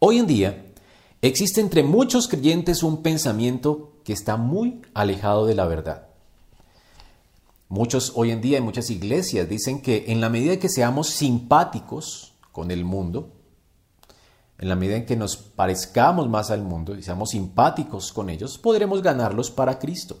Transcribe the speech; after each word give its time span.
Hoy 0.00 0.18
en 0.18 0.28
día 0.28 0.64
existe 1.22 1.60
entre 1.60 1.82
muchos 1.82 2.28
creyentes 2.28 2.84
un 2.84 3.02
pensamiento 3.02 3.94
que 4.04 4.12
está 4.12 4.36
muy 4.36 4.80
alejado 4.94 5.44
de 5.44 5.56
la 5.56 5.66
verdad. 5.66 6.06
Muchos 7.68 8.12
hoy 8.14 8.30
en 8.30 8.40
día 8.40 8.58
en 8.58 8.64
muchas 8.64 8.90
iglesias 8.90 9.48
dicen 9.48 9.82
que 9.82 10.04
en 10.08 10.20
la 10.20 10.28
medida 10.28 10.56
que 10.60 10.68
seamos 10.68 11.08
simpáticos 11.08 12.34
con 12.52 12.70
el 12.70 12.84
mundo, 12.84 13.32
en 14.58 14.68
la 14.68 14.76
medida 14.76 14.96
en 14.96 15.04
que 15.04 15.16
nos 15.16 15.36
parezcamos 15.36 16.28
más 16.28 16.52
al 16.52 16.62
mundo 16.62 16.96
y 16.96 17.02
seamos 17.02 17.30
simpáticos 17.30 18.12
con 18.12 18.30
ellos, 18.30 18.56
podremos 18.56 19.02
ganarlos 19.02 19.50
para 19.50 19.80
Cristo. 19.80 20.18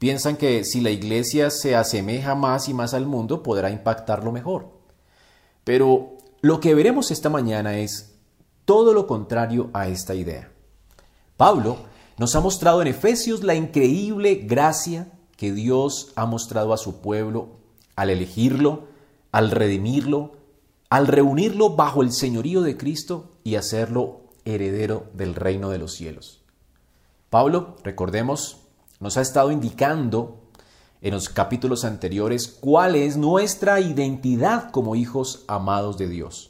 Piensan 0.00 0.36
que 0.36 0.64
si 0.64 0.80
la 0.80 0.90
iglesia 0.90 1.50
se 1.50 1.76
asemeja 1.76 2.34
más 2.34 2.68
y 2.68 2.74
más 2.74 2.92
al 2.92 3.06
mundo, 3.06 3.44
podrá 3.44 3.70
impactarlo 3.70 4.32
mejor. 4.32 4.72
Pero 5.62 6.18
lo 6.40 6.58
que 6.58 6.74
veremos 6.74 7.12
esta 7.12 7.28
mañana 7.28 7.78
es 7.78 8.10
todo 8.70 8.94
lo 8.94 9.08
contrario 9.08 9.68
a 9.72 9.88
esta 9.88 10.14
idea. 10.14 10.48
Pablo 11.36 11.78
nos 12.18 12.36
ha 12.36 12.40
mostrado 12.40 12.80
en 12.80 12.86
Efesios 12.86 13.42
la 13.42 13.56
increíble 13.56 14.36
gracia 14.36 15.10
que 15.36 15.50
Dios 15.50 16.12
ha 16.14 16.24
mostrado 16.24 16.72
a 16.72 16.76
su 16.76 17.00
pueblo 17.00 17.48
al 17.96 18.10
elegirlo, 18.10 18.84
al 19.32 19.50
redimirlo, 19.50 20.34
al 20.88 21.08
reunirlo 21.08 21.74
bajo 21.74 22.02
el 22.02 22.12
señorío 22.12 22.62
de 22.62 22.76
Cristo 22.76 23.32
y 23.42 23.56
hacerlo 23.56 24.20
heredero 24.44 25.06
del 25.14 25.34
reino 25.34 25.70
de 25.70 25.78
los 25.78 25.94
cielos. 25.94 26.44
Pablo, 27.28 27.74
recordemos, 27.82 28.58
nos 29.00 29.16
ha 29.16 29.22
estado 29.22 29.50
indicando 29.50 30.42
en 31.02 31.14
los 31.14 31.28
capítulos 31.28 31.84
anteriores 31.84 32.46
cuál 32.46 32.94
es 32.94 33.16
nuestra 33.16 33.80
identidad 33.80 34.70
como 34.70 34.94
hijos 34.94 35.44
amados 35.48 35.98
de 35.98 36.06
Dios. 36.06 36.49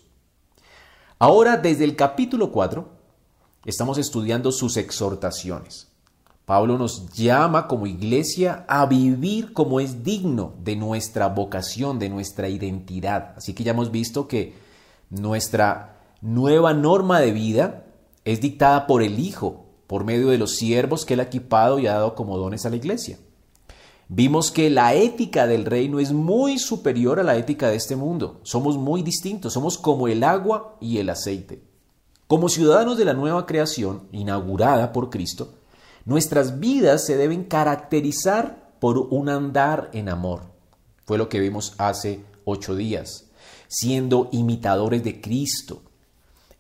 Ahora, 1.23 1.59
desde 1.59 1.84
el 1.84 1.97
capítulo 1.97 2.51
4, 2.51 2.88
estamos 3.66 3.98
estudiando 3.98 4.51
sus 4.52 4.79
exhortaciones. 4.79 5.88
Pablo 6.46 6.79
nos 6.79 7.10
llama 7.10 7.68
como 7.68 7.87
iglesia 7.87 8.65
a 8.66 8.87
vivir 8.87 9.52
como 9.52 9.80
es 9.80 10.02
digno 10.02 10.54
de 10.65 10.77
nuestra 10.77 11.27
vocación, 11.27 11.99
de 11.99 12.09
nuestra 12.09 12.49
identidad. 12.49 13.35
Así 13.37 13.52
que 13.52 13.65
ya 13.65 13.73
hemos 13.73 13.90
visto 13.90 14.29
que 14.29 14.54
nuestra 15.10 15.99
nueva 16.23 16.73
norma 16.73 17.21
de 17.21 17.32
vida 17.32 17.84
es 18.24 18.40
dictada 18.40 18.87
por 18.87 19.02
el 19.02 19.18
Hijo, 19.18 19.66
por 19.87 20.05
medio 20.05 20.29
de 20.29 20.38
los 20.38 20.57
siervos 20.57 21.05
que 21.05 21.12
él 21.12 21.21
ha 21.21 21.24
equipado 21.24 21.79
y 21.79 21.87
ha 21.87 21.93
dado 21.93 22.15
como 22.15 22.38
dones 22.38 22.65
a 22.65 22.71
la 22.71 22.77
iglesia. 22.77 23.18
Vimos 24.12 24.50
que 24.50 24.68
la 24.68 24.92
ética 24.92 25.46
del 25.46 25.64
reino 25.64 26.00
es 26.00 26.12
muy 26.12 26.58
superior 26.58 27.18
a 27.20 27.22
la 27.22 27.36
ética 27.36 27.68
de 27.68 27.76
este 27.76 27.96
mundo. 27.96 28.40
Somos 28.42 28.76
muy 28.76 29.02
distintos, 29.02 29.54
somos 29.54 29.78
como 29.78 30.08
el 30.08 30.24
agua 30.24 30.76
y 30.80 30.98
el 30.98 31.08
aceite. 31.08 31.62
Como 32.26 32.48
ciudadanos 32.48 32.98
de 32.98 33.06
la 33.06 33.14
nueva 33.14 33.46
creación, 33.46 34.02
inaugurada 34.12 34.92
por 34.92 35.10
Cristo, 35.10 35.54
Nuestras 36.04 36.60
vidas 36.60 37.04
se 37.04 37.16
deben 37.16 37.44
caracterizar 37.44 38.72
por 38.80 38.98
un 38.98 39.28
andar 39.28 39.90
en 39.92 40.08
amor. 40.08 40.42
Fue 41.04 41.18
lo 41.18 41.28
que 41.28 41.40
vimos 41.40 41.74
hace 41.76 42.24
ocho 42.44 42.74
días, 42.74 43.26
siendo 43.68 44.28
imitadores 44.32 45.04
de 45.04 45.20
Cristo. 45.20 45.82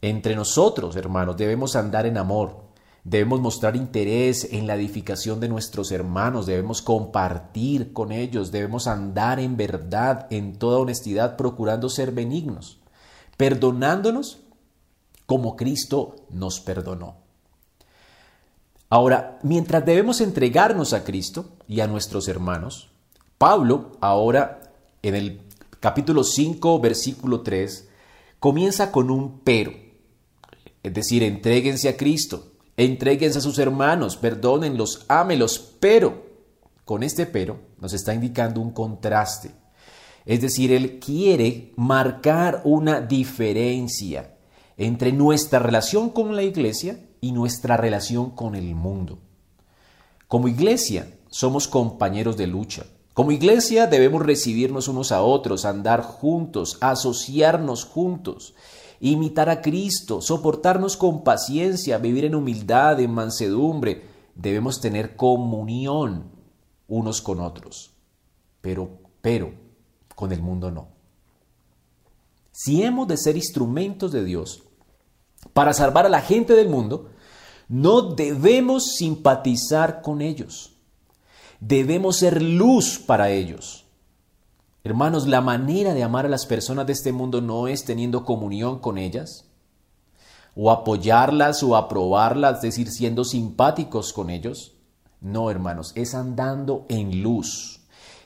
Entre 0.02 0.36
nosotros, 0.36 0.94
hermanos, 0.96 1.36
debemos 1.36 1.74
andar 1.74 2.06
en 2.06 2.18
amor, 2.18 2.58
debemos 3.04 3.40
mostrar 3.40 3.76
interés 3.76 4.48
en 4.52 4.66
la 4.66 4.74
edificación 4.74 5.40
de 5.40 5.48
nuestros 5.48 5.90
hermanos, 5.92 6.46
debemos 6.46 6.82
compartir 6.82 7.92
con 7.92 8.12
ellos, 8.12 8.52
debemos 8.52 8.86
andar 8.86 9.40
en 9.40 9.56
verdad, 9.56 10.26
en 10.30 10.56
toda 10.58 10.78
honestidad, 10.78 11.36
procurando 11.36 11.88
ser 11.88 12.12
benignos, 12.12 12.78
perdonándonos 13.36 14.40
como 15.26 15.56
Cristo 15.56 16.16
nos 16.30 16.60
perdonó. 16.60 17.16
Ahora, 18.88 19.38
mientras 19.44 19.86
debemos 19.86 20.20
entregarnos 20.20 20.92
a 20.92 21.04
Cristo 21.04 21.46
y 21.68 21.80
a 21.80 21.86
nuestros 21.86 22.26
hermanos, 22.26 22.90
Pablo, 23.38 23.92
ahora 24.00 24.60
en 25.02 25.14
el 25.14 25.40
capítulo 25.78 26.24
5, 26.24 26.80
versículo 26.80 27.40
3, 27.42 27.88
comienza 28.40 28.90
con 28.90 29.10
un 29.10 29.40
pero. 29.40 29.72
Es 30.82 30.92
decir, 30.92 31.22
entréguense 31.22 31.88
a 31.88 31.96
Cristo, 31.96 32.49
entréguense 32.84 33.38
a 33.38 33.42
sus 33.42 33.58
hermanos, 33.58 34.16
perdónenlos, 34.16 35.04
ámelos, 35.08 35.74
pero 35.80 36.30
con 36.84 37.02
este 37.02 37.26
pero 37.26 37.60
nos 37.78 37.92
está 37.92 38.14
indicando 38.14 38.60
un 38.60 38.72
contraste. 38.72 39.52
Es 40.24 40.40
decir, 40.40 40.72
él 40.72 40.98
quiere 40.98 41.72
marcar 41.76 42.62
una 42.64 43.00
diferencia 43.00 44.34
entre 44.76 45.12
nuestra 45.12 45.58
relación 45.58 46.10
con 46.10 46.34
la 46.34 46.42
iglesia 46.42 46.98
y 47.20 47.32
nuestra 47.32 47.76
relación 47.76 48.30
con 48.30 48.54
el 48.54 48.74
mundo. 48.74 49.18
Como 50.26 50.48
iglesia 50.48 51.18
somos 51.28 51.68
compañeros 51.68 52.36
de 52.36 52.46
lucha. 52.46 52.84
Como 53.12 53.32
iglesia 53.32 53.86
debemos 53.86 54.24
recibirnos 54.24 54.88
unos 54.88 55.12
a 55.12 55.22
otros, 55.22 55.64
andar 55.64 56.02
juntos, 56.02 56.78
asociarnos 56.80 57.84
juntos, 57.84 58.54
imitar 59.00 59.48
a 59.48 59.62
Cristo, 59.62 60.20
soportarnos 60.20 60.96
con 60.96 61.24
paciencia, 61.24 61.98
vivir 61.98 62.26
en 62.26 62.34
humildad, 62.34 63.00
en 63.00 63.10
mansedumbre. 63.12 64.04
Debemos 64.34 64.80
tener 64.80 65.16
comunión 65.16 66.30
unos 66.86 67.22
con 67.22 67.40
otros. 67.40 67.92
Pero, 68.60 68.98
pero, 69.22 69.52
con 70.14 70.32
el 70.32 70.42
mundo 70.42 70.70
no. 70.70 70.88
Si 72.52 72.82
hemos 72.82 73.08
de 73.08 73.16
ser 73.16 73.36
instrumentos 73.36 74.12
de 74.12 74.22
Dios, 74.22 74.62
para 75.54 75.72
salvar 75.72 76.04
a 76.04 76.10
la 76.10 76.20
gente 76.20 76.54
del 76.54 76.68
mundo, 76.68 77.10
no 77.68 78.14
debemos 78.14 78.96
simpatizar 78.96 80.02
con 80.02 80.20
ellos. 80.20 80.72
Debemos 81.60 82.16
ser 82.16 82.42
luz 82.42 82.98
para 82.98 83.30
ellos. 83.30 83.79
Hermanos, 84.82 85.26
la 85.26 85.40
manera 85.40 85.92
de 85.92 86.02
amar 86.02 86.24
a 86.26 86.30
las 86.30 86.46
personas 86.46 86.86
de 86.86 86.94
este 86.94 87.12
mundo 87.12 87.40
no 87.40 87.68
es 87.68 87.84
teniendo 87.84 88.24
comunión 88.24 88.78
con 88.78 88.96
ellas, 88.96 89.44
o 90.56 90.70
apoyarlas 90.70 91.62
o 91.62 91.76
aprobarlas, 91.76 92.56
es 92.56 92.62
decir, 92.62 92.90
siendo 92.90 93.24
simpáticos 93.24 94.12
con 94.12 94.30
ellos. 94.30 94.72
No, 95.20 95.50
hermanos, 95.50 95.92
es 95.96 96.14
andando 96.14 96.86
en 96.88 97.22
luz. 97.22 97.80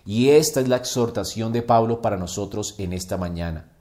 Y 0.06 0.30
esta 0.30 0.60
es 0.60 0.68
la 0.68 0.76
exhortación 0.76 1.52
de 1.52 1.62
Pablo 1.62 2.00
para 2.00 2.16
nosotros 2.16 2.74
en 2.78 2.92
esta 2.92 3.16
mañana. 3.16 3.72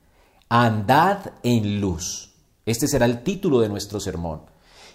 Andad 0.49 1.33
en 1.43 1.79
luz. 1.79 2.33
Este 2.65 2.87
será 2.87 3.05
el 3.05 3.23
título 3.23 3.59
de 3.59 3.69
nuestro 3.69 3.99
sermón. 3.99 4.41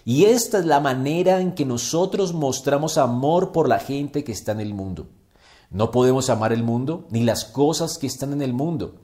Y 0.05 0.25
esta 0.25 0.59
es 0.59 0.65
la 0.65 0.79
manera 0.79 1.39
en 1.39 1.53
que 1.53 1.65
nosotros 1.65 2.33
mostramos 2.33 2.97
amor 2.97 3.51
por 3.51 3.69
la 3.69 3.79
gente 3.79 4.23
que 4.23 4.31
está 4.31 4.53
en 4.53 4.61
el 4.61 4.73
mundo. 4.73 5.07
No 5.71 5.91
podemos 5.91 6.29
amar 6.29 6.51
el 6.51 6.63
mundo 6.63 7.05
ni 7.11 7.23
las 7.23 7.45
cosas 7.45 7.97
que 7.97 8.07
están 8.07 8.33
en 8.33 8.41
el 8.41 8.53
mundo, 8.53 8.95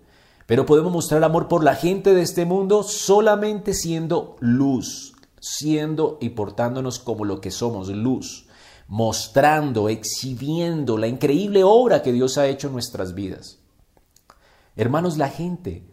pero 0.47 0.65
podemos 0.65 0.91
mostrar 0.91 1.23
amor 1.23 1.47
por 1.47 1.63
la 1.63 1.75
gente 1.75 2.13
de 2.13 2.23
este 2.23 2.45
mundo 2.45 2.81
solamente 2.81 3.73
siendo 3.73 4.35
luz, 4.39 5.13
siendo 5.39 6.17
y 6.21 6.29
portándonos 6.29 6.97
como 6.97 7.23
lo 7.23 7.39
que 7.39 7.51
somos, 7.51 7.89
luz, 7.89 8.47
mostrando, 8.87 9.89
exhibiendo 9.89 10.97
la 10.97 11.07
increíble 11.07 11.63
obra 11.63 12.01
que 12.01 12.11
Dios 12.11 12.37
ha 12.39 12.47
hecho 12.47 12.67
en 12.67 12.73
nuestras 12.73 13.13
vidas. 13.13 13.59
Hermanos, 14.75 15.17
la 15.17 15.29
gente 15.29 15.83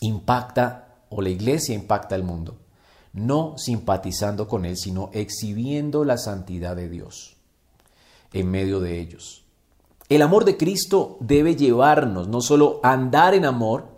impacta 0.00 1.02
o 1.10 1.22
la 1.22 1.30
iglesia 1.30 1.74
impacta 1.74 2.14
al 2.14 2.22
mundo, 2.22 2.58
no 3.12 3.58
simpatizando 3.58 4.46
con 4.46 4.64
él, 4.64 4.76
sino 4.76 5.10
exhibiendo 5.12 6.04
la 6.04 6.18
santidad 6.18 6.76
de 6.76 6.88
Dios 6.88 7.37
en 8.32 8.50
medio 8.50 8.80
de 8.80 9.00
ellos. 9.00 9.44
El 10.08 10.22
amor 10.22 10.44
de 10.44 10.56
Cristo 10.56 11.18
debe 11.20 11.54
llevarnos 11.54 12.28
no 12.28 12.40
solo 12.40 12.80
a 12.82 12.92
andar 12.92 13.34
en 13.34 13.44
amor, 13.44 13.88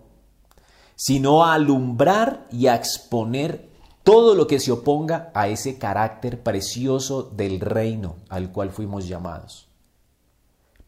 sino 0.96 1.44
a 1.44 1.54
alumbrar 1.54 2.48
y 2.50 2.66
a 2.66 2.74
exponer 2.74 3.70
todo 4.02 4.34
lo 4.34 4.46
que 4.46 4.60
se 4.60 4.72
oponga 4.72 5.30
a 5.34 5.48
ese 5.48 5.78
carácter 5.78 6.42
precioso 6.42 7.22
del 7.22 7.60
reino 7.60 8.16
al 8.28 8.50
cual 8.50 8.70
fuimos 8.70 9.06
llamados. 9.06 9.68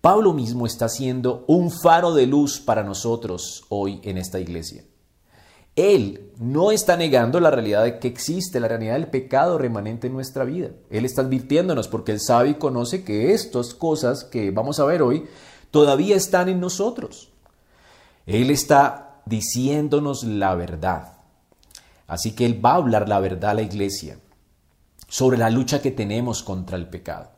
Pablo 0.00 0.32
mismo 0.32 0.66
está 0.66 0.88
siendo 0.88 1.44
un 1.46 1.70
faro 1.70 2.12
de 2.12 2.26
luz 2.26 2.58
para 2.58 2.82
nosotros 2.82 3.64
hoy 3.69 4.00
en 4.02 4.19
esta 4.19 4.40
iglesia. 4.40 4.84
Él 5.74 6.32
no 6.38 6.70
está 6.70 6.96
negando 6.96 7.40
la 7.40 7.50
realidad 7.50 7.84
de 7.84 7.98
que 7.98 8.08
existe, 8.08 8.60
la 8.60 8.69
realidad 8.69 8.94
del 8.94 9.08
pecado 9.08 9.56
remanente 9.56 10.06
en 10.06 10.12
nuestra 10.12 10.44
vida. 10.44 10.70
Él 10.90 11.04
está 11.04 11.22
advirtiéndonos 11.22 11.88
porque 11.88 12.12
Él 12.12 12.20
sabe 12.20 12.50
y 12.50 12.54
conoce 12.54 13.04
que 13.04 13.32
estas 13.32 13.74
cosas 13.74 14.24
que 14.24 14.50
vamos 14.50 14.80
a 14.80 14.84
ver 14.84 15.02
hoy 15.02 15.26
todavía 15.70 16.16
están 16.16 16.48
en 16.48 16.60
nosotros. 16.60 17.30
Él 18.26 18.50
está 18.50 19.22
diciéndonos 19.24 20.24
la 20.24 20.54
verdad. 20.54 21.14
Así 22.06 22.32
que 22.32 22.44
Él 22.44 22.64
va 22.64 22.72
a 22.72 22.76
hablar 22.76 23.08
la 23.08 23.20
verdad 23.20 23.52
a 23.52 23.54
la 23.54 23.62
iglesia 23.62 24.18
sobre 25.08 25.38
la 25.38 25.48
lucha 25.48 25.80
que 25.80 25.90
tenemos 25.90 26.42
contra 26.42 26.76
el 26.76 26.88
pecado. 26.88 27.30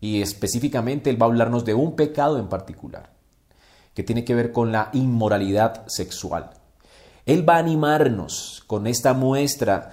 Y 0.00 0.22
específicamente 0.22 1.10
Él 1.10 1.20
va 1.20 1.26
a 1.26 1.28
hablarnos 1.28 1.64
de 1.64 1.74
un 1.74 1.94
pecado 1.94 2.38
en 2.38 2.48
particular, 2.48 3.12
que 3.94 4.02
tiene 4.02 4.24
que 4.24 4.34
ver 4.34 4.50
con 4.52 4.72
la 4.72 4.90
inmoralidad 4.92 5.86
sexual. 5.86 6.57
Él 7.28 7.46
va 7.46 7.56
a 7.56 7.58
animarnos 7.58 8.64
con 8.66 8.86
esta 8.86 9.12
muestra, 9.12 9.90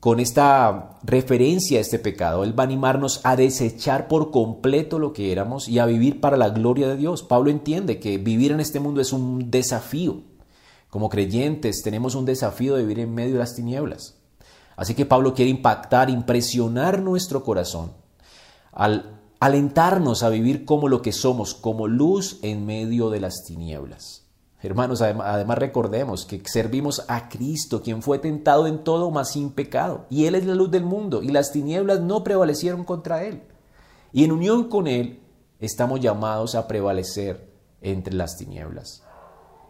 con 0.00 0.18
esta 0.18 0.98
referencia 1.04 1.78
a 1.78 1.80
este 1.80 2.00
pecado. 2.00 2.42
Él 2.42 2.58
va 2.58 2.64
a 2.64 2.66
animarnos 2.66 3.20
a 3.22 3.36
desechar 3.36 4.08
por 4.08 4.32
completo 4.32 4.98
lo 4.98 5.12
que 5.12 5.30
éramos 5.30 5.68
y 5.68 5.78
a 5.78 5.86
vivir 5.86 6.20
para 6.20 6.36
la 6.36 6.48
gloria 6.48 6.88
de 6.88 6.96
Dios. 6.96 7.22
Pablo 7.22 7.52
entiende 7.52 8.00
que 8.00 8.18
vivir 8.18 8.50
en 8.50 8.58
este 8.58 8.80
mundo 8.80 9.00
es 9.00 9.12
un 9.12 9.48
desafío. 9.48 10.22
Como 10.90 11.08
creyentes 11.08 11.84
tenemos 11.84 12.16
un 12.16 12.24
desafío 12.24 12.74
de 12.74 12.82
vivir 12.82 12.98
en 12.98 13.14
medio 13.14 13.34
de 13.34 13.38
las 13.38 13.54
tinieblas. 13.54 14.16
Así 14.74 14.94
que 14.94 15.06
Pablo 15.06 15.34
quiere 15.34 15.52
impactar, 15.52 16.10
impresionar 16.10 17.00
nuestro 17.00 17.44
corazón 17.44 17.92
al 18.72 19.20
alentarnos 19.38 20.24
a 20.24 20.30
vivir 20.30 20.64
como 20.64 20.88
lo 20.88 21.00
que 21.00 21.12
somos, 21.12 21.54
como 21.54 21.86
luz 21.86 22.40
en 22.42 22.66
medio 22.66 23.08
de 23.08 23.20
las 23.20 23.44
tinieblas. 23.44 24.21
Hermanos, 24.62 25.02
además 25.02 25.58
recordemos 25.58 26.24
que 26.24 26.40
servimos 26.44 27.04
a 27.08 27.28
Cristo, 27.28 27.82
quien 27.82 28.00
fue 28.00 28.20
tentado 28.20 28.68
en 28.68 28.84
todo, 28.84 29.10
mas 29.10 29.32
sin 29.32 29.50
pecado. 29.50 30.06
Y 30.08 30.26
Él 30.26 30.36
es 30.36 30.46
la 30.46 30.54
luz 30.54 30.70
del 30.70 30.84
mundo, 30.84 31.22
y 31.22 31.28
las 31.28 31.50
tinieblas 31.50 32.00
no 32.00 32.22
prevalecieron 32.22 32.84
contra 32.84 33.24
Él. 33.24 33.42
Y 34.12 34.24
en 34.24 34.30
unión 34.30 34.68
con 34.68 34.86
Él 34.86 35.20
estamos 35.58 36.00
llamados 36.00 36.54
a 36.54 36.68
prevalecer 36.68 37.52
entre 37.80 38.14
las 38.14 38.36
tinieblas. 38.36 39.02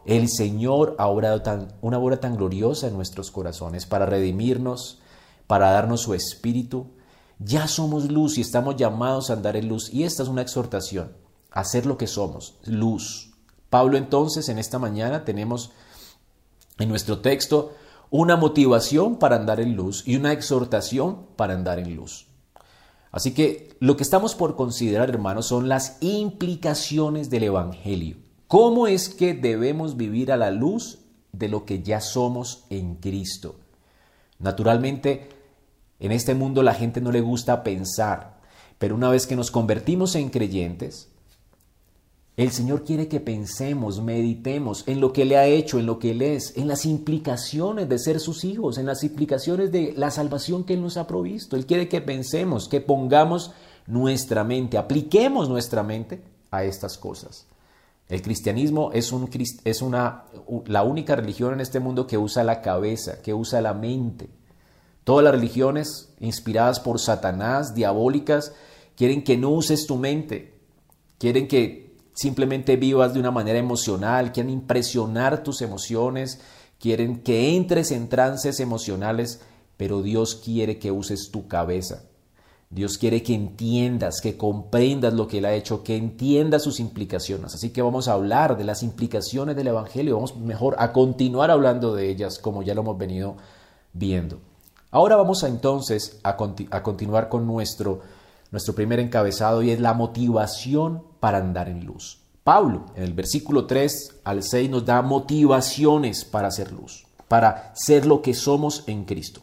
El 0.04 0.28
Señor 0.28 0.94
ha 0.98 1.06
obrado 1.06 1.42
tan, 1.42 1.74
una 1.80 1.98
obra 1.98 2.18
tan 2.18 2.36
gloriosa 2.36 2.88
en 2.88 2.94
nuestros 2.94 3.30
corazones 3.30 3.86
para 3.86 4.04
redimirnos, 4.04 5.00
para 5.46 5.70
darnos 5.70 6.02
su 6.02 6.12
espíritu, 6.12 6.88
ya 7.38 7.66
somos 7.66 8.10
luz 8.10 8.38
y 8.38 8.40
estamos 8.40 8.76
llamados 8.76 9.30
a 9.30 9.34
andar 9.34 9.56
en 9.56 9.68
luz. 9.68 9.92
Y 9.92 10.04
esta 10.04 10.22
es 10.22 10.28
una 10.28 10.42
exhortación, 10.42 11.16
a 11.50 11.64
ser 11.64 11.86
lo 11.86 11.96
que 11.96 12.06
somos, 12.06 12.58
luz. 12.64 13.31
Pablo 13.72 13.96
entonces 13.96 14.50
en 14.50 14.58
esta 14.58 14.78
mañana 14.78 15.24
tenemos 15.24 15.72
en 16.78 16.90
nuestro 16.90 17.20
texto 17.20 17.72
una 18.10 18.36
motivación 18.36 19.16
para 19.16 19.36
andar 19.36 19.60
en 19.60 19.76
luz 19.76 20.02
y 20.06 20.16
una 20.16 20.32
exhortación 20.32 21.24
para 21.36 21.54
andar 21.54 21.78
en 21.78 21.96
luz. 21.96 22.26
Así 23.12 23.32
que 23.32 23.74
lo 23.80 23.96
que 23.96 24.02
estamos 24.02 24.34
por 24.34 24.56
considerar, 24.56 25.08
hermanos, 25.08 25.46
son 25.46 25.70
las 25.70 25.96
implicaciones 26.02 27.30
del 27.30 27.44
Evangelio. 27.44 28.19
¿Cómo 28.46 28.88
es 28.88 29.08
que 29.08 29.32
debemos 29.32 29.96
vivir 29.96 30.32
a 30.32 30.36
la 30.36 30.50
luz 30.50 30.98
de 31.32 31.48
lo 31.48 31.64
que 31.64 31.82
ya 31.82 32.02
somos 32.02 32.64
en 32.68 32.96
Cristo? 32.96 33.56
Naturalmente, 34.38 35.30
en 35.98 36.12
este 36.12 36.34
mundo 36.34 36.62
la 36.62 36.75
gente 36.75 37.00
no 37.00 37.10
le 37.10 37.22
gusta 37.22 37.62
pensar, 37.62 38.38
pero 38.78 38.94
una 38.94 39.08
vez 39.08 39.26
que 39.26 39.36
nos 39.36 39.50
convertimos 39.50 40.14
en 40.14 40.28
creyentes, 40.28 41.12
el 42.37 42.50
Señor 42.50 42.84
quiere 42.84 43.08
que 43.08 43.20
pensemos, 43.20 44.00
meditemos 44.00 44.84
en 44.87 45.00
lo 45.00 45.12
que 45.12 45.23
Él 45.23 45.32
ha 45.32 45.46
hecho, 45.46 45.79
en 45.79 45.87
lo 45.87 45.99
que 45.99 46.12
Él 46.12 46.23
es, 46.23 46.56
en 46.56 46.67
las 46.67 46.87
implicaciones 46.87 47.88
de 47.88 47.99
ser 47.99 48.20
sus 48.20 48.44
hijos, 48.44 48.79
en 48.79 48.87
las 48.87 49.05
implicaciones 49.05 49.70
de 49.70 49.93
la 49.96 50.11
salvación 50.11 50.64
que 50.64 50.75
Él 50.75 50.82
nos 50.82 50.96
ha 50.96 51.06
provisto. 51.06 51.56
Él 51.56 51.67
quiere 51.67 51.88
que 51.88 52.00
pensemos, 52.00 52.69
que 52.69 52.81
pongamos 52.81 53.52
nuestra 53.87 54.44
mente, 54.44 54.79
apliquemos 54.79 55.50
nuestra 55.50 55.82
mente 55.82 56.23
a 56.50 56.64
estas 56.64 56.96
cosas. 56.96 57.46
El 58.08 58.23
cristianismo 58.23 58.93
es, 58.93 59.12
es 59.64 59.82
una, 59.82 60.25
la 60.67 60.82
única 60.85 61.17
religión 61.17 61.52
en 61.52 61.61
este 61.61 61.81
mundo 61.81 62.06
que 62.06 62.19
usa 62.19 62.44
la 62.44 62.62
cabeza, 62.62 63.20
que 63.20 63.35
usa 63.35 63.61
la 63.61 63.75
mente. 63.75 64.31
Todas 65.05 65.25
las 65.25 65.35
religiones 65.35 66.14
inspiradas 66.20 66.81
por 66.81 66.99
Satanás, 66.99 67.75
diabólicas, 67.75 68.55
quieren 68.96 69.23
que 69.23 69.37
no 69.37 69.50
uses 69.50 69.87
tu 69.87 69.96
mente, 69.96 70.58
quieren 71.19 71.49
que 71.49 71.81
simplemente 72.14 72.76
vivas 72.76 73.14
de 73.14 73.20
una 73.20 73.31
manera 73.31 73.59
emocional, 73.59 74.32
quieren 74.32 74.53
impresionar 74.53 75.43
tus 75.43 75.62
emociones, 75.62 76.41
quieren 76.79 77.23
que 77.23 77.56
entres 77.56 77.91
en 77.91 78.09
trances 78.09 78.61
emocionales, 78.61 79.41
pero 79.76 80.03
Dios 80.03 80.35
quiere 80.35 80.79
que 80.79 80.91
uses 80.91 81.31
tu 81.31 81.49
cabeza. 81.49 82.05
Dios 82.73 82.97
quiere 82.97 83.23
que 83.23 83.35
entiendas, 83.35 84.23
que 84.23 84.38
comprendas 84.38 85.12
lo 85.12 85.29
que 85.29 85.38
Él 85.38 85.44
ha 85.44 85.53
hecho, 85.53 85.82
que 85.85 85.94
entiendas 85.94 86.62
sus 86.62 86.81
implicaciones. 86.81 87.55
Así 87.55 87.69
que 87.69 87.82
vamos 87.82 88.09
a 88.09 88.14
hablar 88.14 88.56
de 88.56 88.64
las 88.64 88.82
implicaciones 88.82 89.56
del 89.56 89.67
Evangelio, 89.67 90.14
vamos 90.14 90.37
mejor 90.38 90.76
a 90.79 90.91
continuar 90.91 91.50
hablando 91.50 91.94
de 91.94 92.09
ellas 92.09 92.38
como 92.38 92.62
ya 92.62 92.75
lo 92.75 92.81
hemos 92.81 92.97
venido 92.97 93.37
viendo. 93.93 94.41
Ahora 94.91 95.17
vamos 95.17 95.44
a, 95.44 95.49
entonces 95.49 96.19
a, 96.23 96.37
continuar 96.37 97.29
con 97.29 97.47
nuestro, 97.47 98.00
nuestro 98.52 98.75
primer 98.75 99.00
encabezado 99.00 99.62
y 99.62 99.70
es 99.70 99.81
la 99.81 99.94
motivación 99.94 101.02
para 101.19 101.38
andar 101.38 101.69
en 101.69 101.84
luz. 101.84 102.20
Pablo, 102.44 102.87
en 102.94 103.04
el 103.04 103.14
versículo 103.14 103.66
3 103.66 104.20
al 104.25 104.43
6, 104.43 104.70
nos 104.70 104.84
da 104.84 105.00
motivaciones 105.02 106.25
para 106.25 106.49
hacer 106.49 106.72
luz, 106.72 107.06
para 107.28 107.72
ser 107.75 108.04
lo 108.04 108.20
que 108.20 108.34
somos 108.34 108.84
en 108.87 109.04
Cristo. 109.04 109.43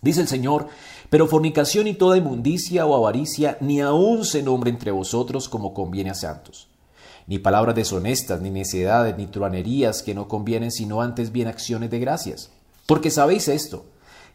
Dice 0.00 0.20
el 0.20 0.28
Señor, 0.28 0.68
pero 1.10 1.28
fornicación 1.28 1.86
y 1.86 1.94
toda 1.94 2.16
inmundicia 2.16 2.86
o 2.86 2.96
avaricia 2.96 3.58
ni 3.60 3.80
aun 3.80 4.24
se 4.24 4.42
nombre 4.42 4.70
entre 4.70 4.90
vosotros 4.90 5.48
como 5.48 5.74
conviene 5.74 6.10
a 6.10 6.14
santos. 6.14 6.68
Ni 7.26 7.38
palabras 7.38 7.76
deshonestas, 7.76 8.40
ni 8.40 8.50
necedades, 8.50 9.16
ni 9.16 9.26
truanerías 9.26 10.02
que 10.02 10.14
no 10.14 10.26
convienen, 10.26 10.72
sino 10.72 11.02
antes 11.02 11.30
bien 11.30 11.48
acciones 11.48 11.90
de 11.90 12.00
gracias. 12.00 12.50
Porque 12.86 13.10
sabéis 13.10 13.46
esto, 13.46 13.84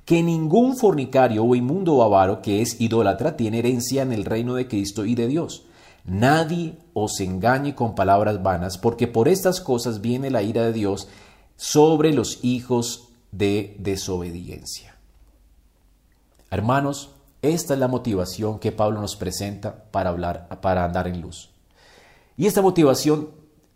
que 0.08 0.24
ningún 0.24 0.78
fornicario 0.78 1.44
o 1.44 1.54
inmundo 1.54 1.96
o 1.96 2.02
avaro 2.02 2.42
que 2.42 2.62
es 2.62 2.80
idólatra 2.80 3.36
tiene 3.36 3.60
herencia 3.60 4.04
en 4.04 4.14
el 4.14 4.24
reino 4.24 4.56
de 4.56 4.66
Cristo 4.66 5.04
y 5.04 5.16
de 5.16 5.28
Dios. 5.28 5.66
Nadie 6.06 6.78
os 6.94 7.20
engañe 7.20 7.76
con 7.76 7.94
palabras 7.94 8.42
vanas, 8.42 8.78
porque 8.78 9.10
por 9.10 9.28
estas 9.28 9.60
cosas 9.60 10.00
viene 10.00 10.30
la 10.30 10.44
ira 10.44 10.64
de 10.64 10.72
Dios 10.72 11.10
sobre 11.58 12.14
los 12.14 12.40
hijos 12.42 13.10
de 13.34 13.76
desobediencia. 13.80 14.96
Hermanos, 16.52 17.10
esta 17.42 17.74
es 17.74 17.80
la 17.82 17.90
motivación 17.90 18.60
que 18.60 18.72
Pablo 18.72 19.02
nos 19.02 19.18
presenta 19.18 19.92
para 19.92 20.12
hablar, 20.12 20.48
para 20.62 20.86
andar 20.86 21.10
en 21.10 21.20
luz. 21.20 21.50
Y 22.38 22.46
esta 22.46 22.62
motivación 22.62 23.32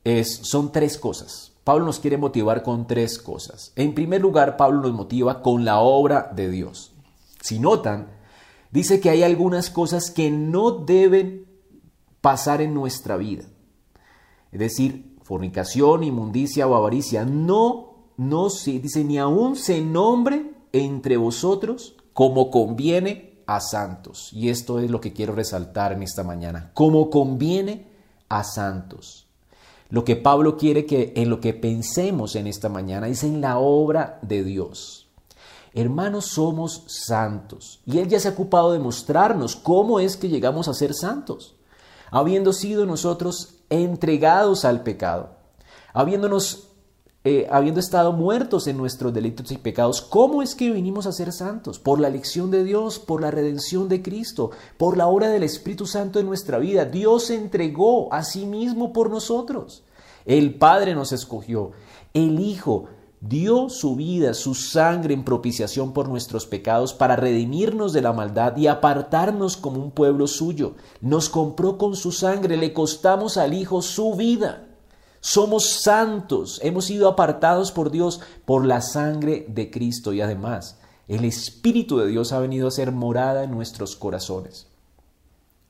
es, 0.06 0.34
son 0.44 0.72
tres 0.72 0.98
cosas. 0.98 1.51
Pablo 1.64 1.86
nos 1.86 2.00
quiere 2.00 2.18
motivar 2.18 2.64
con 2.64 2.88
tres 2.88 3.20
cosas. 3.20 3.72
En 3.76 3.94
primer 3.94 4.22
lugar, 4.22 4.58
Pablo 4.58 4.82
nos 4.82 4.94
motiva 4.94 5.42
con 5.42 5.64
la 5.64 5.80
obra 5.80 6.32
de 6.36 6.50
Dios. 6.50 6.94
Si 7.42 7.60
notan, 7.60 8.08
dice 8.72 9.00
que 9.00 9.10
hay 9.10 9.24
algunas 9.24 9.70
cosas 9.70 10.10
que 10.10 10.32
no 10.32 10.72
deben 10.72 11.46
pasar 12.22 12.62
en 12.62 12.74
nuestra 12.74 13.18
vida. 13.18 13.44
Es 14.52 14.60
decir, 14.60 15.18
fornicación, 15.24 16.04
inmundicia 16.04 16.68
o 16.68 16.76
avaricia. 16.76 17.26
No, 17.26 18.10
no 18.18 18.50
se 18.50 18.80
dice, 18.80 19.04
ni 19.04 19.18
aún 19.18 19.56
se 19.56 19.82
nombre 19.82 20.52
entre 20.72 21.18
vosotros 21.18 21.96
como 22.14 22.50
conviene 22.50 23.44
a 23.46 23.60
santos. 23.60 24.30
Y 24.34 24.50
esto 24.50 24.80
es 24.80 24.90
lo 24.90 25.00
que 25.00 25.14
quiero 25.14 25.34
resaltar 25.36 25.94
en 25.94 26.04
esta 26.04 26.24
mañana. 26.24 26.72
Como 26.74 27.10
conviene 27.10 27.88
a 28.30 28.44
santos. 28.44 29.28
Lo 29.92 30.06
que 30.06 30.16
Pablo 30.16 30.58
quiere 30.58 30.86
que 30.86 31.14
en 31.18 31.30
lo 31.30 31.42
que 31.42 31.54
pensemos 31.54 32.36
en 32.36 32.48
esta 32.48 32.70
mañana 32.70 33.10
es 33.10 33.24
en 33.24 33.42
la 33.42 33.60
obra 33.60 34.20
de 34.22 34.44
Dios. 34.44 35.10
Hermanos, 35.74 36.26
somos 36.28 36.84
santos 36.88 37.82
y 37.86 38.00
Él 38.00 38.08
ya 38.08 38.20
se 38.20 38.30
ha 38.30 38.32
ocupado 38.32 38.72
de 38.72 38.80
mostrarnos 38.80 39.56
cómo 39.58 40.00
es 40.00 40.16
que 40.16 40.30
llegamos 40.30 40.70
a 40.70 40.74
ser 40.74 40.94
santos, 40.94 41.56
habiendo 42.10 42.54
sido 42.54 42.86
nosotros 42.86 43.56
entregados 43.70 44.64
al 44.64 44.82
pecado, 44.82 45.32
habiéndonos 45.94 46.71
eh, 47.24 47.48
habiendo 47.52 47.80
estado 47.80 48.14
muertos 48.14 48.66
en 48.66 48.78
nuestros 48.78 49.14
delitos 49.14 49.52
y 49.52 49.58
pecados, 49.58 50.02
¿cómo 50.02 50.42
es 50.42 50.56
que 50.56 50.72
vinimos 50.72 51.06
a 51.06 51.12
ser 51.12 51.32
santos? 51.32 51.78
Por 51.78 52.00
la 52.00 52.08
elección 52.08 52.50
de 52.50 52.64
Dios, 52.64 52.98
por 52.98 53.22
la 53.22 53.30
redención 53.30 53.88
de 53.90 54.02
Cristo, 54.02 54.50
por 54.78 54.98
la 54.98 55.06
obra 55.06 55.30
del 55.30 55.44
Espíritu 55.44 55.86
Santo 55.86 56.20
en 56.20 56.26
nuestra 56.26 56.58
vida. 56.58 56.86
Dios 56.86 57.26
se 57.26 57.36
entregó 57.36 58.12
a 58.12 58.24
sí 58.24 58.48
mismo 58.48 58.92
por 58.92 59.12
nosotros. 59.12 59.84
El 60.26 60.56
Padre 60.56 60.96
nos 60.96 61.12
escogió. 61.12 61.74
El 62.16 62.40
Hijo 62.40 62.86
dio 63.20 63.70
su 63.70 63.96
vida, 63.96 64.34
su 64.34 64.56
sangre 64.56 65.14
en 65.14 65.24
propiciación 65.24 65.94
por 65.94 66.10
nuestros 66.10 66.48
pecados 66.48 66.96
para 66.96 67.16
redimirnos 67.16 67.94
de 67.94 68.02
la 68.02 68.14
maldad 68.14 68.58
y 68.58 68.66
apartarnos 68.66 69.58
como 69.58 69.80
un 69.80 69.92
pueblo 69.92 70.26
suyo. 70.26 70.74
Nos 71.02 71.30
compró 71.30 71.78
con 71.78 71.96
su 71.96 72.12
sangre, 72.12 72.58
le 72.58 72.74
costamos 72.74 73.38
al 73.38 73.54
Hijo 73.54 73.84
su 73.84 74.16
vida. 74.16 74.71
Somos 75.22 75.70
santos, 75.70 76.60
hemos 76.64 76.86
sido 76.86 77.08
apartados 77.08 77.72
por 77.72 77.92
Dios 77.92 78.20
por 78.46 78.66
la 78.66 78.82
sangre 78.82 79.46
de 79.48 79.70
Cristo 79.70 80.14
y 80.14 80.22
además 80.22 80.80
el 81.08 81.26
Espíritu 81.26 81.98
de 81.98 82.08
Dios 82.08 82.32
ha 82.32 82.40
venido 82.40 82.68
a 82.68 82.72
ser 82.72 82.92
morada 82.92 83.44
en 83.44 83.52
nuestros 83.52 83.96
corazones. 83.96 84.68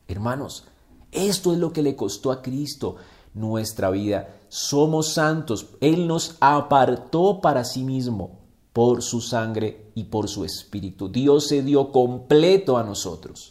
Hermanos, 0.08 0.65
esto 1.12 1.51
es 1.51 1.60
lo 1.60 1.74
que 1.74 1.81
le 1.81 1.96
costó 1.96 2.31
a 2.31 2.41
Cristo 2.41 2.96
nuestra 3.34 3.89
vida. 3.89 4.38
Somos 4.50 5.13
santos. 5.13 5.67
Él 5.81 6.08
nos 6.08 6.38
apartó 6.39 7.41
para 7.41 7.65
sí 7.65 7.84
mismo 7.84 8.39
por 8.72 9.01
su 9.01 9.20
sangre 9.20 9.91
y 9.96 10.05
por 10.05 10.29
su 10.29 10.46
Espíritu. 10.46 11.10
Dios 11.10 11.48
se 11.48 11.62
dio 11.62 11.91
completo 11.91 12.77
a 12.77 12.84
nosotros. 12.84 13.50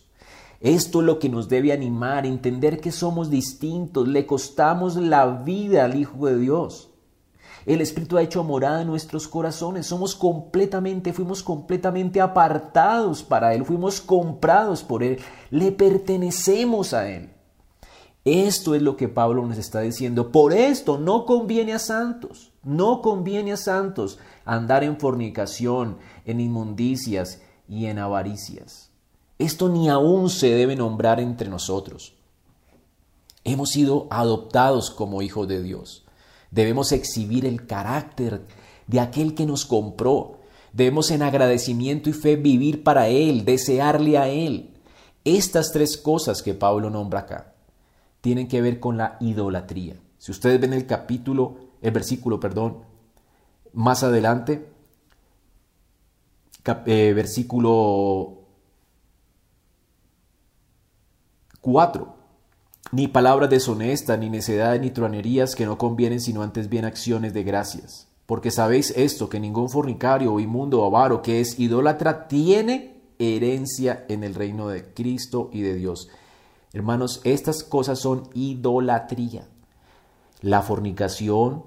Esto 0.61 1.01
es 1.01 1.07
lo 1.07 1.19
que 1.19 1.31
nos 1.31 1.49
debe 1.49 1.73
animar, 1.73 2.27
entender 2.27 2.81
que 2.81 2.93
somos 2.93 3.31
distintos, 3.31 4.07
le 4.07 4.27
costamos 4.27 4.97
la 4.97 5.27
vida 5.27 5.87
al 5.87 5.99
Hijo 5.99 6.27
de 6.27 6.39
Dios. 6.39 6.91
El 7.67 7.81
Espíritu 7.81 8.17
ha 8.17 8.23
hecho 8.23 8.45
morada 8.45 8.83
en 8.83 8.89
nuestros 8.89 9.29
corazones. 9.29 9.87
Somos 9.87 10.15
completamente, 10.15 11.13
fuimos 11.13 11.43
completamente 11.43 12.21
apartados 12.21 13.23
para 13.23 13.55
Él. 13.55 13.65
Fuimos 13.65 14.01
comprados 14.01 14.83
por 14.83 15.03
Él. 15.03 15.19
Le 15.51 15.73
pertenecemos 15.73 16.95
a 16.95 17.11
Él. 17.11 17.31
Esto 18.25 18.75
es 18.75 18.83
lo 18.83 18.97
que 18.97 19.09
Pablo 19.09 19.47
nos 19.47 19.59
está 19.59 19.81
diciendo. 19.81 20.31
Por 20.31 20.53
esto 20.53 20.99
no 20.99 21.25
conviene 21.25 21.73
a 21.73 21.79
santos, 21.79 22.53
no 22.63 23.01
conviene 23.01 23.53
a 23.53 23.57
santos 23.57 24.19
andar 24.45 24.85
en 24.85 24.99
fornicación, 24.99 25.97
en 26.27 26.41
inmundicias 26.41 27.41
y 27.67 27.87
en 27.87 27.99
avaricias. 27.99 28.90
Esto 29.41 29.71
ni 29.71 29.89
aún 29.89 30.29
se 30.29 30.51
debe 30.51 30.77
nombrar 30.77 31.19
entre 31.19 31.49
nosotros. 31.49 32.13
Hemos 33.43 33.71
sido 33.71 34.07
adoptados 34.11 34.91
como 34.91 35.23
hijos 35.23 35.49
de 35.49 35.63
Dios. 35.63 36.05
Debemos 36.51 36.93
exhibir 36.93 37.47
el 37.47 37.67
carácter 37.67 38.47
de 38.87 39.01
aquel 39.01 39.35
que 39.35 39.47
nos 39.47 39.65
compró. 39.65 40.41
Debemos 40.75 41.11
en 41.11 41.23
agradecimiento 41.23 42.11
y 42.11 42.13
fe 42.13 42.37
vivir 42.37 42.85
para 42.85 43.09
Él, 43.09 43.47
desearle 43.47 44.19
a 44.19 44.29
Él. 44.29 44.75
Estas 45.25 45.73
tres 45.73 45.97
cosas 45.97 46.43
que 46.43 46.53
Pablo 46.53 46.91
nombra 46.91 47.21
acá 47.21 47.55
tienen 48.21 48.47
que 48.47 48.61
ver 48.61 48.79
con 48.79 48.99
la 48.99 49.17
idolatría. 49.21 49.97
Si 50.19 50.33
ustedes 50.33 50.61
ven 50.61 50.75
el 50.75 50.85
capítulo, 50.85 51.57
el 51.81 51.93
versículo, 51.93 52.39
perdón, 52.41 52.81
más 53.73 54.03
adelante, 54.03 54.69
eh, 56.85 57.15
versículo 57.17 58.40
4. 61.61 62.15
Ni 62.93 63.09
palabras 63.09 63.51
deshonestas, 63.51 64.19
ni 64.19 64.31
necedades, 64.31 64.81
ni 64.81 64.91
truanerías 64.91 65.55
que 65.55 65.67
no 65.67 65.79
convienen, 65.79 66.21
sino 66.21 66.43
antes 66.43 66.69
bien 66.69 66.85
acciones 66.85 67.33
de 67.35 67.45
gracias. 67.45 68.09
Porque 68.27 68.51
sabéis 68.51 68.93
esto, 68.97 69.29
que 69.29 69.41
ningún 69.41 69.69
fornicario 69.69 70.33
o 70.33 70.41
inmundo 70.41 70.81
o 70.81 70.87
avaro 70.87 71.23
que 71.23 71.41
es 71.41 71.59
idólatra 71.59 72.29
tiene 72.29 73.01
herencia 73.19 74.05
en 74.09 74.25
el 74.25 74.35
reino 74.35 74.69
de 74.69 74.93
Cristo 74.95 75.51
y 75.53 75.63
de 75.63 75.75
Dios. 75.75 76.09
Hermanos, 76.73 77.21
estas 77.25 77.65
cosas 77.65 77.99
son 77.99 78.29
idolatría. 78.35 79.49
La 80.41 80.63
fornicación, 80.63 81.65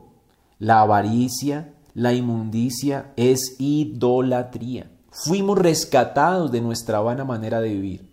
la 0.58 0.82
avaricia, 0.82 1.74
la 1.94 2.14
inmundicia 2.14 3.12
es 3.18 3.58
idolatría. 3.60 4.90
Fuimos 5.12 5.60
rescatados 5.60 6.52
de 6.52 6.62
nuestra 6.62 7.02
vana 7.02 7.24
manera 7.24 7.62
de 7.62 7.70
vivir, 7.70 8.12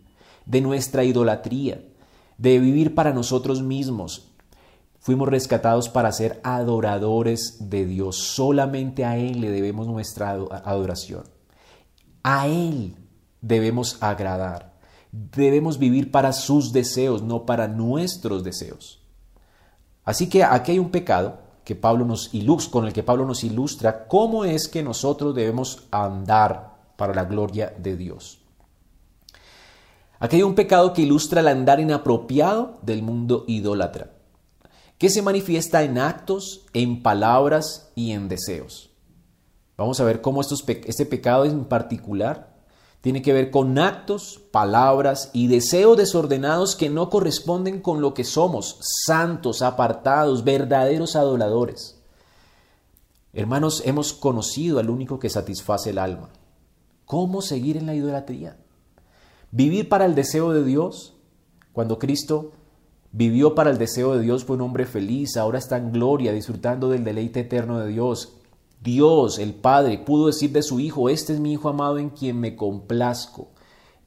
de 0.51 0.61
nuestra 0.61 1.05
idolatría, 1.05 1.85
de 2.37 2.59
vivir 2.59 2.95
para 2.97 3.13
nosotros 3.13 3.63
mismos. 3.63 4.33
Fuimos 4.99 5.29
rescatados 5.29 5.89
para 5.89 6.11
ser 6.11 6.41
adoradores 6.43 7.71
de 7.71 7.87
Dios. 7.87 8.17
Solamente 8.17 9.05
a 9.05 9.17
Él 9.17 9.41
le 9.41 9.51
debemos 9.53 9.87
nuestra 9.87 10.33
adoración. 10.33 11.23
A 12.25 12.49
Él 12.49 12.97
debemos 13.41 14.03
agradar. 14.03 14.75
Debemos 15.13 15.79
vivir 15.79 16.11
para 16.11 16.33
sus 16.33 16.73
deseos, 16.73 17.23
no 17.23 17.47
para 17.47 17.69
nuestros 17.69 18.43
deseos. 18.43 19.01
Así 20.05 20.29
que 20.29 20.43
aquí 20.43 20.73
hay 20.73 20.79
un 20.81 20.91
pecado 20.91 21.39
que 21.65 21.77
Pablo 21.77 22.05
nos 22.05 22.35
ilustra, 22.35 22.73
con 22.73 22.87
el 22.87 22.93
que 22.93 23.05
Pablo 23.05 23.25
nos 23.25 23.45
ilustra 23.45 24.09
cómo 24.09 24.45
es 24.45 24.67
que 24.67 24.83
nosotros 24.83 25.35
debemos 25.35 25.85
andar 25.93 26.77
para 26.97 27.15
la 27.15 27.25
gloria 27.25 27.73
de 27.79 27.97
Dios. 27.97 28.40
Aquí 30.23 30.37
hay 30.37 30.43
un 30.43 30.55
pecado 30.55 30.93
que 30.93 31.01
ilustra 31.01 31.41
el 31.41 31.49
andar 31.49 31.81
inapropiado 31.81 32.79
del 32.83 33.03
mundo 33.03 33.45
idólatra, 33.49 34.11
que 34.99 35.09
se 35.09 35.23
manifiesta 35.23 35.83
en 35.83 35.97
actos, 35.97 36.67
en 36.75 37.03
palabras 37.03 37.91
y 37.95 38.13
en 38.13 38.29
deseos. 38.29 38.91
Vamos 39.79 39.99
a 39.99 40.05
ver 40.05 40.21
cómo 40.21 40.43
este 40.43 41.07
pecado 41.07 41.47
en 41.47 41.65
particular 41.65 42.55
tiene 43.01 43.23
que 43.23 43.33
ver 43.33 43.51
con 43.51 43.79
actos, 43.79 44.43
palabras 44.53 45.31
y 45.33 45.47
deseos 45.47 45.97
desordenados 45.97 46.77
que 46.77 46.91
no 46.91 47.09
corresponden 47.09 47.81
con 47.81 48.03
lo 48.03 48.13
que 48.13 48.25
somos, 48.25 48.77
santos, 49.07 49.63
apartados, 49.63 50.45
verdaderos 50.45 51.17
adoradores. 51.17 51.99
Hermanos, 53.33 53.83
hemos 53.87 54.13
conocido 54.13 54.81
al 54.81 54.91
único 54.91 55.19
que 55.19 55.31
satisface 55.31 55.91
el 55.91 55.99
alma. 55.99 56.29
¿Cómo 57.07 57.41
seguir 57.41 57.79
en 57.79 57.87
la 57.87 57.95
idolatría? 57.95 58.59
Vivir 59.53 59.89
para 59.89 60.07
el 60.07 60.15
deseo 60.15 60.53
de 60.53 60.65
Dios. 60.65 61.15
Cuando 61.73 61.99
Cristo 61.99 62.53
vivió 63.13 63.55
para 63.55 63.71
el 63.71 63.79
deseo 63.79 64.15
de 64.15 64.23
Dios 64.23 64.45
fue 64.45 64.57
un 64.57 64.63
hombre 64.63 64.87
feliz, 64.87 65.37
ahora 65.37 65.59
está 65.59 65.77
en 65.77 65.93
gloria, 65.93 66.33
disfrutando 66.33 66.89
del 66.89 67.05
deleite 67.05 67.41
eterno 67.41 67.81
de 67.81 67.89
Dios. 67.89 68.37
Dios, 68.83 69.39
el 69.39 69.55
Padre, 69.55 69.99
pudo 69.99 70.29
decir 70.29 70.53
de 70.53 70.63
su 70.63 70.81
Hijo, 70.81 71.09
este 71.09 71.35
es 71.35 71.41
mi 71.41 71.53
Hijo 71.53 71.69
amado 71.69 71.99
en 71.99 72.11
quien 72.11 72.39
me 72.39 72.57
complazco. 72.57 73.49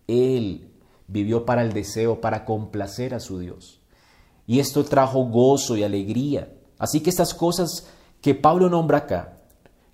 Él 0.07 0.71
vivió 1.07 1.45
para 1.45 1.61
el 1.61 1.73
deseo, 1.73 2.21
para 2.21 2.45
complacer 2.45 3.13
a 3.13 3.19
su 3.19 3.39
Dios. 3.39 3.81
Y 4.47 4.59
esto 4.59 4.83
trajo 4.83 5.25
gozo 5.25 5.77
y 5.77 5.83
alegría. 5.83 6.53
Así 6.77 7.01
que 7.01 7.09
estas 7.09 7.33
cosas 7.33 7.87
que 8.21 8.35
Pablo 8.35 8.69
nombra 8.69 8.99
acá, 8.99 9.37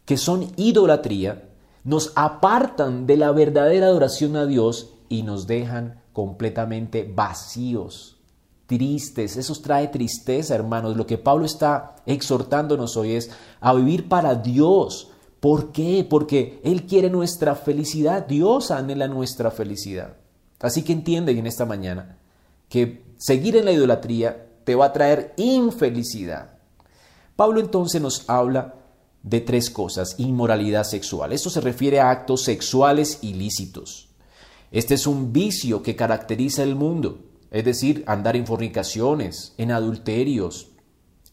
que 0.06 0.18
son 0.18 0.48
idolatría, 0.56 1.50
nos 1.84 2.14
apartan 2.16 3.06
de 3.06 3.18
la 3.18 3.32
verdadera 3.32 3.88
adoración 3.88 4.36
a 4.36 4.46
Dios 4.46 4.94
y 5.10 5.24
nos 5.24 5.48
dejan 5.48 6.02
completamente 6.14 7.04
vacíos 7.04 8.20
tristes, 8.70 9.36
eso 9.36 9.56
trae 9.62 9.88
tristeza, 9.88 10.54
hermanos. 10.54 10.96
Lo 10.96 11.08
que 11.08 11.18
Pablo 11.18 11.46
está 11.46 11.96
exhortándonos 12.06 12.96
hoy 12.98 13.14
es 13.14 13.32
a 13.60 13.74
vivir 13.74 14.08
para 14.08 14.36
Dios. 14.36 15.10
¿Por 15.40 15.72
qué? 15.72 16.06
Porque 16.08 16.62
Él 16.64 16.86
quiere 16.86 17.10
nuestra 17.10 17.56
felicidad, 17.56 18.28
Dios 18.28 18.70
anhela 18.70 19.08
nuestra 19.08 19.50
felicidad. 19.50 20.18
Así 20.60 20.84
que 20.84 20.94
entiende 20.94 21.32
en 21.32 21.48
esta 21.48 21.66
mañana 21.66 22.20
que 22.70 23.04
seguir 23.18 23.56
en 23.56 23.66
la 23.66 23.72
idolatría 23.72 24.48
te 24.66 24.76
va 24.76 24.86
a 24.86 24.94
traer 24.94 25.34
infelicidad. 25.38 26.60
Pablo 27.36 27.60
entonces 27.62 28.00
nos 28.00 28.30
habla 28.30 28.76
de 29.24 29.42
tres 29.42 29.72
cosas. 29.72 30.16
Inmoralidad 30.20 30.84
sexual. 30.84 31.34
Esto 31.34 31.50
se 31.50 31.62
refiere 31.62 32.00
a 32.00 32.12
actos 32.12 32.44
sexuales 32.44 33.20
ilícitos. 33.24 34.09
Este 34.72 34.94
es 34.94 35.08
un 35.08 35.34
vicio 35.34 35.82
que 35.82 35.96
caracteriza 35.96 36.64
el 36.64 36.76
mundo 36.76 37.30
es 37.52 37.66
decir, 37.66 38.04
andar 38.06 38.36
en 38.36 38.46
fornicaciones, 38.46 39.54
en 39.58 39.72
adulterios, 39.72 40.68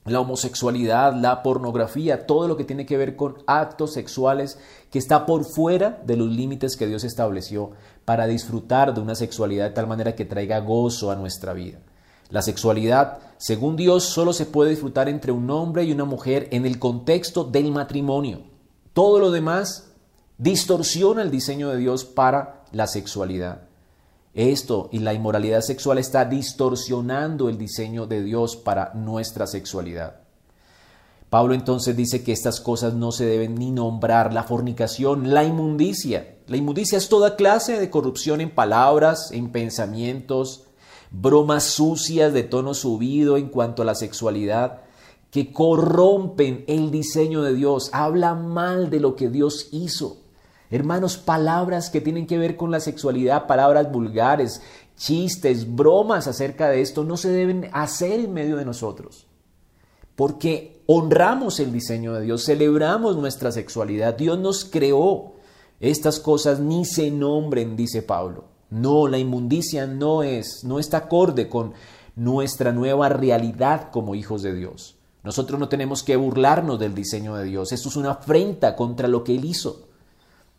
la 0.04 0.20
homosexualidad, 0.20 1.14
la 1.14 1.42
pornografía, 1.42 2.26
todo 2.26 2.46
lo 2.48 2.56
que 2.56 2.64
tiene 2.64 2.86
que 2.86 2.96
ver 2.96 3.16
con 3.16 3.42
actos 3.46 3.92
sexuales 3.92 4.58
que 4.90 4.98
está 4.98 5.26
por 5.26 5.44
fuera 5.44 6.00
de 6.06 6.16
los 6.16 6.28
límites 6.28 6.76
que 6.76 6.86
Dios 6.86 7.02
estableció 7.04 7.72
para 8.04 8.26
disfrutar 8.26 8.94
de 8.94 9.00
una 9.00 9.16
sexualidad 9.16 9.64
de 9.64 9.74
tal 9.74 9.88
manera 9.88 10.14
que 10.14 10.24
traiga 10.24 10.60
gozo 10.60 11.10
a 11.10 11.16
nuestra 11.16 11.52
vida. 11.52 11.80
La 12.30 12.40
sexualidad, 12.40 13.18
según 13.36 13.76
Dios, 13.76 14.04
solo 14.04 14.32
se 14.32 14.46
puede 14.46 14.70
disfrutar 14.70 15.08
entre 15.08 15.32
un 15.32 15.50
hombre 15.50 15.84
y 15.84 15.92
una 15.92 16.04
mujer 16.04 16.48
en 16.52 16.66
el 16.66 16.78
contexto 16.78 17.44
del 17.44 17.72
matrimonio. 17.72 18.42
Todo 18.92 19.18
lo 19.18 19.30
demás 19.32 19.92
distorsiona 20.38 21.22
el 21.22 21.30
diseño 21.30 21.68
de 21.68 21.78
Dios 21.78 22.04
para 22.04 22.55
la 22.72 22.86
sexualidad. 22.86 23.62
Esto 24.34 24.90
y 24.92 24.98
la 24.98 25.14
inmoralidad 25.14 25.62
sexual 25.62 25.96
está 25.96 26.26
distorsionando 26.26 27.48
el 27.48 27.56
diseño 27.56 28.06
de 28.06 28.22
Dios 28.22 28.56
para 28.56 28.92
nuestra 28.94 29.46
sexualidad. 29.46 30.20
Pablo 31.30 31.54
entonces 31.54 31.96
dice 31.96 32.22
que 32.22 32.32
estas 32.32 32.60
cosas 32.60 32.94
no 32.94 33.12
se 33.12 33.24
deben 33.24 33.56
ni 33.56 33.70
nombrar, 33.70 34.32
la 34.32 34.44
fornicación, 34.44 35.32
la 35.32 35.42
inmundicia. 35.42 36.36
La 36.46 36.56
inmundicia 36.56 36.98
es 36.98 37.08
toda 37.08 37.34
clase 37.34 37.80
de 37.80 37.90
corrupción 37.90 38.40
en 38.40 38.54
palabras, 38.54 39.32
en 39.32 39.50
pensamientos, 39.50 40.64
bromas 41.10 41.64
sucias 41.64 42.32
de 42.32 42.42
tono 42.42 42.74
subido 42.74 43.38
en 43.38 43.48
cuanto 43.48 43.82
a 43.82 43.86
la 43.86 43.94
sexualidad, 43.94 44.82
que 45.30 45.52
corrompen 45.52 46.64
el 46.68 46.90
diseño 46.90 47.42
de 47.42 47.54
Dios, 47.54 47.90
hablan 47.92 48.48
mal 48.48 48.90
de 48.90 49.00
lo 49.00 49.16
que 49.16 49.28
Dios 49.28 49.68
hizo. 49.72 50.18
Hermanos, 50.70 51.16
palabras 51.16 51.90
que 51.90 52.00
tienen 52.00 52.26
que 52.26 52.38
ver 52.38 52.56
con 52.56 52.70
la 52.70 52.80
sexualidad, 52.80 53.46
palabras 53.46 53.90
vulgares, 53.92 54.62
chistes, 54.96 55.76
bromas 55.76 56.26
acerca 56.26 56.68
de 56.68 56.80
esto, 56.80 57.04
no 57.04 57.16
se 57.16 57.30
deben 57.30 57.70
hacer 57.72 58.20
en 58.20 58.32
medio 58.32 58.56
de 58.56 58.64
nosotros. 58.64 59.26
Porque 60.16 60.82
honramos 60.86 61.60
el 61.60 61.72
diseño 61.72 62.14
de 62.14 62.22
Dios, 62.22 62.44
celebramos 62.44 63.16
nuestra 63.16 63.52
sexualidad, 63.52 64.16
Dios 64.16 64.38
nos 64.38 64.64
creó. 64.64 65.34
Estas 65.78 66.20
cosas 66.20 66.58
ni 66.58 66.86
se 66.86 67.10
nombren, 67.10 67.76
dice 67.76 68.02
Pablo. 68.02 68.44
No, 68.70 69.06
la 69.06 69.18
inmundicia 69.18 69.86
no 69.86 70.22
es, 70.22 70.64
no 70.64 70.80
está 70.80 70.96
acorde 70.96 71.48
con 71.48 71.74
nuestra 72.16 72.72
nueva 72.72 73.10
realidad 73.10 73.90
como 73.92 74.14
hijos 74.14 74.42
de 74.42 74.54
Dios. 74.54 74.96
Nosotros 75.22 75.60
no 75.60 75.68
tenemos 75.68 76.02
que 76.02 76.16
burlarnos 76.16 76.78
del 76.78 76.94
diseño 76.94 77.36
de 77.36 77.44
Dios. 77.44 77.72
Esto 77.72 77.90
es 77.90 77.96
una 77.96 78.12
afrenta 78.12 78.74
contra 78.74 79.06
lo 79.06 79.22
que 79.22 79.36
Él 79.36 79.44
hizo 79.44 79.86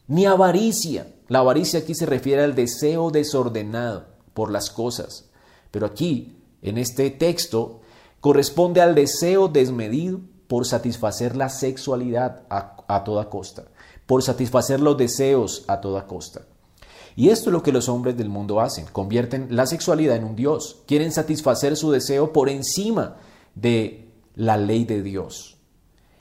ni 0.08 0.26
avaricia. 0.26 1.14
La 1.28 1.40
avaricia 1.40 1.80
aquí 1.80 1.94
se 1.94 2.06
refiere 2.06 2.44
al 2.44 2.56
deseo 2.56 3.12
desordenado 3.12 4.06
por 4.34 4.52
las 4.52 4.70
cosas. 4.70 5.30
Pero 5.72 5.86
aquí, 5.86 6.38
en 6.62 6.78
este 6.78 7.10
texto, 7.10 7.82
corresponde 8.20 8.82
al 8.82 8.96
deseo 8.96 9.48
desmedido 9.48 10.20
por 10.48 10.66
satisfacer 10.66 11.36
la 11.36 11.50
sexualidad 11.50 12.44
a, 12.50 13.04
toda 13.04 13.30
costa, 13.30 13.66
por 14.06 14.24
satisfacer 14.24 14.80
los 14.80 14.98
deseos 14.98 15.66
a 15.68 15.82
toda 15.82 16.08
costa. 16.08 16.42
Y 17.16 17.30
esto 17.30 17.50
es 17.50 17.54
lo 17.54 17.64
que 17.64 17.72
los 17.72 17.90
hombres 17.90 18.16
del 18.16 18.30
mundo 18.30 18.62
hacen, 18.62 18.86
convierten 18.92 19.48
la 19.50 19.66
sexualidad 19.66 20.16
en 20.16 20.24
un 20.24 20.36
Dios, 20.36 20.84
quieren 20.88 21.12
satisfacer 21.12 21.76
su 21.76 21.92
deseo 21.92 22.32
por 22.32 22.48
encima 22.48 23.18
de 23.56 24.10
la 24.36 24.56
ley 24.56 24.86
de 24.86 25.02
Dios. 25.02 25.58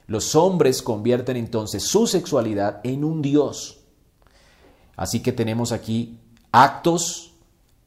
Los 0.06 0.34
hombres 0.34 0.82
convierten 0.82 1.36
entonces 1.36 1.82
su 1.82 2.06
sexualidad 2.06 2.80
en 2.84 3.04
un 3.04 3.22
Dios. 3.22 3.75
Así 4.96 5.20
que 5.20 5.32
tenemos 5.32 5.72
aquí 5.72 6.18
actos, 6.52 7.34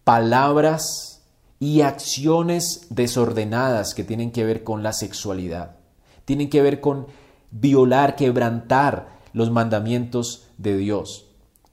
palabras 0.04 1.24
y 1.60 1.82
acciones 1.82 2.88
desordenadas 2.90 3.94
que 3.94 4.04
tienen 4.04 4.32
que 4.32 4.46
ver 4.46 4.64
con 4.64 4.84
la 4.84 4.94
sexualidad. 4.94 5.76
Tienen 6.26 6.50
que 6.50 6.62
ver 6.62 6.80
con 6.80 7.08
violar, 7.52 8.16
quebrantar 8.16 9.20
los 9.34 9.52
mandamientos 9.52 10.48
de 10.58 10.78
Dios. 10.78 11.26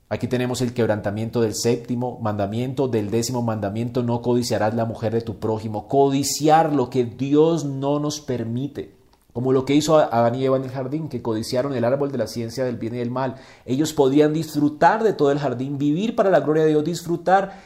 Aquí 0.08 0.28
tenemos 0.28 0.60
el 0.60 0.72
quebrantamiento 0.72 1.40
del 1.40 1.54
séptimo 1.54 2.18
mandamiento, 2.20 2.88
del 2.88 3.10
décimo 3.10 3.42
mandamiento, 3.42 4.02
no 4.02 4.22
codiciarás 4.22 4.74
la 4.74 4.84
mujer 4.84 5.12
de 5.12 5.20
tu 5.20 5.38
prójimo. 5.38 5.88
Codiciar 5.88 6.72
lo 6.72 6.90
que 6.90 7.04
Dios 7.04 7.64
no 7.64 7.98
nos 7.98 8.20
permite. 8.20 8.95
Como 9.36 9.52
lo 9.52 9.66
que 9.66 9.74
hizo 9.74 9.98
Adán 9.98 10.34
y 10.34 10.46
Eva 10.46 10.56
en 10.56 10.64
el 10.64 10.70
jardín, 10.70 11.10
que 11.10 11.20
codiciaron 11.20 11.74
el 11.74 11.84
árbol 11.84 12.10
de 12.10 12.16
la 12.16 12.26
ciencia 12.26 12.64
del 12.64 12.78
bien 12.78 12.94
y 12.94 12.98
del 13.00 13.10
mal. 13.10 13.34
Ellos 13.66 13.92
podían 13.92 14.32
disfrutar 14.32 15.02
de 15.04 15.12
todo 15.12 15.30
el 15.30 15.38
jardín, 15.38 15.76
vivir 15.76 16.16
para 16.16 16.30
la 16.30 16.40
gloria 16.40 16.62
de 16.62 16.70
Dios, 16.70 16.84
disfrutar 16.84 17.60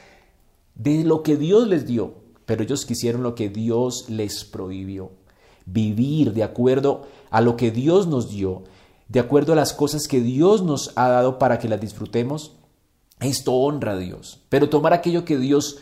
de 0.75 1.05
lo 1.05 1.23
que 1.23 1.37
Dios 1.37 1.69
les 1.69 1.87
dio. 1.87 2.15
Pero 2.45 2.65
ellos 2.65 2.85
quisieron 2.85 3.23
lo 3.23 3.37
que 3.37 3.51
Dios 3.51 4.07
les 4.09 4.43
prohibió. 4.43 5.13
Vivir 5.65 6.33
de 6.33 6.43
acuerdo 6.43 7.07
a 7.31 7.41
lo 7.41 7.57
que 7.57 7.71
Dios 7.71 8.09
nos 8.09 8.31
dio 8.31 8.65
de 9.07 9.19
acuerdo 9.19 9.53
a 9.53 9.57
las 9.57 9.73
cosas 9.73 10.07
que 10.07 10.21
Dios 10.21 10.63
nos 10.63 10.93
ha 10.95 11.09
dado 11.09 11.39
para 11.39 11.59
que 11.59 11.69
las 11.69 11.81
disfrutemos, 11.81 12.57
esto 13.19 13.53
honra 13.55 13.93
a 13.93 13.97
Dios. 13.97 14.41
Pero 14.49 14.69
tomar 14.69 14.93
aquello 14.93 15.25
que 15.25 15.37
Dios, 15.37 15.79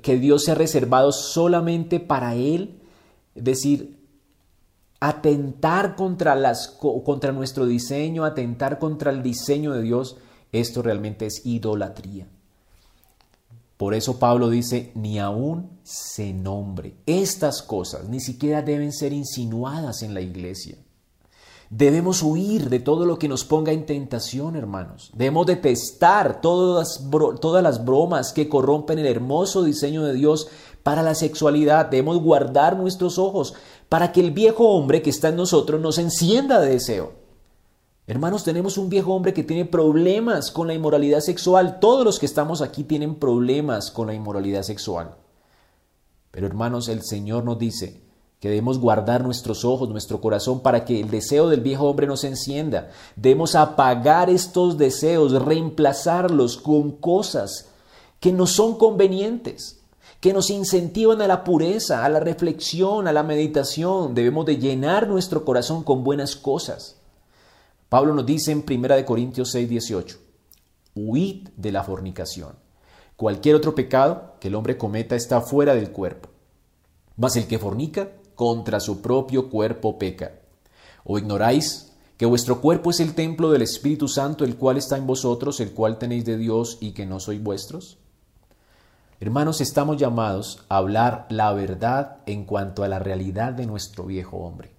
que 0.00 0.18
Dios 0.18 0.44
se 0.44 0.52
ha 0.52 0.54
reservado 0.54 1.12
solamente 1.12 2.00
para 2.00 2.34
Él, 2.34 2.80
decir, 3.34 3.96
atentar 5.06 5.94
contra, 5.94 6.34
las, 6.34 6.66
contra 6.68 7.30
nuestro 7.30 7.64
diseño, 7.64 8.24
atentar 8.24 8.80
contra 8.80 9.12
el 9.12 9.22
diseño 9.22 9.72
de 9.72 9.82
Dios, 9.82 10.16
esto 10.50 10.82
realmente 10.82 11.26
es 11.26 11.46
idolatría. 11.46 12.26
Por 13.76 13.94
eso 13.94 14.18
Pablo 14.18 14.50
dice, 14.50 14.90
ni 14.96 15.20
aún 15.20 15.78
se 15.84 16.32
nombre. 16.32 16.96
Estas 17.06 17.62
cosas 17.62 18.08
ni 18.08 18.18
siquiera 18.18 18.62
deben 18.62 18.92
ser 18.92 19.12
insinuadas 19.12 20.02
en 20.02 20.12
la 20.12 20.22
iglesia. 20.22 20.76
Debemos 21.70 22.22
huir 22.22 22.68
de 22.68 22.80
todo 22.80 23.06
lo 23.06 23.16
que 23.16 23.28
nos 23.28 23.44
ponga 23.44 23.70
en 23.70 23.86
tentación, 23.86 24.56
hermanos. 24.56 25.12
Debemos 25.14 25.46
detestar 25.46 26.40
todas, 26.40 27.04
todas 27.40 27.62
las 27.62 27.84
bromas 27.84 28.32
que 28.32 28.48
corrompen 28.48 28.98
el 28.98 29.06
hermoso 29.06 29.62
diseño 29.62 30.02
de 30.04 30.14
Dios 30.14 30.48
para 30.82 31.02
la 31.02 31.14
sexualidad. 31.14 31.86
Debemos 31.86 32.20
guardar 32.20 32.76
nuestros 32.76 33.18
ojos 33.18 33.54
para 33.88 34.12
que 34.12 34.20
el 34.20 34.30
viejo 34.30 34.68
hombre 34.70 35.02
que 35.02 35.10
está 35.10 35.28
en 35.28 35.36
nosotros 35.36 35.80
nos 35.80 35.98
encienda 35.98 36.60
de 36.60 36.70
deseo. 36.70 37.12
Hermanos, 38.06 38.44
tenemos 38.44 38.78
un 38.78 38.88
viejo 38.88 39.14
hombre 39.14 39.34
que 39.34 39.42
tiene 39.42 39.64
problemas 39.64 40.50
con 40.50 40.68
la 40.68 40.74
inmoralidad 40.74 41.20
sexual. 41.20 41.80
Todos 41.80 42.04
los 42.04 42.18
que 42.18 42.26
estamos 42.26 42.62
aquí 42.62 42.84
tienen 42.84 43.16
problemas 43.16 43.90
con 43.90 44.06
la 44.06 44.14
inmoralidad 44.14 44.62
sexual. 44.62 45.16
Pero 46.30 46.46
hermanos, 46.46 46.88
el 46.88 47.02
Señor 47.02 47.44
nos 47.44 47.58
dice, 47.58 48.06
que 48.40 48.50
debemos 48.50 48.78
guardar 48.78 49.24
nuestros 49.24 49.64
ojos, 49.64 49.88
nuestro 49.88 50.20
corazón, 50.20 50.60
para 50.60 50.84
que 50.84 51.00
el 51.00 51.10
deseo 51.10 51.48
del 51.48 51.60
viejo 51.60 51.88
hombre 51.88 52.06
no 52.06 52.16
se 52.16 52.28
encienda. 52.28 52.90
Debemos 53.16 53.54
apagar 53.54 54.28
estos 54.28 54.76
deseos, 54.76 55.32
reemplazarlos 55.42 56.58
con 56.58 56.92
cosas 56.92 57.68
que 58.20 58.32
no 58.32 58.46
son 58.46 58.76
convenientes, 58.76 59.80
que 60.26 60.32
nos 60.32 60.50
incentivan 60.50 61.22
a 61.22 61.28
la 61.28 61.44
pureza, 61.44 62.04
a 62.04 62.08
la 62.08 62.18
reflexión, 62.18 63.06
a 63.06 63.12
la 63.12 63.22
meditación. 63.22 64.12
Debemos 64.12 64.44
de 64.44 64.56
llenar 64.56 65.06
nuestro 65.06 65.44
corazón 65.44 65.84
con 65.84 66.02
buenas 66.02 66.34
cosas. 66.34 66.96
Pablo 67.88 68.12
nos 68.12 68.26
dice 68.26 68.50
en 68.50 68.64
1 68.68 69.06
Corintios 69.06 69.52
6, 69.52 69.68
18, 69.68 70.18
huid 70.96 71.50
de 71.56 71.70
la 71.70 71.84
fornicación. 71.84 72.56
Cualquier 73.14 73.54
otro 73.54 73.76
pecado 73.76 74.34
que 74.40 74.48
el 74.48 74.56
hombre 74.56 74.76
cometa 74.76 75.14
está 75.14 75.40
fuera 75.42 75.76
del 75.76 75.92
cuerpo. 75.92 76.30
Mas 77.16 77.36
el 77.36 77.46
que 77.46 77.60
fornica 77.60 78.10
contra 78.34 78.80
su 78.80 79.00
propio 79.00 79.48
cuerpo 79.48 79.96
peca. 79.96 80.40
¿O 81.04 81.20
ignoráis 81.20 81.92
que 82.16 82.26
vuestro 82.26 82.60
cuerpo 82.60 82.90
es 82.90 82.98
el 82.98 83.14
templo 83.14 83.52
del 83.52 83.62
Espíritu 83.62 84.08
Santo, 84.08 84.44
el 84.44 84.56
cual 84.56 84.76
está 84.76 84.96
en 84.96 85.06
vosotros, 85.06 85.60
el 85.60 85.70
cual 85.70 86.00
tenéis 86.00 86.24
de 86.24 86.36
Dios 86.36 86.78
y 86.80 86.94
que 86.94 87.06
no 87.06 87.20
sois 87.20 87.40
vuestros? 87.40 87.98
Hermanos, 89.18 89.62
estamos 89.62 89.96
llamados 89.96 90.62
a 90.68 90.76
hablar 90.76 91.26
la 91.30 91.50
verdad 91.54 92.18
en 92.26 92.44
cuanto 92.44 92.84
a 92.84 92.88
la 92.88 92.98
realidad 92.98 93.54
de 93.54 93.64
nuestro 93.64 94.04
viejo 94.04 94.36
hombre. 94.36 94.74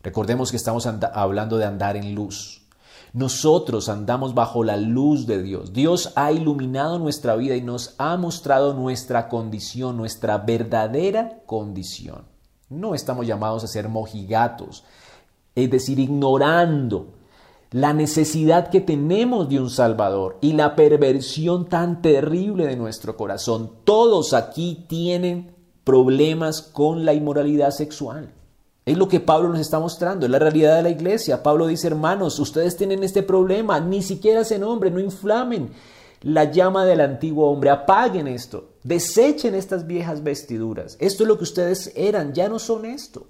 Recordemos 0.00 0.52
que 0.52 0.56
estamos 0.56 0.86
hablando 0.86 1.58
de 1.58 1.64
andar 1.64 1.96
en 1.96 2.14
luz. 2.14 2.68
Nosotros 3.12 3.88
andamos 3.88 4.32
bajo 4.34 4.62
la 4.62 4.76
luz 4.76 5.26
de 5.26 5.42
Dios. 5.42 5.72
Dios 5.72 6.12
ha 6.14 6.30
iluminado 6.30 7.00
nuestra 7.00 7.34
vida 7.34 7.56
y 7.56 7.60
nos 7.60 7.96
ha 7.98 8.16
mostrado 8.16 8.74
nuestra 8.74 9.28
condición, 9.28 9.96
nuestra 9.96 10.38
verdadera 10.38 11.40
condición. 11.44 12.26
No 12.68 12.94
estamos 12.94 13.26
llamados 13.26 13.64
a 13.64 13.66
ser 13.66 13.88
mojigatos, 13.88 14.84
es 15.56 15.68
decir, 15.68 15.98
ignorando 15.98 17.17
la 17.70 17.92
necesidad 17.92 18.70
que 18.70 18.80
tenemos 18.80 19.48
de 19.48 19.60
un 19.60 19.70
Salvador 19.70 20.38
y 20.40 20.54
la 20.54 20.74
perversión 20.74 21.68
tan 21.68 22.00
terrible 22.00 22.66
de 22.66 22.76
nuestro 22.76 23.16
corazón. 23.16 23.72
Todos 23.84 24.32
aquí 24.32 24.86
tienen 24.88 25.54
problemas 25.84 26.62
con 26.62 27.04
la 27.04 27.14
inmoralidad 27.14 27.70
sexual. 27.70 28.32
Es 28.86 28.96
lo 28.96 29.06
que 29.06 29.20
Pablo 29.20 29.50
nos 29.50 29.60
está 29.60 29.78
mostrando, 29.78 30.24
es 30.24 30.32
la 30.32 30.38
realidad 30.38 30.76
de 30.76 30.82
la 30.82 30.90
iglesia. 30.90 31.42
Pablo 31.42 31.66
dice, 31.66 31.88
hermanos, 31.88 32.38
ustedes 32.38 32.76
tienen 32.76 33.04
este 33.04 33.22
problema, 33.22 33.80
ni 33.80 34.02
siquiera 34.02 34.44
se 34.44 34.58
nombre, 34.58 34.90
no 34.90 35.00
inflamen 35.00 35.70
la 36.22 36.44
llama 36.44 36.84
del 36.84 37.00
antiguo 37.00 37.50
hombre, 37.50 37.70
apaguen 37.70 38.26
esto, 38.26 38.70
desechen 38.82 39.54
estas 39.54 39.86
viejas 39.86 40.22
vestiduras. 40.22 40.96
Esto 41.00 41.22
es 41.22 41.28
lo 41.28 41.36
que 41.36 41.44
ustedes 41.44 41.92
eran, 41.94 42.32
ya 42.32 42.48
no 42.48 42.58
son 42.58 42.84
esto. 42.84 43.26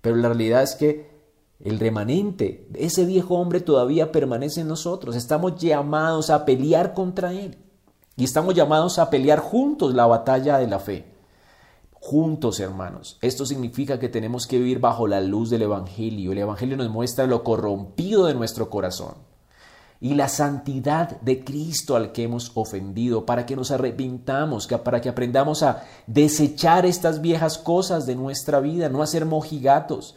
Pero 0.00 0.16
la 0.16 0.28
realidad 0.28 0.62
es 0.62 0.74
que 0.74 1.15
el 1.64 1.78
remanente 1.78 2.68
ese 2.74 3.04
viejo 3.04 3.36
hombre 3.36 3.60
todavía 3.60 4.12
permanece 4.12 4.60
en 4.60 4.68
nosotros. 4.68 5.16
Estamos 5.16 5.56
llamados 5.56 6.30
a 6.30 6.44
pelear 6.44 6.94
contra 6.94 7.32
él. 7.32 7.58
Y 8.16 8.24
estamos 8.24 8.54
llamados 8.54 8.98
a 8.98 9.10
pelear 9.10 9.40
juntos 9.40 9.94
la 9.94 10.06
batalla 10.06 10.58
de 10.58 10.66
la 10.66 10.78
fe. 10.78 11.12
Juntos, 11.92 12.60
hermanos. 12.60 13.18
Esto 13.20 13.44
significa 13.44 13.98
que 13.98 14.08
tenemos 14.08 14.46
que 14.46 14.58
vivir 14.58 14.78
bajo 14.78 15.06
la 15.06 15.20
luz 15.20 15.50
del 15.50 15.62
Evangelio. 15.62 16.32
El 16.32 16.38
Evangelio 16.38 16.76
nos 16.76 16.88
muestra 16.88 17.26
lo 17.26 17.42
corrompido 17.42 18.26
de 18.26 18.34
nuestro 18.34 18.70
corazón 18.70 19.14
y 20.00 20.14
la 20.14 20.28
santidad 20.28 21.20
de 21.22 21.42
Cristo 21.42 21.96
al 21.96 22.12
que 22.12 22.24
hemos 22.24 22.52
ofendido, 22.54 23.24
para 23.24 23.46
que 23.46 23.56
nos 23.56 23.70
arrepintamos, 23.70 24.66
para 24.84 25.00
que 25.00 25.08
aprendamos 25.08 25.62
a 25.62 25.84
desechar 26.06 26.84
estas 26.84 27.20
viejas 27.22 27.58
cosas 27.58 28.06
de 28.06 28.14
nuestra 28.14 28.60
vida, 28.60 28.88
no 28.88 29.02
a 29.02 29.06
ser 29.06 29.24
mojigatos. 29.24 30.14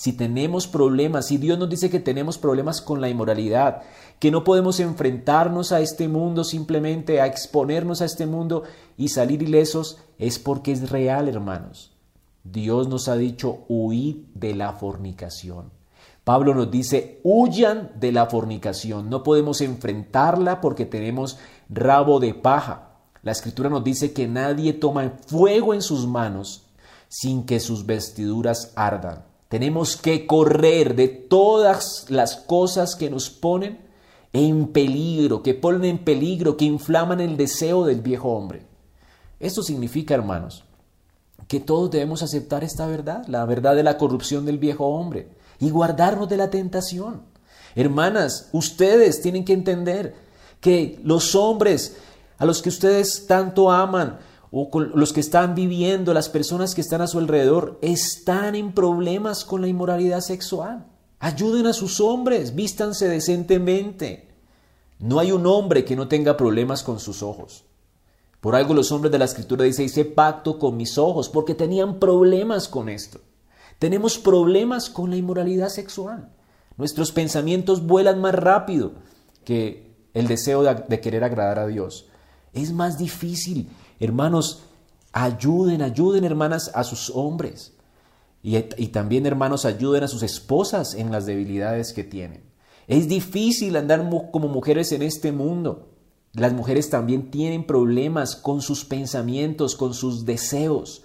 Si 0.00 0.14
tenemos 0.14 0.66
problemas, 0.66 1.26
si 1.26 1.36
Dios 1.36 1.58
nos 1.58 1.68
dice 1.68 1.90
que 1.90 2.00
tenemos 2.00 2.38
problemas 2.38 2.80
con 2.80 3.02
la 3.02 3.10
inmoralidad, 3.10 3.82
que 4.18 4.30
no 4.30 4.44
podemos 4.44 4.80
enfrentarnos 4.80 5.72
a 5.72 5.80
este 5.80 6.08
mundo 6.08 6.42
simplemente 6.42 7.20
a 7.20 7.26
exponernos 7.26 8.00
a 8.00 8.06
este 8.06 8.24
mundo 8.24 8.62
y 8.96 9.08
salir 9.08 9.42
ilesos, 9.42 9.98
es 10.16 10.38
porque 10.38 10.72
es 10.72 10.88
real, 10.88 11.28
hermanos. 11.28 11.92
Dios 12.44 12.88
nos 12.88 13.08
ha 13.08 13.16
dicho 13.16 13.66
huid 13.68 14.16
de 14.32 14.54
la 14.54 14.72
fornicación. 14.72 15.70
Pablo 16.24 16.54
nos 16.54 16.70
dice, 16.70 17.20
huyan 17.22 17.92
de 18.00 18.12
la 18.12 18.24
fornicación. 18.24 19.10
No 19.10 19.22
podemos 19.22 19.60
enfrentarla 19.60 20.62
porque 20.62 20.86
tenemos 20.86 21.36
rabo 21.68 22.20
de 22.20 22.32
paja. 22.32 22.92
La 23.22 23.32
escritura 23.32 23.68
nos 23.68 23.84
dice 23.84 24.14
que 24.14 24.26
nadie 24.26 24.72
toma 24.72 25.12
fuego 25.26 25.74
en 25.74 25.82
sus 25.82 26.06
manos 26.06 26.68
sin 27.08 27.44
que 27.44 27.60
sus 27.60 27.84
vestiduras 27.84 28.72
ardan. 28.76 29.28
Tenemos 29.50 29.96
que 29.96 30.28
correr 30.28 30.94
de 30.94 31.08
todas 31.08 32.06
las 32.08 32.36
cosas 32.36 32.94
que 32.94 33.10
nos 33.10 33.30
ponen 33.30 33.80
en 34.32 34.68
peligro, 34.68 35.42
que 35.42 35.54
ponen 35.54 35.84
en 35.86 36.04
peligro, 36.04 36.56
que 36.56 36.66
inflaman 36.66 37.20
el 37.20 37.36
deseo 37.36 37.84
del 37.84 38.00
viejo 38.00 38.28
hombre. 38.28 38.62
Esto 39.40 39.64
significa, 39.64 40.14
hermanos, 40.14 40.62
que 41.48 41.58
todos 41.58 41.90
debemos 41.90 42.22
aceptar 42.22 42.62
esta 42.62 42.86
verdad, 42.86 43.24
la 43.26 43.44
verdad 43.44 43.74
de 43.74 43.82
la 43.82 43.98
corrupción 43.98 44.46
del 44.46 44.58
viejo 44.58 44.86
hombre 44.86 45.30
y 45.58 45.70
guardarnos 45.70 46.28
de 46.28 46.36
la 46.36 46.48
tentación. 46.48 47.22
Hermanas, 47.74 48.50
ustedes 48.52 49.20
tienen 49.20 49.44
que 49.44 49.54
entender 49.54 50.14
que 50.60 51.00
los 51.02 51.34
hombres 51.34 51.96
a 52.38 52.44
los 52.46 52.62
que 52.62 52.68
ustedes 52.68 53.26
tanto 53.26 53.68
aman 53.68 54.20
o 54.50 54.70
con 54.70 54.92
los 54.94 55.12
que 55.12 55.20
están 55.20 55.54
viviendo, 55.54 56.12
las 56.12 56.28
personas 56.28 56.74
que 56.74 56.80
están 56.80 57.02
a 57.02 57.06
su 57.06 57.18
alrededor, 57.18 57.78
están 57.82 58.54
en 58.54 58.72
problemas 58.72 59.44
con 59.44 59.60
la 59.60 59.68
inmoralidad 59.68 60.20
sexual. 60.20 60.86
Ayuden 61.20 61.66
a 61.66 61.72
sus 61.72 62.00
hombres, 62.00 62.54
vístanse 62.54 63.08
decentemente. 63.08 64.28
No 64.98 65.18
hay 65.18 65.32
un 65.32 65.46
hombre 65.46 65.84
que 65.84 65.96
no 65.96 66.08
tenga 66.08 66.36
problemas 66.36 66.82
con 66.82 66.98
sus 66.98 67.22
ojos. 67.22 67.64
Por 68.40 68.54
algo 68.54 68.74
los 68.74 68.90
hombres 68.90 69.12
de 69.12 69.18
la 69.18 69.26
escritura 69.26 69.64
dicen, 69.64 69.84
hice 69.84 70.04
pacto 70.04 70.58
con 70.58 70.76
mis 70.76 70.98
ojos, 70.98 71.28
porque 71.28 71.54
tenían 71.54 71.98
problemas 71.98 72.68
con 72.68 72.88
esto. 72.88 73.20
Tenemos 73.78 74.18
problemas 74.18 74.90
con 74.90 75.10
la 75.10 75.16
inmoralidad 75.16 75.68
sexual. 75.68 76.32
Nuestros 76.76 77.12
pensamientos 77.12 77.86
vuelan 77.86 78.20
más 78.20 78.34
rápido 78.34 78.92
que 79.44 79.94
el 80.14 80.26
deseo 80.26 80.62
de, 80.62 81.00
querer 81.00 81.24
agradar 81.24 81.58
a 81.58 81.66
Dios. 81.66 82.06
Es 82.52 82.72
más 82.72 82.98
difícil. 82.98 83.68
Hermanos, 84.00 84.64
ayuden, 85.12 85.82
ayuden 85.82 86.24
hermanas 86.24 86.70
a 86.74 86.82
sus 86.82 87.10
hombres. 87.10 87.74
Y, 88.42 88.58
también 88.88 89.26
hermanos 89.26 89.66
ayuden 89.66 90.02
a 90.02 90.08
sus 90.08 90.22
esposas 90.22 90.94
en 90.94 91.12
las 91.12 91.26
debilidades 91.26 91.92
que 91.92 92.04
tienen. 92.04 92.42
Es 92.86 93.06
difícil 93.06 93.76
andar 93.76 94.08
como 94.32 94.48
mujeres 94.48 94.90
en 94.92 95.02
este 95.02 95.30
mundo. 95.30 95.90
Las 96.32 96.52
mujeres 96.54 96.88
también 96.90 97.30
tienen 97.30 97.66
problemas 97.66 98.34
con 98.36 98.62
sus 98.62 98.84
pensamientos, 98.84 99.76
con 99.76 99.94
sus 99.94 100.24
deseos. 100.24 101.02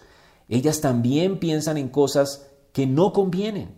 Ellas 0.47 0.81
también 0.81 1.39
piensan 1.39 1.77
en 1.77 1.89
cosas 1.89 2.47
que 2.71 2.87
no 2.87 3.11
convienen. 3.11 3.75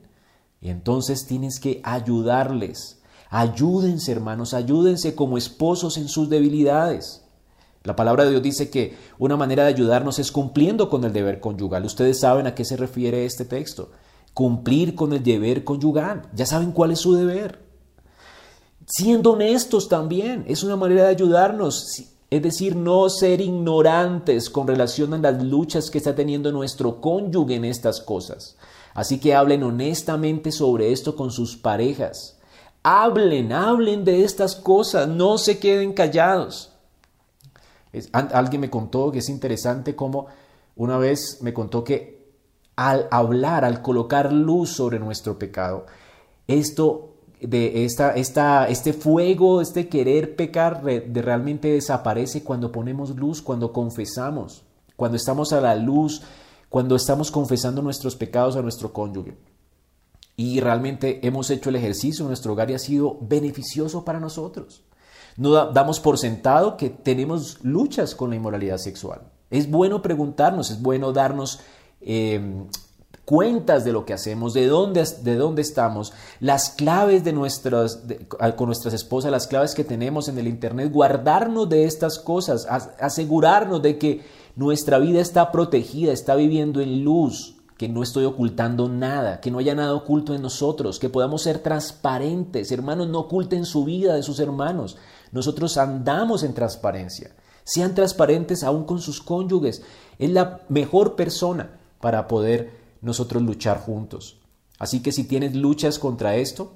Y 0.62 0.70
entonces 0.70 1.26
tienes 1.26 1.60
que 1.60 1.82
ayudarles. 1.84 3.02
Ayúdense, 3.30 4.12
hermanos, 4.12 4.54
ayúdense 4.54 5.16
como 5.16 5.38
esposos 5.38 5.98
en 5.98 6.08
sus 6.08 6.30
debilidades. 6.30 7.27
La 7.88 7.96
palabra 7.96 8.26
de 8.26 8.32
Dios 8.32 8.44
dice 8.44 8.70
que 8.70 8.98
una 9.18 9.38
manera 9.38 9.64
de 9.64 9.70
ayudarnos 9.70 10.20
es 10.20 10.34
cumpliendo 10.34 10.90
con 10.90 11.06
el 11.06 11.14
deber 11.14 11.40
conyugal. 11.40 11.86
Ustedes 11.86 12.20
saben 12.20 12.46
a 12.46 12.54
qué 12.54 12.66
se 12.66 12.76
refiere 12.76 13.26
este 13.26 13.46
texto. 13.46 13.92
Cumplir 14.34 14.94
con 14.94 15.14
el 15.14 15.24
deber 15.24 15.64
conyugal. 15.64 16.24
Ya 16.34 16.46
saben 16.46 16.74
cuál 16.74 16.92
es 16.92 17.00
su 17.00 17.14
deber. 17.14 17.62
Siendo 18.86 19.32
honestos 19.32 19.88
también. 19.88 20.44
Es 20.50 20.64
una 20.64 20.76
manera 20.76 21.04
de 21.04 21.12
ayudarnos. 21.12 22.04
Es 22.30 22.44
decir, 22.44 22.76
no 22.76 23.10
ser 23.10 23.40
ignorantes 23.40 24.50
con 24.50 24.68
relación 24.68 25.14
a 25.14 25.20
las 25.20 25.42
luchas 25.42 25.90
que 25.90 26.00
está 26.00 26.14
teniendo 26.14 26.52
nuestro 26.52 27.00
cónyuge 27.00 27.56
en 27.56 27.64
estas 27.64 28.02
cosas. 28.02 28.58
Así 28.94 29.18
que 29.18 29.34
hablen 29.34 29.64
honestamente 29.64 30.52
sobre 30.52 30.92
esto 30.92 31.16
con 31.16 31.32
sus 31.32 31.56
parejas. 31.56 32.38
Hablen, 32.84 33.54
hablen 33.54 34.04
de 34.04 34.26
estas 34.26 34.58
cosas, 34.58 35.08
no 35.08 35.38
se 35.38 35.58
queden 35.58 35.94
callados. 35.94 36.74
Alguien 38.12 38.62
me 38.62 38.70
contó 38.70 39.12
que 39.12 39.20
es 39.20 39.30
interesante 39.30 39.96
cómo 39.96 40.28
una 40.76 40.98
vez 40.98 41.40
me 41.42 41.54
contó 41.54 41.84
que 41.84 42.28
al 42.76 43.08
hablar, 43.12 43.66
al 43.66 43.82
colocar 43.82 44.32
luz 44.32 44.72
sobre 44.72 45.00
nuestro 45.00 45.40
pecado, 45.40 45.86
esto 46.48 47.14
de 47.42 47.86
esta, 47.86 48.16
esta, 48.16 48.68
este 48.68 48.94
fuego, 48.94 49.62
este 49.62 49.90
querer 49.90 50.36
pecar 50.36 50.84
realmente 50.84 51.72
desaparece 51.72 52.44
cuando 52.44 52.72
ponemos 52.72 53.16
luz, 53.16 53.42
cuando 53.42 53.74
confesamos, 53.74 54.64
cuando 54.96 55.18
estamos 55.18 55.54
a 55.54 55.62
la 55.62 55.76
luz 55.76 56.22
cuando 56.70 56.96
estamos 56.96 57.32
confesando 57.32 57.82
nuestros 57.82 58.16
pecados 58.16 58.56
a 58.56 58.62
nuestro 58.62 58.92
cónyuge. 58.92 59.38
Y 60.36 60.60
realmente 60.60 61.26
hemos 61.26 61.50
hecho 61.50 61.70
el 61.70 61.78
ejercicio 61.78 62.24
en 62.24 62.28
nuestro 62.28 62.54
hogar 62.54 62.70
y 62.70 62.76
ha 62.76 62.80
sido 62.80 63.18
beneficioso 63.22 64.06
para 64.06 64.20
nosotros. 64.20 64.84
No 65.38 65.72
damos 65.72 66.00
por 66.00 66.18
sentado 66.18 66.78
que 66.78 66.90
tenemos 66.90 67.60
luchas 67.64 68.16
con 68.16 68.32
la 68.32 68.36
inmoralidad 68.36 68.78
sexual. 68.78 69.22
Es 69.50 69.70
bueno 69.70 70.02
preguntarnos, 70.02 70.72
es 70.72 70.82
bueno 70.82 71.14
darnos 71.14 71.60
em, 72.02 72.66
cuentas 73.24 73.86
de 73.86 73.92
lo 73.92 74.06
que 74.06 74.14
hacemos, 74.14 74.54
de 74.54 74.68
dónde, 74.68 75.06
de 75.22 75.36
dónde 75.36 75.62
estamos, 75.62 76.14
las 76.40 76.72
claves 76.72 77.24
de 77.24 77.34
nuestras, 77.34 78.04
con 78.56 78.66
nuestras 78.66 78.94
esposas, 78.94 79.32
las 79.32 79.48
claves 79.48 79.76
que 79.76 79.84
tenemos 79.84 80.28
en 80.28 80.40
el 80.40 80.48
Internet, 80.48 80.92
guardarnos 80.92 81.70
de 81.70 81.86
estas 81.86 82.20
cosas, 82.20 82.66
asegurarnos 83.00 83.82
de 83.82 83.98
que 83.98 84.26
nuestra 84.56 84.98
vida 84.98 85.22
está 85.22 85.52
protegida, 85.52 86.12
está 86.12 86.36
viviendo 86.36 86.82
en 86.82 87.04
luz, 87.04 87.58
que 87.78 87.88
no 87.88 88.02
estoy 88.02 88.26
ocultando 88.26 88.90
nada, 88.90 89.40
que 89.40 89.52
no 89.52 89.60
haya 89.60 89.76
nada 89.76 89.94
oculto 89.94 90.34
en 90.34 90.42
nosotros, 90.42 90.98
que 90.98 91.10
podamos 91.10 91.44
ser 91.44 91.60
transparentes. 91.60 92.72
Hermanos, 92.72 93.08
no 93.08 93.20
oculten 93.20 93.66
su 93.66 93.86
vida 93.86 94.16
de 94.16 94.24
sus 94.24 94.40
hermanos. 94.40 94.98
Nosotros 95.32 95.78
andamos 95.78 96.44
en 96.44 96.54
transparencia. 96.54 97.36
Sean 97.64 97.96
transparentes 97.96 98.64
aún 98.64 98.86
con 98.86 99.00
sus 99.00 99.22
cónyuges. 99.22 99.82
Es 100.20 100.30
la 100.30 100.62
mejor 100.70 101.16
persona 101.16 101.80
para 102.00 102.28
poder 102.28 102.72
nosotros 103.02 103.44
luchar 103.44 103.80
juntos. 103.80 104.40
Así 104.80 105.02
que 105.02 105.12
si 105.12 105.24
tienes 105.26 105.56
luchas 105.56 106.00
contra 106.00 106.36
esto, 106.36 106.76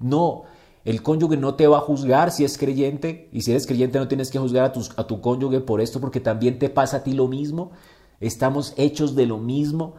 no 0.00 0.44
el 0.84 1.02
cónyuge 1.02 1.36
no 1.36 1.54
te 1.54 1.66
va 1.66 1.78
a 1.78 1.82
juzgar 1.82 2.32
si 2.32 2.44
es 2.44 2.58
creyente 2.58 3.28
y 3.32 3.42
si 3.42 3.52
eres 3.52 3.66
creyente 3.66 3.98
no 3.98 4.08
tienes 4.08 4.30
que 4.30 4.40
juzgar 4.40 4.64
a, 4.64 5.00
a 5.00 5.06
tu 5.06 5.20
cónyuge 5.20 5.60
por 5.60 5.80
esto 5.80 6.00
porque 6.00 6.20
también 6.20 6.58
te 6.58 6.68
pasa 6.70 6.98
a 6.98 7.04
ti 7.04 7.12
lo 7.12 7.28
mismo. 7.28 7.70
Estamos 8.18 8.74
hechos 8.76 9.14
de 9.14 9.26
lo 9.26 9.38
mismo. 9.38 9.94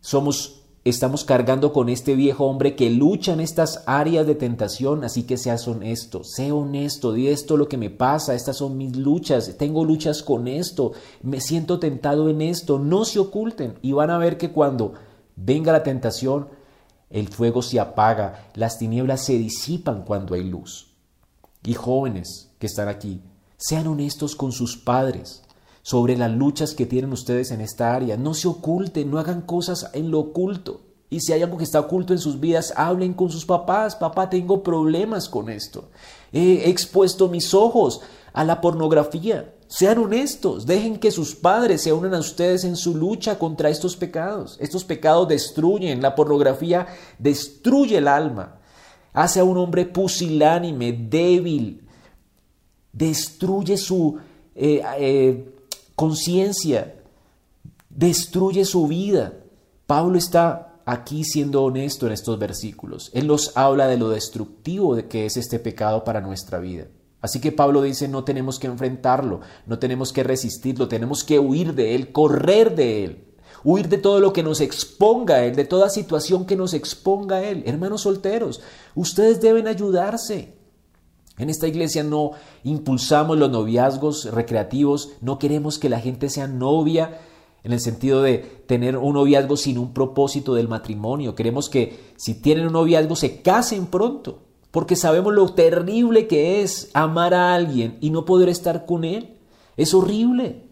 Somos 0.00 0.62
estamos 0.88 1.24
cargando 1.24 1.72
con 1.72 1.88
este 1.88 2.14
viejo 2.14 2.46
hombre 2.46 2.76
que 2.76 2.90
lucha 2.90 3.32
en 3.32 3.40
estas 3.40 3.82
áreas 3.86 4.26
de 4.26 4.34
tentación, 4.34 5.04
así 5.04 5.24
que 5.24 5.36
seas 5.36 5.66
honesto, 5.66 6.24
sé 6.24 6.52
honesto, 6.52 7.12
di 7.12 7.28
esto 7.28 7.56
lo 7.56 7.68
que 7.68 7.76
me 7.76 7.90
pasa, 7.90 8.34
estas 8.34 8.58
son 8.58 8.76
mis 8.76 8.96
luchas, 8.96 9.56
tengo 9.58 9.84
luchas 9.84 10.22
con 10.22 10.48
esto, 10.48 10.92
me 11.22 11.40
siento 11.40 11.78
tentado 11.78 12.28
en 12.28 12.42
esto, 12.42 12.78
no 12.78 13.04
se 13.04 13.18
oculten 13.18 13.78
y 13.82 13.92
van 13.92 14.10
a 14.10 14.18
ver 14.18 14.38
que 14.38 14.50
cuando 14.50 14.94
venga 15.36 15.72
la 15.72 15.82
tentación, 15.82 16.48
el 17.10 17.28
fuego 17.28 17.62
se 17.62 17.80
apaga, 17.80 18.50
las 18.54 18.78
tinieblas 18.78 19.24
se 19.24 19.38
disipan 19.38 20.04
cuando 20.04 20.34
hay 20.34 20.44
luz. 20.44 20.94
Y 21.64 21.74
jóvenes 21.74 22.50
que 22.58 22.66
están 22.66 22.88
aquí, 22.88 23.22
sean 23.56 23.86
honestos 23.86 24.36
con 24.36 24.52
sus 24.52 24.76
padres 24.76 25.42
sobre 25.88 26.18
las 26.18 26.30
luchas 26.30 26.74
que 26.74 26.84
tienen 26.84 27.14
ustedes 27.14 27.50
en 27.50 27.62
esta 27.62 27.94
área. 27.94 28.18
No 28.18 28.34
se 28.34 28.46
oculten, 28.46 29.10
no 29.10 29.18
hagan 29.18 29.40
cosas 29.40 29.88
en 29.94 30.10
lo 30.10 30.18
oculto. 30.18 30.82
Y 31.08 31.20
si 31.20 31.32
hay 31.32 31.42
algo 31.42 31.56
que 31.56 31.64
está 31.64 31.80
oculto 31.80 32.12
en 32.12 32.18
sus 32.18 32.38
vidas, 32.38 32.74
hablen 32.76 33.14
con 33.14 33.30
sus 33.30 33.46
papás. 33.46 33.96
Papá, 33.96 34.28
tengo 34.28 34.62
problemas 34.62 35.30
con 35.30 35.48
esto. 35.48 35.88
He 36.30 36.68
expuesto 36.68 37.30
mis 37.30 37.54
ojos 37.54 38.02
a 38.34 38.44
la 38.44 38.60
pornografía. 38.60 39.54
Sean 39.66 39.96
honestos, 39.96 40.66
dejen 40.66 40.98
que 40.98 41.10
sus 41.10 41.34
padres 41.34 41.80
se 41.80 41.94
unan 41.94 42.12
a 42.12 42.18
ustedes 42.18 42.64
en 42.64 42.76
su 42.76 42.94
lucha 42.94 43.38
contra 43.38 43.70
estos 43.70 43.96
pecados. 43.96 44.58
Estos 44.60 44.84
pecados 44.84 45.26
destruyen, 45.26 46.02
la 46.02 46.14
pornografía 46.14 46.86
destruye 47.18 47.96
el 47.96 48.08
alma, 48.08 48.58
hace 49.14 49.40
a 49.40 49.44
un 49.44 49.56
hombre 49.56 49.86
pusilánime, 49.86 50.92
débil, 50.92 51.88
destruye 52.92 53.78
su 53.78 54.18
eh, 54.54 54.82
eh, 54.98 55.54
conciencia, 55.98 56.94
destruye 57.90 58.64
su 58.64 58.86
vida. 58.86 59.32
Pablo 59.84 60.16
está 60.16 60.80
aquí 60.86 61.24
siendo 61.24 61.64
honesto 61.64 62.06
en 62.06 62.12
estos 62.12 62.38
versículos. 62.38 63.10
Él 63.14 63.26
nos 63.26 63.56
habla 63.56 63.88
de 63.88 63.96
lo 63.96 64.08
destructivo 64.08 64.94
de 64.94 65.08
que 65.08 65.26
es 65.26 65.36
este 65.36 65.58
pecado 65.58 66.04
para 66.04 66.20
nuestra 66.20 66.60
vida. 66.60 66.86
Así 67.20 67.40
que 67.40 67.50
Pablo 67.50 67.82
dice, 67.82 68.06
no 68.06 68.22
tenemos 68.22 68.60
que 68.60 68.68
enfrentarlo, 68.68 69.40
no 69.66 69.80
tenemos 69.80 70.12
que 70.12 70.22
resistirlo, 70.22 70.86
tenemos 70.86 71.24
que 71.24 71.40
huir 71.40 71.74
de 71.74 71.96
él, 71.96 72.12
correr 72.12 72.76
de 72.76 73.04
él, 73.04 73.24
huir 73.64 73.88
de 73.88 73.98
todo 73.98 74.20
lo 74.20 74.32
que 74.32 74.44
nos 74.44 74.60
exponga 74.60 75.34
a 75.34 75.44
él, 75.46 75.56
de 75.56 75.64
toda 75.64 75.90
situación 75.90 76.46
que 76.46 76.54
nos 76.54 76.74
exponga 76.74 77.38
a 77.38 77.42
él. 77.42 77.64
Hermanos 77.66 78.02
solteros, 78.02 78.60
ustedes 78.94 79.40
deben 79.40 79.66
ayudarse. 79.66 80.57
En 81.38 81.50
esta 81.50 81.68
iglesia 81.68 82.02
no 82.02 82.32
impulsamos 82.64 83.38
los 83.38 83.50
noviazgos 83.50 84.26
recreativos, 84.32 85.12
no 85.20 85.38
queremos 85.38 85.78
que 85.78 85.88
la 85.88 86.00
gente 86.00 86.28
sea 86.28 86.46
novia 86.46 87.20
en 87.64 87.72
el 87.72 87.80
sentido 87.80 88.22
de 88.22 88.38
tener 88.66 88.96
un 88.96 89.14
noviazgo 89.14 89.56
sin 89.56 89.78
un 89.78 89.92
propósito 89.92 90.54
del 90.54 90.68
matrimonio. 90.68 91.34
Queremos 91.34 91.68
que 91.68 92.12
si 92.16 92.34
tienen 92.34 92.66
un 92.66 92.72
noviazgo 92.72 93.16
se 93.16 93.40
casen 93.40 93.86
pronto 93.86 94.40
porque 94.70 94.96
sabemos 94.96 95.34
lo 95.34 95.48
terrible 95.54 96.26
que 96.26 96.62
es 96.62 96.90
amar 96.92 97.34
a 97.34 97.54
alguien 97.54 97.96
y 98.00 98.10
no 98.10 98.24
poder 98.24 98.48
estar 98.48 98.84
con 98.86 99.04
él. 99.04 99.36
Es 99.76 99.94
horrible. 99.94 100.66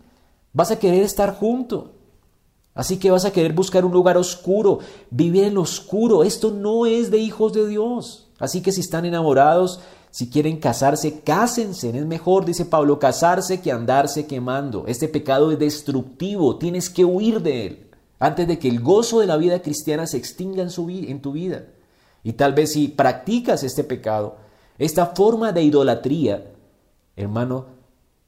Vas 0.53 0.71
a 0.71 0.79
querer 0.79 1.03
estar 1.03 1.35
junto. 1.37 1.93
Así 2.75 2.99
que 2.99 3.11
vas 3.11 3.25
a 3.25 3.33
querer 3.33 3.55
buscar 3.55 3.87
un 3.87 3.93
lugar 3.93 4.19
oscuro, 4.19 4.81
vivir 5.11 5.45
en 5.45 5.55
lo 5.55 5.63
oscuro. 5.63 6.25
Esto 6.25 6.51
no 6.51 6.85
es 6.85 7.11
de 7.11 7.19
hijos 7.19 7.55
de 7.55 7.67
Dios. 7.67 8.29
Así 8.39 8.61
que 8.61 8.71
si 8.71 8.83
están 8.83 9.07
enamorados, 9.07 9.81
si 10.17 10.31
quieren 10.31 10.57
casarse, 10.57 11.21
cásense. 11.21 11.91
Es 11.91 12.07
mejor, 12.07 12.47
dice 12.47 12.65
Pablo, 12.65 12.99
casarse 12.99 13.61
que 13.61 13.71
andarse 13.71 14.27
quemando. 14.27 14.87
Este 14.87 15.09
pecado 15.09 15.53
es 15.53 15.59
destructivo. 15.59 16.57
Tienes 16.57 16.89
que 16.89 17.05
huir 17.05 17.43
de 17.43 17.67
él 17.67 17.91
antes 18.19 18.49
de 18.49 18.59
que 18.59 18.69
el 18.69 18.81
gozo 18.81 19.21
de 19.21 19.27
la 19.27 19.37
vida 19.37 19.61
cristiana 19.61 20.07
se 20.07 20.17
extinga 20.17 20.63
en, 20.63 20.71
en 21.11 21.21
tu 21.21 21.33
vida. 21.33 21.67
Y 22.25 22.33
tal 22.33 22.55
vez 22.55 22.73
si 22.73 22.89
practicas 22.89 23.63
este 23.63 23.85
pecado, 23.85 24.39
esta 24.79 25.05
forma 25.05 25.53
de 25.53 25.65
idolatría, 25.65 26.51
hermano, 27.15 27.67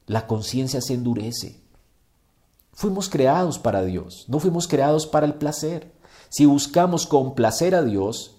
la 0.05 0.27
conciencia 0.27 0.81
se 0.81 0.93
endurece. 0.93 1.59
Fuimos 2.71 3.09
creados 3.09 3.57
para 3.57 3.81
Dios, 3.81 4.25
no 4.27 4.39
fuimos 4.39 4.67
creados 4.67 5.07
para 5.07 5.25
el 5.25 5.33
placer. 5.33 5.91
Si 6.29 6.45
buscamos 6.45 7.07
complacer 7.07 7.73
a 7.73 7.81
Dios, 7.81 8.35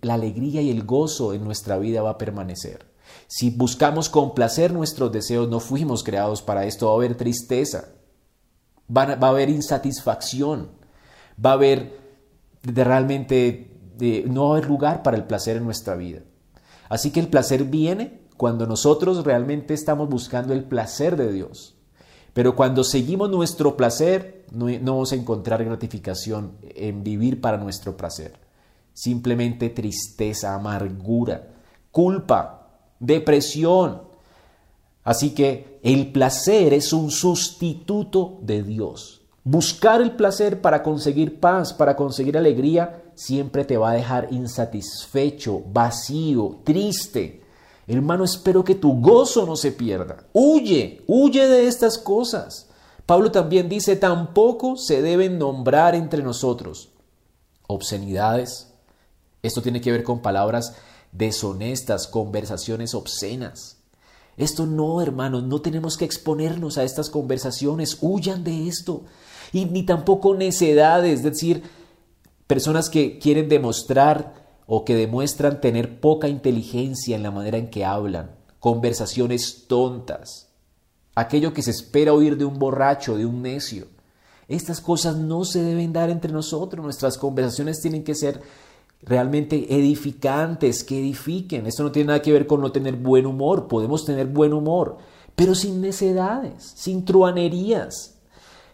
la 0.00 0.14
alegría 0.14 0.62
y 0.62 0.70
el 0.70 0.84
gozo 0.84 1.34
en 1.34 1.44
nuestra 1.44 1.78
vida 1.78 2.02
va 2.02 2.10
a 2.10 2.18
permanecer. 2.18 2.86
Si 3.26 3.50
buscamos 3.50 4.08
complacer 4.08 4.72
nuestros 4.72 5.12
deseos, 5.12 5.48
no 5.48 5.60
fuimos 5.60 6.02
creados 6.04 6.42
para 6.42 6.66
esto, 6.66 6.86
va 6.86 6.92
a 6.92 6.96
haber 6.96 7.16
tristeza, 7.16 7.88
va, 8.94 9.02
a 9.02 9.28
haber 9.28 9.50
insatisfacción, 9.50 10.70
va 11.44 11.50
a 11.50 11.54
haber 11.54 11.98
de 12.62 12.84
realmente, 12.84 13.76
no 14.26 14.48
va 14.48 14.56
haber 14.56 14.68
lugar 14.68 15.02
para 15.02 15.16
el 15.16 15.24
placer 15.24 15.56
en 15.56 15.64
nuestra 15.64 15.94
vida. 15.94 16.20
Así 16.88 17.10
que 17.10 17.20
el 17.20 17.28
placer 17.28 17.64
viene 17.64 18.20
cuando 18.36 18.66
nosotros 18.66 19.24
realmente 19.24 19.74
estamos 19.74 20.08
buscando 20.08 20.54
el 20.54 20.64
placer 20.64 21.16
de 21.16 21.32
Dios. 21.32 21.74
Pero 22.32 22.54
cuando 22.54 22.84
seguimos 22.84 23.30
nuestro 23.30 23.76
placer, 23.76 24.46
no, 24.52 24.68
no 24.68 24.92
vamos 24.92 25.12
a 25.12 25.16
encontrar 25.16 25.64
gratificación 25.64 26.52
en 26.62 27.02
vivir 27.02 27.40
para 27.40 27.58
nuestro 27.58 27.96
placer. 27.96 28.47
Simplemente 28.98 29.68
tristeza, 29.68 30.56
amargura, 30.56 31.50
culpa, 31.92 32.66
depresión. 32.98 34.02
Así 35.04 35.36
que 35.36 35.78
el 35.84 36.10
placer 36.10 36.74
es 36.74 36.92
un 36.92 37.12
sustituto 37.12 38.38
de 38.42 38.64
Dios. 38.64 39.20
Buscar 39.44 40.00
el 40.00 40.16
placer 40.16 40.60
para 40.60 40.82
conseguir 40.82 41.38
paz, 41.38 41.72
para 41.72 41.94
conseguir 41.94 42.36
alegría, 42.36 43.04
siempre 43.14 43.64
te 43.64 43.76
va 43.76 43.92
a 43.92 43.94
dejar 43.94 44.32
insatisfecho, 44.32 45.62
vacío, 45.72 46.58
triste. 46.64 47.44
Hermano, 47.86 48.24
espero 48.24 48.64
que 48.64 48.74
tu 48.74 49.00
gozo 49.00 49.46
no 49.46 49.54
se 49.54 49.70
pierda. 49.70 50.24
Huye, 50.32 51.04
huye 51.06 51.46
de 51.46 51.68
estas 51.68 51.98
cosas. 51.98 52.68
Pablo 53.06 53.30
también 53.30 53.68
dice, 53.68 53.94
tampoco 53.94 54.76
se 54.76 55.02
deben 55.02 55.38
nombrar 55.38 55.94
entre 55.94 56.20
nosotros 56.20 56.88
obscenidades. 57.68 58.67
Esto 59.42 59.62
tiene 59.62 59.80
que 59.80 59.92
ver 59.92 60.02
con 60.02 60.20
palabras 60.20 60.74
deshonestas, 61.12 62.06
conversaciones 62.06 62.94
obscenas. 62.94 63.78
Esto 64.36 64.66
no, 64.66 65.02
hermanos, 65.02 65.42
no 65.44 65.60
tenemos 65.60 65.96
que 65.96 66.04
exponernos 66.04 66.78
a 66.78 66.84
estas 66.84 67.10
conversaciones, 67.10 67.98
huyan 68.00 68.44
de 68.44 68.68
esto. 68.68 69.02
Y 69.52 69.64
ni 69.64 69.84
tampoco 69.84 70.34
necedades, 70.34 71.18
es 71.18 71.22
decir, 71.24 71.62
personas 72.46 72.88
que 72.88 73.18
quieren 73.18 73.48
demostrar 73.48 74.34
o 74.66 74.84
que 74.84 74.94
demuestran 74.94 75.60
tener 75.60 76.00
poca 76.00 76.28
inteligencia 76.28 77.16
en 77.16 77.22
la 77.22 77.30
manera 77.30 77.58
en 77.58 77.70
que 77.70 77.84
hablan, 77.84 78.36
conversaciones 78.60 79.66
tontas, 79.66 80.50
aquello 81.14 81.52
que 81.52 81.62
se 81.62 81.70
espera 81.70 82.12
oír 82.12 82.36
de 82.36 82.44
un 82.44 82.58
borracho, 82.58 83.16
de 83.16 83.26
un 83.26 83.42
necio. 83.42 83.88
Estas 84.46 84.80
cosas 84.80 85.16
no 85.16 85.44
se 85.44 85.62
deben 85.62 85.92
dar 85.92 86.10
entre 86.10 86.32
nosotros, 86.32 86.84
nuestras 86.84 87.18
conversaciones 87.18 87.80
tienen 87.80 88.04
que 88.04 88.14
ser 88.14 88.40
realmente 89.02 89.66
edificantes, 89.74 90.84
que 90.84 90.98
edifiquen. 90.98 91.66
Esto 91.66 91.82
no 91.82 91.92
tiene 91.92 92.08
nada 92.08 92.22
que 92.22 92.32
ver 92.32 92.46
con 92.46 92.60
no 92.60 92.72
tener 92.72 92.96
buen 92.96 93.26
humor, 93.26 93.68
podemos 93.68 94.04
tener 94.04 94.26
buen 94.26 94.52
humor, 94.52 94.98
pero 95.36 95.54
sin 95.54 95.80
necedades, 95.80 96.72
sin 96.76 97.04
truanerías, 97.04 98.14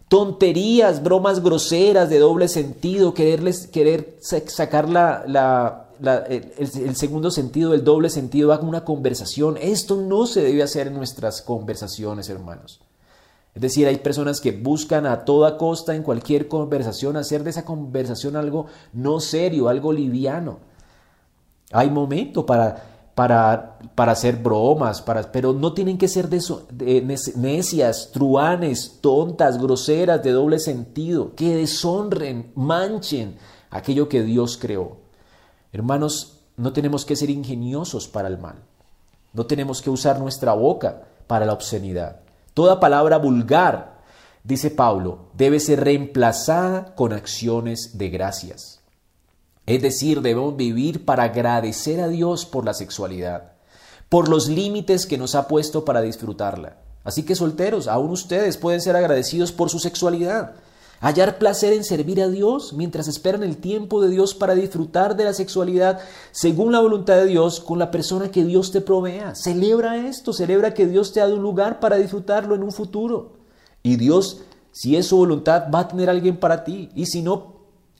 tonterías, 0.08 1.02
bromas 1.02 1.42
groseras 1.42 2.08
de 2.08 2.18
doble 2.18 2.48
sentido, 2.48 3.14
quererles, 3.14 3.66
querer 3.66 4.16
sacar 4.20 4.88
la, 4.88 5.88
el, 6.28 6.96
segundo 6.96 7.30
sentido, 7.30 7.74
el 7.74 7.84
doble 7.84 8.10
sentido 8.10 8.52
a 8.52 8.60
una 8.60 8.84
conversación. 8.84 9.58
Esto 9.60 9.96
no 9.96 10.26
se 10.26 10.42
debe 10.42 10.62
hacer 10.62 10.88
en 10.88 10.94
nuestras 10.94 11.42
conversaciones, 11.42 12.28
hermanos. 12.28 12.80
Es 13.54 13.62
decir, 13.62 13.86
hay 13.86 13.98
personas 13.98 14.40
que 14.40 14.52
buscan 14.52 15.06
a 15.06 15.24
toda 15.24 15.56
costa 15.56 15.94
en 15.94 16.02
cualquier 16.02 16.48
conversación 16.48 17.16
hacer 17.16 17.44
de 17.44 17.50
esa 17.50 17.64
conversación 17.64 18.36
algo 18.36 18.66
no 18.92 19.20
serio, 19.20 19.68
algo 19.68 19.92
liviano. 19.92 20.58
Hay 21.70 21.90
momento 21.90 22.44
para 22.44 22.94
para, 23.14 23.78
para 23.94 24.12
hacer 24.12 24.36
bromas, 24.36 25.00
para, 25.00 25.30
pero 25.30 25.52
no 25.52 25.72
tienen 25.72 25.98
que 25.98 26.08
ser 26.08 26.28
necias, 27.36 28.10
truanes, 28.12 28.98
tontas, 29.00 29.58
groseras, 29.58 30.22
de 30.22 30.32
doble 30.32 30.58
sentido, 30.58 31.34
que 31.36 31.54
deshonren, 31.54 32.50
manchen 32.54 33.36
aquello 33.70 34.08
que 34.08 34.22
Dios 34.22 34.56
creó. 34.56 34.96
Hermanos, 35.72 36.40
no 36.56 36.72
tenemos 36.72 37.04
que 37.04 37.16
ser 37.16 37.30
ingeniosos 37.30 38.08
para 38.08 38.28
el 38.28 38.38
mal. 38.38 38.56
No 39.32 39.46
tenemos 39.46 39.82
que 39.82 39.90
usar 39.90 40.18
nuestra 40.20 40.52
boca 40.52 41.02
para 41.26 41.46
la 41.46 41.52
obscenidad. 41.52 42.20
Toda 42.54 42.78
palabra 42.78 43.18
vulgar, 43.18 44.00
dice 44.44 44.70
Pablo, 44.70 45.26
debe 45.34 45.58
ser 45.58 45.82
reemplazada 45.82 46.94
con 46.94 47.12
acciones 47.12 47.98
de 47.98 48.10
gracias. 48.10 48.80
Es 49.66 49.82
decir, 49.82 50.20
debemos 50.20 50.56
vivir 50.56 51.04
para 51.04 51.24
agradecer 51.24 52.00
a 52.00 52.06
Dios 52.06 52.46
por 52.46 52.64
la 52.64 52.72
sexualidad, 52.72 53.54
por 54.08 54.28
los 54.28 54.48
límites 54.48 55.06
que 55.06 55.18
nos 55.18 55.34
ha 55.34 55.48
puesto 55.48 55.84
para 55.84 56.00
disfrutarla. 56.00 56.76
Así 57.02 57.24
que 57.24 57.34
solteros, 57.34 57.88
aún 57.88 58.10
ustedes 58.10 58.56
pueden 58.56 58.80
ser 58.80 58.94
agradecidos 58.94 59.50
por 59.50 59.68
su 59.68 59.80
sexualidad. 59.80 60.52
Hallar 61.04 61.36
placer 61.36 61.74
en 61.74 61.84
servir 61.84 62.22
a 62.22 62.28
Dios 62.28 62.72
mientras 62.72 63.08
esperan 63.08 63.42
el 63.42 63.58
tiempo 63.58 64.00
de 64.00 64.08
Dios 64.08 64.32
para 64.32 64.54
disfrutar 64.54 65.16
de 65.16 65.24
la 65.24 65.34
sexualidad 65.34 66.00
según 66.30 66.72
la 66.72 66.80
voluntad 66.80 67.16
de 67.16 67.26
Dios 67.26 67.60
con 67.60 67.78
la 67.78 67.90
persona 67.90 68.30
que 68.30 68.42
Dios 68.42 68.72
te 68.72 68.80
provea. 68.80 69.34
Celebra 69.34 69.98
esto, 70.08 70.32
celebra 70.32 70.72
que 70.72 70.86
Dios 70.86 71.12
te 71.12 71.20
ha 71.20 71.24
dado 71.24 71.36
un 71.36 71.42
lugar 71.42 71.78
para 71.78 71.98
disfrutarlo 71.98 72.54
en 72.54 72.62
un 72.62 72.72
futuro. 72.72 73.34
Y 73.82 73.96
Dios, 73.96 74.44
si 74.72 74.96
es 74.96 75.08
su 75.08 75.18
voluntad, 75.18 75.64
va 75.70 75.80
a 75.80 75.88
tener 75.88 76.08
alguien 76.08 76.38
para 76.38 76.64
ti. 76.64 76.88
Y 76.94 77.04
si 77.04 77.20
no, 77.20 77.52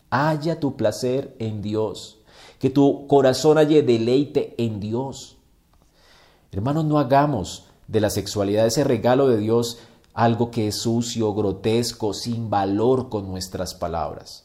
haya 0.09 0.59
tu 0.59 0.75
placer 0.75 1.37
en 1.38 1.61
Dios, 1.61 2.21
que 2.59 2.71
tu 2.71 3.07
corazón 3.07 3.59
haya 3.59 3.83
deleite 3.83 4.55
en 4.57 4.81
Dios. 4.81 5.37
Hermanos, 6.53 6.87
no 6.87 6.99
hagamos 6.99 7.67
de 7.87 8.01
la 8.01 8.09
sexualidad 8.09 8.64
ese 8.64 8.83
regalo 8.83 9.29
de 9.29 9.37
Dios 9.37 9.77
algo 10.14 10.50
que 10.50 10.68
es 10.68 10.77
sucio, 10.77 11.35
grotesco, 11.35 12.14
sin 12.14 12.48
valor 12.48 13.09
con 13.09 13.29
nuestras 13.29 13.74
palabras. 13.74 14.44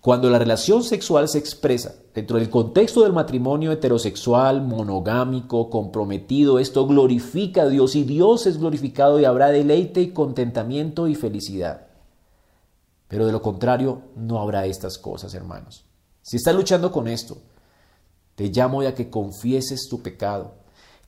Cuando 0.00 0.30
la 0.30 0.38
relación 0.38 0.84
sexual 0.84 1.28
se 1.28 1.38
expresa 1.38 1.96
dentro 2.14 2.38
del 2.38 2.48
contexto 2.48 3.02
del 3.02 3.12
matrimonio 3.12 3.72
heterosexual, 3.72 4.62
monogámico, 4.62 5.68
comprometido, 5.68 6.60
esto 6.60 6.86
glorifica 6.86 7.62
a 7.62 7.68
Dios 7.68 7.96
y 7.96 8.04
Dios 8.04 8.46
es 8.46 8.58
glorificado 8.58 9.18
y 9.18 9.24
habrá 9.24 9.48
deleite 9.48 10.00
y 10.02 10.12
contentamiento 10.12 11.08
y 11.08 11.16
felicidad. 11.16 11.88
Pero 13.08 13.26
de 13.26 13.32
lo 13.32 13.42
contrario, 13.42 14.02
no 14.14 14.40
habrá 14.40 14.66
estas 14.66 14.98
cosas, 14.98 15.34
hermanos. 15.34 15.84
Si 16.22 16.36
estás 16.36 16.54
luchando 16.54 16.92
con 16.92 17.08
esto, 17.08 17.38
te 18.36 18.48
llamo 18.48 18.82
a 18.82 18.94
que 18.94 19.10
confieses 19.10 19.88
tu 19.88 20.02
pecado. 20.02 20.54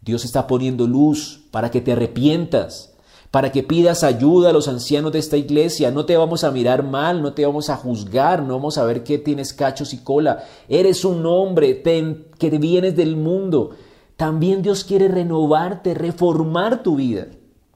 Dios 0.01 0.25
está 0.25 0.47
poniendo 0.47 0.87
luz 0.87 1.47
para 1.51 1.71
que 1.71 1.81
te 1.81 1.92
arrepientas, 1.92 2.94
para 3.31 3.53
que 3.53 3.62
pidas 3.62 4.05
ayuda 4.05 4.51
a 4.51 4.53
los 4.53 4.69
ancianos 4.69 5.12
de 5.12 5.19
esta 5.19 5.37
iglesia. 5.37 5.91
No 5.91 6.07
te 6.07 6.17
vamos 6.17 6.45
a 6.45 6.51
mirar 6.51 6.83
mal, 6.83 7.23
no 7.23 7.35
te 7.35 7.45
vamos 7.45 7.69
a 7.69 7.77
juzgar, 7.77 8.43
no 8.43 8.55
vamos 8.55 8.79
a 8.79 8.85
ver 8.85 9.05
que 9.05 9.19
tienes 9.19 9.53
cachos 9.53 9.93
y 9.93 9.99
cola. 9.99 10.45
Eres 10.69 11.05
un 11.05 11.25
hombre 11.27 11.83
que 11.83 12.51
vienes 12.59 12.97
del 12.97 13.17
mundo. 13.17 13.71
También 14.17 14.62
Dios 14.62 14.85
quiere 14.85 15.09
renovarte, 15.09 15.95
reformar 15.95 16.83
tu 16.83 16.97
vida. 16.97 17.27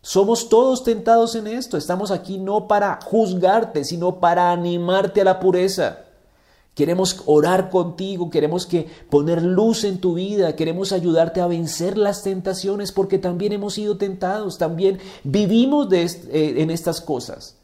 Somos 0.00 0.48
todos 0.48 0.82
tentados 0.82 1.36
en 1.36 1.46
esto. 1.46 1.76
Estamos 1.76 2.10
aquí 2.10 2.38
no 2.38 2.66
para 2.66 2.98
juzgarte, 3.04 3.84
sino 3.84 4.18
para 4.18 4.50
animarte 4.50 5.20
a 5.20 5.24
la 5.24 5.38
pureza. 5.38 5.98
Queremos 6.74 7.22
orar 7.26 7.68
contigo, 7.68 8.30
queremos 8.30 8.66
que 8.66 8.88
poner 9.10 9.42
luz 9.42 9.84
en 9.84 9.98
tu 9.98 10.14
vida, 10.14 10.56
queremos 10.56 10.92
ayudarte 10.92 11.40
a 11.40 11.46
vencer 11.46 11.98
las 11.98 12.22
tentaciones 12.22 12.92
porque 12.92 13.18
también 13.18 13.52
hemos 13.52 13.74
sido 13.74 13.98
tentados, 13.98 14.56
también 14.56 14.98
vivimos 15.22 15.88
de 15.90 16.04
eh, 16.04 16.54
en 16.62 16.70
estas 16.70 17.00
cosas. 17.00 17.56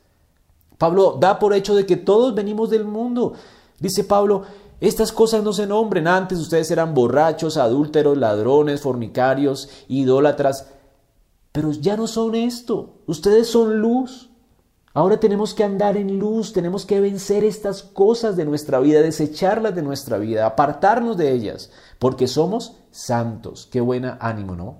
Pablo 0.76 1.16
da 1.18 1.38
por 1.38 1.54
hecho 1.54 1.74
de 1.74 1.86
que 1.86 1.96
todos 1.96 2.34
venimos 2.34 2.70
del 2.70 2.84
mundo. 2.84 3.32
Dice 3.80 4.04
Pablo, 4.04 4.42
estas 4.80 5.10
cosas 5.10 5.42
no 5.42 5.52
se 5.52 5.66
nombren. 5.66 6.06
Antes 6.06 6.38
ustedes 6.38 6.70
eran 6.70 6.94
borrachos, 6.94 7.56
adúlteros, 7.56 8.16
ladrones, 8.16 8.80
fornicarios, 8.80 9.68
idólatras 9.88 10.66
pero 11.58 11.72
ya 11.72 11.96
no 11.96 12.06
son 12.06 12.36
esto, 12.36 13.00
ustedes 13.06 13.48
son 13.48 13.80
luz. 13.80 14.27
Ahora 14.98 15.20
tenemos 15.20 15.54
que 15.54 15.62
andar 15.62 15.96
en 15.96 16.18
luz, 16.18 16.52
tenemos 16.52 16.84
que 16.84 17.00
vencer 17.00 17.44
estas 17.44 17.84
cosas 17.84 18.34
de 18.34 18.44
nuestra 18.44 18.80
vida, 18.80 19.00
desecharlas 19.00 19.72
de 19.72 19.82
nuestra 19.82 20.18
vida, 20.18 20.44
apartarnos 20.44 21.16
de 21.16 21.30
ellas, 21.30 21.70
porque 22.00 22.26
somos 22.26 22.74
santos. 22.90 23.68
Qué 23.70 23.80
buena 23.80 24.18
ánimo, 24.20 24.56
¿no? 24.56 24.78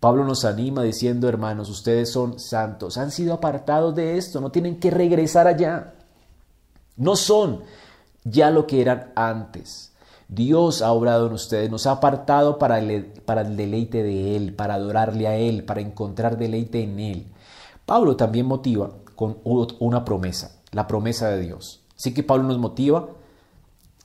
Pablo 0.00 0.24
nos 0.24 0.44
anima 0.44 0.82
diciendo, 0.82 1.28
hermanos, 1.28 1.70
ustedes 1.70 2.10
son 2.10 2.40
santos, 2.40 2.98
han 2.98 3.12
sido 3.12 3.32
apartados 3.32 3.94
de 3.94 4.18
esto, 4.18 4.40
no 4.40 4.50
tienen 4.50 4.80
que 4.80 4.90
regresar 4.90 5.46
allá. 5.46 5.94
No 6.96 7.14
son 7.14 7.60
ya 8.24 8.50
lo 8.50 8.66
que 8.66 8.80
eran 8.80 9.12
antes. 9.14 9.92
Dios 10.26 10.82
ha 10.82 10.90
obrado 10.90 11.28
en 11.28 11.32
ustedes, 11.32 11.70
nos 11.70 11.86
ha 11.86 11.92
apartado 11.92 12.58
para 12.58 12.80
el, 12.80 13.04
para 13.04 13.42
el 13.42 13.56
deleite 13.56 14.02
de 14.02 14.34
Él, 14.34 14.52
para 14.52 14.74
adorarle 14.74 15.28
a 15.28 15.36
Él, 15.36 15.62
para 15.62 15.80
encontrar 15.80 16.38
deleite 16.38 16.82
en 16.82 16.98
Él. 16.98 17.26
Pablo 17.86 18.16
también 18.16 18.46
motiva 18.46 18.90
con 19.14 19.38
una 19.44 20.04
promesa, 20.04 20.60
la 20.72 20.86
promesa 20.86 21.28
de 21.30 21.40
Dios. 21.40 21.82
Así 21.96 22.12
que 22.12 22.22
Pablo 22.22 22.44
nos 22.44 22.58
motiva 22.58 23.08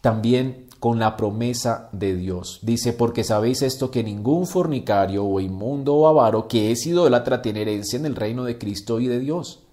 también 0.01 0.67
con 0.79 0.99
la 0.99 1.17
promesa 1.17 1.89
de 1.91 2.15
Dios. 2.15 2.59
Dice, 2.61 2.93
porque 2.93 3.23
sabéis 3.23 3.61
esto 3.61 3.91
que 3.91 4.03
ningún 4.03 4.47
fornicario 4.47 5.25
o 5.25 5.39
inmundo 5.39 5.95
o 5.95 6.07
avaro 6.07 6.47
que 6.47 6.71
es 6.71 6.85
idólatra 6.87 7.41
tiene 7.41 7.61
herencia 7.63 7.99
en 7.99 8.05
el 8.05 8.15
reino 8.15 8.45
de 8.45 8.57
Cristo 8.57 8.99
y 8.99 9.07
de 9.07 9.19
Dios. 9.19 9.63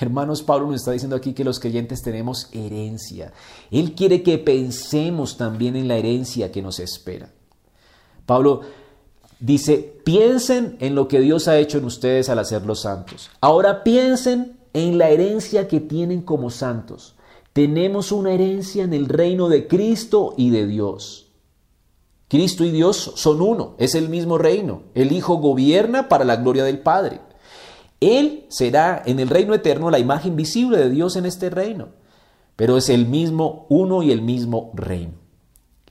Hermanos, 0.00 0.42
Pablo 0.42 0.66
nos 0.66 0.76
está 0.76 0.92
diciendo 0.92 1.16
aquí 1.16 1.32
que 1.32 1.44
los 1.44 1.58
creyentes 1.58 2.02
tenemos 2.02 2.48
herencia. 2.52 3.32
Él 3.70 3.94
quiere 3.94 4.22
que 4.22 4.38
pensemos 4.38 5.36
también 5.36 5.76
en 5.76 5.88
la 5.88 5.96
herencia 5.96 6.52
que 6.52 6.62
nos 6.62 6.78
espera. 6.78 7.30
Pablo 8.26 8.60
dice, 9.40 10.00
piensen 10.04 10.76
en 10.80 10.94
lo 10.94 11.08
que 11.08 11.20
Dios 11.20 11.48
ha 11.48 11.58
hecho 11.58 11.78
en 11.78 11.84
ustedes 11.84 12.28
al 12.28 12.38
hacerlos 12.38 12.82
santos. 12.82 13.30
Ahora 13.40 13.82
piensen 13.82 14.57
en 14.72 14.98
la 14.98 15.10
herencia 15.10 15.68
que 15.68 15.80
tienen 15.80 16.22
como 16.22 16.50
santos. 16.50 17.16
Tenemos 17.52 18.12
una 18.12 18.32
herencia 18.32 18.84
en 18.84 18.92
el 18.92 19.06
reino 19.06 19.48
de 19.48 19.66
Cristo 19.66 20.34
y 20.36 20.50
de 20.50 20.66
Dios. 20.66 21.32
Cristo 22.28 22.64
y 22.64 22.70
Dios 22.70 23.12
son 23.16 23.40
uno, 23.40 23.74
es 23.78 23.94
el 23.94 24.08
mismo 24.08 24.38
reino. 24.38 24.82
El 24.94 25.12
Hijo 25.12 25.36
gobierna 25.36 26.08
para 26.08 26.24
la 26.24 26.36
gloria 26.36 26.64
del 26.64 26.80
Padre. 26.80 27.20
Él 28.00 28.46
será 28.48 29.02
en 29.04 29.18
el 29.18 29.28
reino 29.28 29.54
eterno 29.54 29.90
la 29.90 29.98
imagen 29.98 30.36
visible 30.36 30.78
de 30.78 30.90
Dios 30.90 31.16
en 31.16 31.26
este 31.26 31.50
reino, 31.50 31.88
pero 32.54 32.76
es 32.76 32.90
el 32.90 33.06
mismo 33.06 33.66
uno 33.68 34.02
y 34.02 34.12
el 34.12 34.22
mismo 34.22 34.70
reino. 34.74 35.27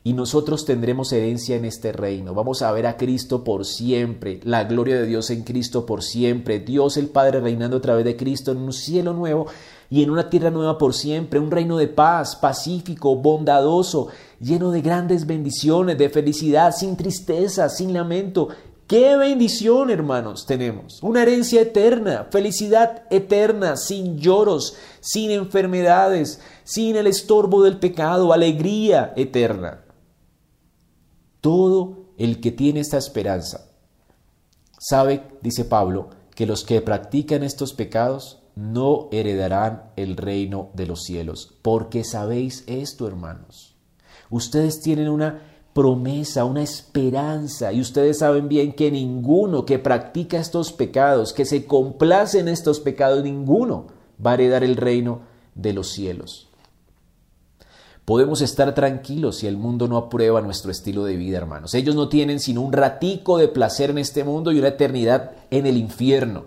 Y 0.08 0.14
nosotros 0.14 0.64
tendremos 0.64 1.12
herencia 1.12 1.58
en 1.58 1.66
este 1.66 1.92
reino. 1.92 2.34
Vamos 2.34 2.62
a 2.62 2.72
ver 2.72 2.88
a 2.88 2.96
Cristo 2.96 3.44
por 3.44 3.66
siempre, 3.66 4.40
la 4.46 4.64
gloria 4.64 4.96
de 4.96 5.06
Dios 5.06 5.30
en 5.32 5.44
Cristo 5.44 5.86
por 5.86 6.02
siempre, 6.02 6.62
Dios 6.62 6.96
el 6.96 7.08
Padre 7.10 7.42
reinando 7.42 7.76
a 7.76 7.82
través 7.82 8.06
de 8.06 8.16
Cristo 8.16 8.54
en 8.54 8.60
un 8.60 8.72
cielo 8.72 9.12
nuevo 9.12 9.48
y 9.90 10.04
en 10.04 10.10
una 10.10 10.30
tierra 10.30 10.50
nueva 10.50 10.78
por 10.78 10.94
siempre, 10.94 11.42
un 11.42 11.52
reino 11.52 11.76
de 11.76 11.90
paz, 11.90 12.38
pacífico, 12.38 13.18
bondadoso, 13.18 14.08
lleno 14.40 14.72
de 14.72 14.80
grandes 14.80 15.28
bendiciones, 15.28 15.98
de 15.98 16.08
felicidad, 16.08 16.74
sin 16.74 16.96
tristeza, 16.96 17.68
sin 17.68 17.92
lamento, 17.92 18.48
Qué 18.88 19.18
bendición, 19.18 19.90
hermanos, 19.90 20.46
tenemos. 20.46 21.04
Una 21.04 21.24
herencia 21.24 21.60
eterna, 21.60 22.28
felicidad 22.32 23.04
eterna, 23.10 23.76
sin 23.76 24.18
lloros, 24.18 24.78
sin 25.02 25.32
enfermedades, 25.32 26.40
sin 26.64 26.96
el 26.96 27.08
estorbo 27.08 27.64
del 27.64 27.80
pecado, 27.80 28.32
alegría 28.32 29.12
eterna. 29.18 29.82
Todo 31.48 32.08
el 32.18 32.42
que 32.42 32.52
tiene 32.52 32.82
esta 32.82 32.98
esperanza 32.98 33.70
sabe, 34.78 35.24
dice 35.42 35.64
Pablo, 35.64 36.10
que 36.36 36.46
los 36.46 36.66
que 36.66 36.82
practican 36.82 37.42
estos 37.42 37.74
pecados 37.74 38.44
no 38.58 39.08
heredarán 39.14 39.92
el 39.96 40.18
reino 40.18 40.72
de 40.74 40.88
los 40.88 41.04
cielos. 41.04 41.54
Porque 41.62 42.04
sabéis 42.04 42.66
esto, 42.68 43.08
hermanos. 43.08 43.78
Ustedes 44.30 44.82
tienen 44.82 45.08
una 45.08 45.42
promesa, 45.72 46.44
una 46.44 46.64
esperanza. 46.64 47.72
Y 47.72 47.80
ustedes 47.80 48.18
saben 48.18 48.50
bien 48.50 48.74
que 48.74 48.92
ninguno 48.92 49.66
que 49.66 49.80
practica 49.80 50.40
estos 50.40 50.74
pecados, 50.74 51.32
que 51.32 51.46
se 51.46 51.66
complace 51.66 52.40
en 52.40 52.50
estos 52.50 52.82
pecados, 52.82 53.24
ninguno 53.24 53.88
va 54.20 54.32
a 54.32 54.34
heredar 54.34 54.66
el 54.66 54.76
reino 54.76 55.22
de 55.56 55.72
los 55.72 55.94
cielos. 55.94 56.47
Podemos 58.08 58.40
estar 58.40 58.74
tranquilos 58.74 59.36
si 59.36 59.48
el 59.48 59.58
mundo 59.58 59.90
no 59.90 59.98
aprueba 59.98 60.40
nuestro 60.40 60.72
estilo 60.72 61.04
de 61.04 61.18
vida, 61.18 61.40
hermanos. 61.40 61.74
Ellos 61.74 61.94
no 61.94 62.08
tienen 62.08 62.40
sino 62.40 62.62
un 62.62 62.72
ratico 62.72 63.38
de 63.38 63.50
placer 63.50 63.90
en 63.90 63.98
este 63.98 64.24
mundo 64.24 64.54
y 64.54 64.60
una 64.60 64.70
eternidad 64.70 65.32
en 65.52 65.66
el 65.66 65.76
infierno. 65.76 66.46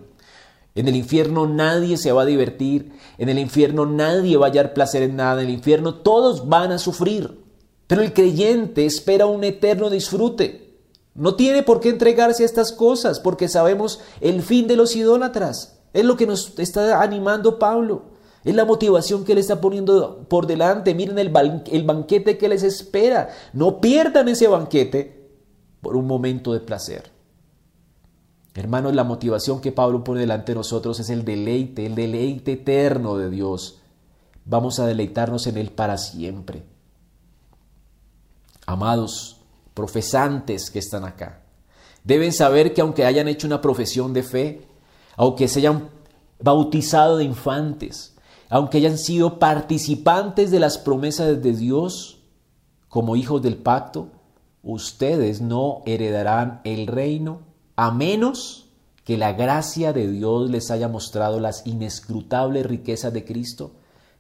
En 0.75 0.89
el 0.89 0.97
infierno 0.97 1.47
nadie 1.47 1.99
se 1.99 2.13
va 2.13 2.23
a 2.23 2.25
divertir, 2.25 2.93
en 3.19 3.29
el 3.29 3.39
infierno 3.39 3.85
nadie 3.85 4.39
va 4.39 4.47
a 4.47 4.49
hallar 4.49 4.73
placer 4.73 5.03
en 5.03 5.17
nada, 5.17 5.43
en 5.43 5.49
el 5.49 5.55
infierno 5.55 5.97
todos 5.97 6.49
van 6.49 6.73
a 6.73 6.79
sufrir. 6.79 7.45
Pero 7.87 8.01
el 8.01 8.15
creyente 8.15 8.87
espera 8.87 9.27
un 9.27 9.45
eterno 9.45 9.91
disfrute. 9.91 10.79
No 11.15 11.35
tiene 11.35 11.63
por 11.63 11.81
qué 11.81 11.91
entregarse 11.91 12.43
a 12.43 12.47
estas 12.47 12.73
cosas 12.73 13.21
porque 13.21 13.49
sabemos 13.49 14.01
el 14.23 14.41
fin 14.41 14.67
de 14.67 14.77
los 14.77 14.97
idólatras. 14.97 15.79
Es 15.93 16.07
lo 16.07 16.17
que 16.17 16.27
nos 16.27 16.59
está 16.59 17.03
animando 17.03 17.59
Pablo. 17.59 18.10
Es 18.45 18.55
la 18.55 18.65
motivación 18.65 19.25
que 19.25 19.35
le 19.35 19.41
está 19.41 19.61
poniendo 19.61 20.27
por 20.29 20.47
delante. 20.47 20.95
Miren 20.95 21.19
el, 21.19 21.33
el 21.71 21.85
banquete 21.85 22.39
que 22.39 22.49
les 22.49 22.63
espera. 22.63 23.29
No 23.53 23.81
pierdan 23.81 24.29
ese 24.29 24.49
banquete 24.49 25.31
por 25.81 25.97
un 25.97 26.07
momento 26.07 26.53
de 26.53 26.61
placer. 26.61 27.11
Hermanos, 28.55 28.95
la 28.95 29.05
motivación 29.05 29.61
que 29.61 29.73
Pablo 29.73 30.03
pone 30.03 30.21
delante 30.21 30.53
de 30.53 30.57
nosotros 30.57 30.99
es 31.01 31.11
el 31.11 31.25
deleite, 31.25 31.87
el 31.87 31.95
deleite 31.95 32.53
eterno 32.53 33.17
de 33.17 33.31
Dios. 33.31 33.81
Vamos 34.45 34.81
a 34.81 34.87
deleitarnos 34.87 35.47
en 35.47 35.59
Él 35.59 35.71
para 35.71 35.99
siempre 35.99 36.65
amados 38.71 39.41
profesantes 39.75 40.71
que 40.71 40.79
están 40.79 41.05
acá, 41.05 41.43
deben 42.05 42.33
saber 42.33 42.73
que 42.73 42.81
aunque 42.81 43.05
hayan 43.05 43.29
hecho 43.29 43.47
una 43.47 43.61
profesión 43.61 44.13
de 44.13 44.23
fe, 44.23 44.63
aunque 45.17 45.49
se 45.49 45.59
hayan 45.59 45.89
bautizado 46.41 47.17
de 47.17 47.25
infantes, 47.25 48.10
aunque 48.51 48.79
hayan 48.79 48.99
sido 48.99 49.39
participantes 49.39 50.51
de 50.51 50.59
las 50.59 50.77
promesas 50.77 51.41
de 51.41 51.53
Dios 51.53 52.19
como 52.89 53.15
hijos 53.15 53.41
del 53.41 53.57
pacto, 53.57 54.09
ustedes 54.65 55.41
no 55.41 55.83
heredarán 55.87 56.61
el 56.65 56.89
reino 56.89 57.43
a 57.77 57.93
menos 57.93 58.69
que 59.05 59.17
la 59.17 59.33
gracia 59.33 59.93
de 59.93 60.11
Dios 60.11 60.51
les 60.51 60.71
haya 60.73 60.89
mostrado 60.89 61.39
las 61.39 61.65
inescrutables 61.67 62.67
riquezas 62.67 63.13
de 63.13 63.25
Cristo, 63.25 63.77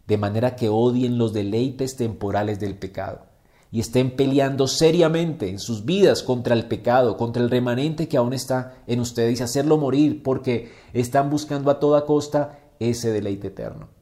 de 0.06 0.16
manera 0.16 0.54
que 0.54 0.68
odien 0.68 1.18
los 1.18 1.32
deleites 1.32 1.96
temporales 1.96 2.60
del 2.60 2.78
pecado 2.78 3.26
y 3.72 3.80
estén 3.80 4.16
peleando 4.16 4.66
seriamente 4.66 5.48
en 5.48 5.58
sus 5.58 5.84
vidas 5.84 6.22
contra 6.22 6.54
el 6.54 6.66
pecado, 6.66 7.16
contra 7.16 7.42
el 7.42 7.50
remanente 7.50 8.08
que 8.08 8.16
aún 8.16 8.32
está 8.32 8.74
en 8.86 9.00
ustedes 9.00 9.40
y 9.40 9.42
hacerlo 9.42 9.76
morir 9.76 10.22
porque 10.22 10.72
están 10.92 11.30
buscando 11.30 11.70
a 11.70 11.78
toda 11.78 12.06
costa 12.06 12.58
ese 12.80 13.12
deleite 13.12 13.48
eterno. 13.48 13.99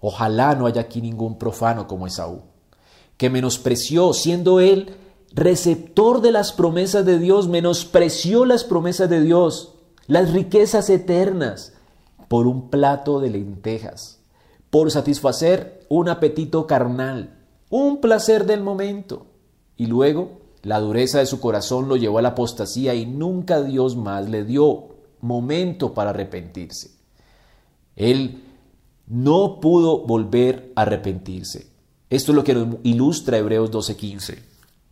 Ojalá 0.00 0.54
no 0.54 0.66
haya 0.66 0.82
aquí 0.82 1.00
ningún 1.00 1.38
profano 1.38 1.86
como 1.86 2.06
Esaú, 2.06 2.42
que 3.16 3.30
menospreció, 3.30 4.12
siendo 4.12 4.60
él 4.60 4.94
receptor 5.32 6.20
de 6.20 6.32
las 6.32 6.52
promesas 6.52 7.04
de 7.04 7.18
Dios, 7.18 7.48
menospreció 7.48 8.44
las 8.44 8.64
promesas 8.64 9.10
de 9.10 9.20
Dios, 9.20 9.74
las 10.06 10.32
riquezas 10.32 10.88
eternas, 10.88 11.74
por 12.28 12.46
un 12.46 12.70
plato 12.70 13.20
de 13.20 13.30
lentejas, 13.30 14.20
por 14.70 14.90
satisfacer 14.90 15.86
un 15.88 16.08
apetito 16.08 16.66
carnal 16.66 17.38
un 17.70 18.00
placer 18.00 18.46
del 18.46 18.62
momento. 18.62 19.26
Y 19.76 19.86
luego 19.86 20.40
la 20.62 20.80
dureza 20.80 21.18
de 21.18 21.26
su 21.26 21.40
corazón 21.40 21.88
lo 21.88 21.96
llevó 21.96 22.18
a 22.18 22.22
la 22.22 22.30
apostasía 22.30 22.94
y 22.94 23.06
nunca 23.06 23.62
Dios 23.62 23.96
más 23.96 24.28
le 24.28 24.44
dio 24.44 24.88
momento 25.20 25.94
para 25.94 26.10
arrepentirse. 26.10 26.90
Él 27.96 28.44
no 29.08 29.60
pudo 29.60 30.06
volver 30.06 30.72
a 30.76 30.82
arrepentirse. 30.82 31.66
Esto 32.10 32.32
es 32.32 32.36
lo 32.36 32.44
que 32.44 32.54
nos 32.54 32.76
ilustra 32.82 33.38
Hebreos 33.38 33.70
12:15. 33.70 34.38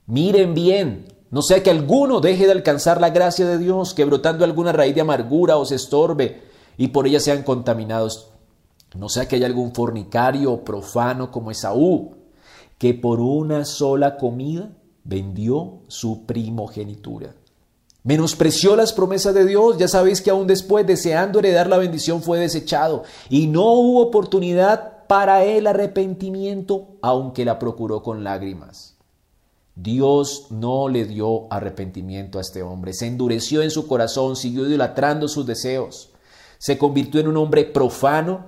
Miren 0.07 0.55
bien, 0.55 1.07
no 1.31 1.42
sea 1.42 1.62
que 1.62 1.70
alguno 1.70 2.20
deje 2.20 2.46
de 2.46 2.52
alcanzar 2.52 3.00
la 3.00 3.11
gracia 3.11 3.46
de 3.46 3.59
Dios, 3.59 3.94
que 3.94 4.05
brotando 4.05 4.44
alguna 4.44 4.72
raíz 4.72 4.94
de 4.94 5.00
amargura 5.00 5.57
os 5.57 5.72
estorbe 5.72 6.42
y 6.76 6.88
por 6.88 7.07
ella 7.07 7.20
sean 7.20 7.42
contaminados. 7.42 8.31
No 8.94 9.09
sea 9.09 9.26
que 9.26 9.37
haya 9.37 9.46
algún 9.46 9.74
fornicario 9.74 10.52
o 10.52 10.64
profano 10.64 11.31
como 11.31 11.50
Esaú, 11.50 12.14
que 12.79 12.94
por 12.94 13.20
una 13.20 13.64
sola 13.64 14.16
comida 14.16 14.70
vendió 15.05 15.81
su 15.88 16.24
primogenitura. 16.26 17.35
Menospreció 18.06 18.76
las 18.76 18.92
promesas 18.92 19.34
de 19.34 19.44
Dios, 19.44 19.78
ya 19.78 19.88
sabéis 19.88 20.22
que 20.22 20.30
aún 20.30 20.46
después, 20.46 20.86
deseando 20.86 21.40
heredar 21.40 21.66
la 21.66 21.76
bendición, 21.76 22.22
fue 22.22 22.38
desechado 22.38 23.02
y 23.28 23.48
no 23.48 23.72
hubo 23.72 24.00
oportunidad 24.00 25.04
para 25.08 25.42
el 25.42 25.66
arrepentimiento, 25.66 26.98
aunque 27.02 27.44
la 27.44 27.59
procuró 27.59 28.04
con 28.04 28.22
lágrimas. 28.22 28.94
Dios 29.74 30.46
no 30.50 30.88
le 30.88 31.04
dio 31.04 31.52
arrepentimiento 31.52 32.38
a 32.38 32.42
este 32.42 32.62
hombre, 32.62 32.92
se 32.92 33.09
endureció 33.09 33.61
en 33.62 33.72
su 33.72 33.88
corazón, 33.88 34.36
siguió 34.36 34.68
idolatrando 34.68 35.26
sus 35.26 35.44
deseos, 35.44 36.11
se 36.59 36.78
convirtió 36.78 37.20
en 37.20 37.26
un 37.26 37.36
hombre 37.36 37.64
profano, 37.64 38.46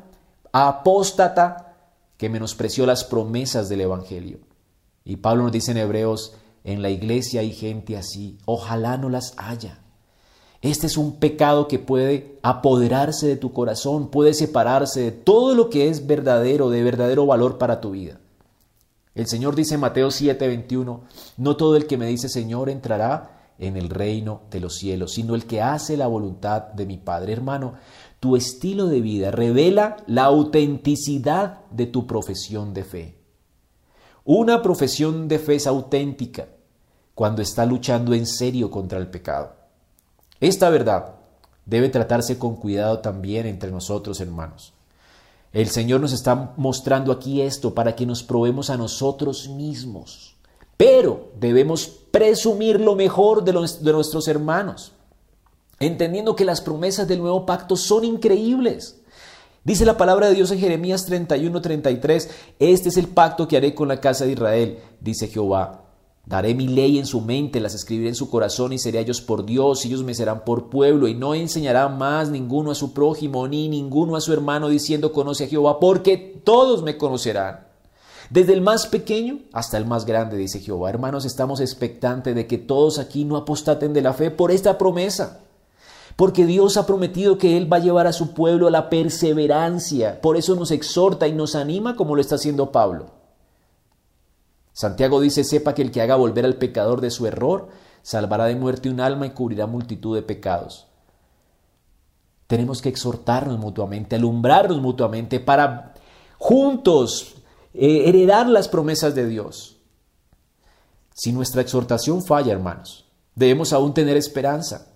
apóstata, 0.52 1.74
que 2.16 2.28
menospreció 2.28 2.86
las 2.86 3.02
promesas 3.02 3.68
del 3.68 3.80
Evangelio. 3.80 4.38
Y 5.04 5.16
Pablo 5.16 5.42
nos 5.42 5.52
dice 5.52 5.72
en 5.72 5.78
Hebreos, 5.78 6.34
en 6.68 6.82
la 6.82 6.90
iglesia 6.90 7.40
hay 7.40 7.52
gente 7.52 7.96
así, 7.96 8.36
ojalá 8.44 8.98
no 8.98 9.08
las 9.08 9.32
haya. 9.38 9.78
Este 10.60 10.86
es 10.86 10.98
un 10.98 11.16
pecado 11.16 11.66
que 11.66 11.78
puede 11.78 12.38
apoderarse 12.42 13.26
de 13.26 13.36
tu 13.36 13.54
corazón, 13.54 14.08
puede 14.10 14.34
separarse 14.34 15.00
de 15.00 15.12
todo 15.12 15.54
lo 15.54 15.70
que 15.70 15.88
es 15.88 16.06
verdadero, 16.06 16.68
de 16.68 16.82
verdadero 16.82 17.24
valor 17.24 17.56
para 17.56 17.80
tu 17.80 17.92
vida. 17.92 18.20
El 19.14 19.26
Señor 19.28 19.54
dice 19.56 19.76
en 19.76 19.80
Mateo 19.80 20.10
7:21, 20.10 21.00
no 21.38 21.56
todo 21.56 21.74
el 21.74 21.86
que 21.86 21.96
me 21.96 22.06
dice 22.06 22.28
Señor 22.28 22.68
entrará 22.68 23.54
en 23.58 23.78
el 23.78 23.88
reino 23.88 24.42
de 24.50 24.60
los 24.60 24.76
cielos, 24.76 25.14
sino 25.14 25.34
el 25.34 25.46
que 25.46 25.62
hace 25.62 25.96
la 25.96 26.06
voluntad 26.06 26.64
de 26.64 26.84
mi 26.84 26.98
Padre. 26.98 27.32
Hermano, 27.32 27.76
tu 28.20 28.36
estilo 28.36 28.88
de 28.88 29.00
vida 29.00 29.30
revela 29.30 29.96
la 30.06 30.24
autenticidad 30.24 31.60
de 31.70 31.86
tu 31.86 32.06
profesión 32.06 32.74
de 32.74 32.84
fe. 32.84 33.14
Una 34.24 34.60
profesión 34.60 35.28
de 35.28 35.38
fe 35.38 35.54
es 35.54 35.66
auténtica 35.66 36.48
cuando 37.18 37.42
está 37.42 37.66
luchando 37.66 38.14
en 38.14 38.26
serio 38.26 38.70
contra 38.70 38.96
el 38.96 39.08
pecado. 39.08 39.56
Esta 40.38 40.70
verdad 40.70 41.16
debe 41.66 41.88
tratarse 41.88 42.38
con 42.38 42.54
cuidado 42.54 43.00
también 43.00 43.44
entre 43.44 43.72
nosotros, 43.72 44.20
hermanos. 44.20 44.72
El 45.52 45.68
Señor 45.68 46.00
nos 46.00 46.12
está 46.12 46.52
mostrando 46.56 47.10
aquí 47.10 47.40
esto 47.40 47.74
para 47.74 47.96
que 47.96 48.06
nos 48.06 48.22
probemos 48.22 48.70
a 48.70 48.76
nosotros 48.76 49.48
mismos. 49.48 50.36
Pero 50.76 51.32
debemos 51.40 51.88
presumir 51.88 52.80
lo 52.80 52.94
mejor 52.94 53.42
de, 53.42 53.50
de 53.50 53.92
nuestros 53.92 54.28
hermanos, 54.28 54.92
entendiendo 55.80 56.36
que 56.36 56.44
las 56.44 56.60
promesas 56.60 57.08
del 57.08 57.18
nuevo 57.18 57.44
pacto 57.44 57.74
son 57.74 58.04
increíbles. 58.04 59.00
Dice 59.64 59.84
la 59.84 59.96
palabra 59.96 60.28
de 60.28 60.36
Dios 60.36 60.52
en 60.52 60.60
Jeremías 60.60 61.04
31, 61.06 61.60
33, 61.62 62.30
este 62.60 62.90
es 62.90 62.96
el 62.96 63.08
pacto 63.08 63.48
que 63.48 63.56
haré 63.56 63.74
con 63.74 63.88
la 63.88 64.00
casa 64.00 64.24
de 64.24 64.30
Israel, 64.34 64.78
dice 65.00 65.26
Jehová. 65.26 65.87
Daré 66.28 66.54
mi 66.54 66.68
ley 66.68 66.98
en 66.98 67.06
su 67.06 67.22
mente, 67.22 67.58
las 67.58 67.72
escribiré 67.72 68.10
en 68.10 68.14
su 68.14 68.28
corazón 68.28 68.74
y 68.74 68.78
seré 68.78 69.00
ellos 69.00 69.22
por 69.22 69.46
Dios, 69.46 69.82
y 69.82 69.88
ellos 69.88 70.04
me 70.04 70.12
serán 70.12 70.44
por 70.44 70.68
pueblo, 70.68 71.08
y 71.08 71.14
no 71.14 71.34
enseñará 71.34 71.88
más 71.88 72.28
ninguno 72.28 72.70
a 72.70 72.74
su 72.74 72.92
prójimo, 72.92 73.48
ni 73.48 73.66
ninguno 73.70 74.14
a 74.14 74.20
su 74.20 74.34
hermano 74.34 74.68
diciendo 74.68 75.10
conoce 75.10 75.44
a 75.44 75.48
Jehová, 75.48 75.80
porque 75.80 76.18
todos 76.44 76.82
me 76.82 76.98
conocerán. 76.98 77.66
Desde 78.28 78.52
el 78.52 78.60
más 78.60 78.86
pequeño 78.86 79.38
hasta 79.54 79.78
el 79.78 79.86
más 79.86 80.04
grande, 80.04 80.36
dice 80.36 80.60
Jehová. 80.60 80.90
Hermanos, 80.90 81.24
estamos 81.24 81.60
expectantes 81.60 82.34
de 82.34 82.46
que 82.46 82.58
todos 82.58 82.98
aquí 82.98 83.24
no 83.24 83.38
apostaten 83.38 83.94
de 83.94 84.02
la 84.02 84.12
fe 84.12 84.30
por 84.30 84.50
esta 84.50 84.76
promesa. 84.76 85.40
Porque 86.14 86.44
Dios 86.44 86.76
ha 86.76 86.84
prometido 86.84 87.38
que 87.38 87.56
Él 87.56 87.72
va 87.72 87.78
a 87.78 87.80
llevar 87.80 88.06
a 88.06 88.12
su 88.12 88.34
pueblo 88.34 88.66
a 88.66 88.70
la 88.70 88.90
perseverancia. 88.90 90.20
Por 90.20 90.36
eso 90.36 90.56
nos 90.56 90.72
exhorta 90.72 91.26
y 91.26 91.32
nos 91.32 91.54
anima 91.54 91.96
como 91.96 92.14
lo 92.14 92.20
está 92.20 92.34
haciendo 92.34 92.70
Pablo. 92.70 93.17
Santiago 94.78 95.20
dice, 95.20 95.42
sepa 95.42 95.74
que 95.74 95.82
el 95.82 95.90
que 95.90 96.02
haga 96.02 96.14
volver 96.14 96.44
al 96.44 96.54
pecador 96.54 97.00
de 97.00 97.10
su 97.10 97.26
error, 97.26 97.66
salvará 98.02 98.44
de 98.44 98.54
muerte 98.54 98.88
un 98.88 99.00
alma 99.00 99.26
y 99.26 99.30
cubrirá 99.30 99.66
multitud 99.66 100.14
de 100.14 100.22
pecados. 100.22 100.86
Tenemos 102.46 102.80
que 102.80 102.88
exhortarnos 102.88 103.58
mutuamente, 103.58 104.14
alumbrarnos 104.14 104.80
mutuamente 104.80 105.40
para 105.40 105.94
juntos 106.38 107.34
eh, 107.74 108.08
heredar 108.08 108.48
las 108.48 108.68
promesas 108.68 109.16
de 109.16 109.26
Dios. 109.26 109.78
Si 111.12 111.32
nuestra 111.32 111.60
exhortación 111.60 112.22
falla, 112.22 112.52
hermanos, 112.52 113.04
debemos 113.34 113.72
aún 113.72 113.94
tener 113.94 114.16
esperanza. 114.16 114.92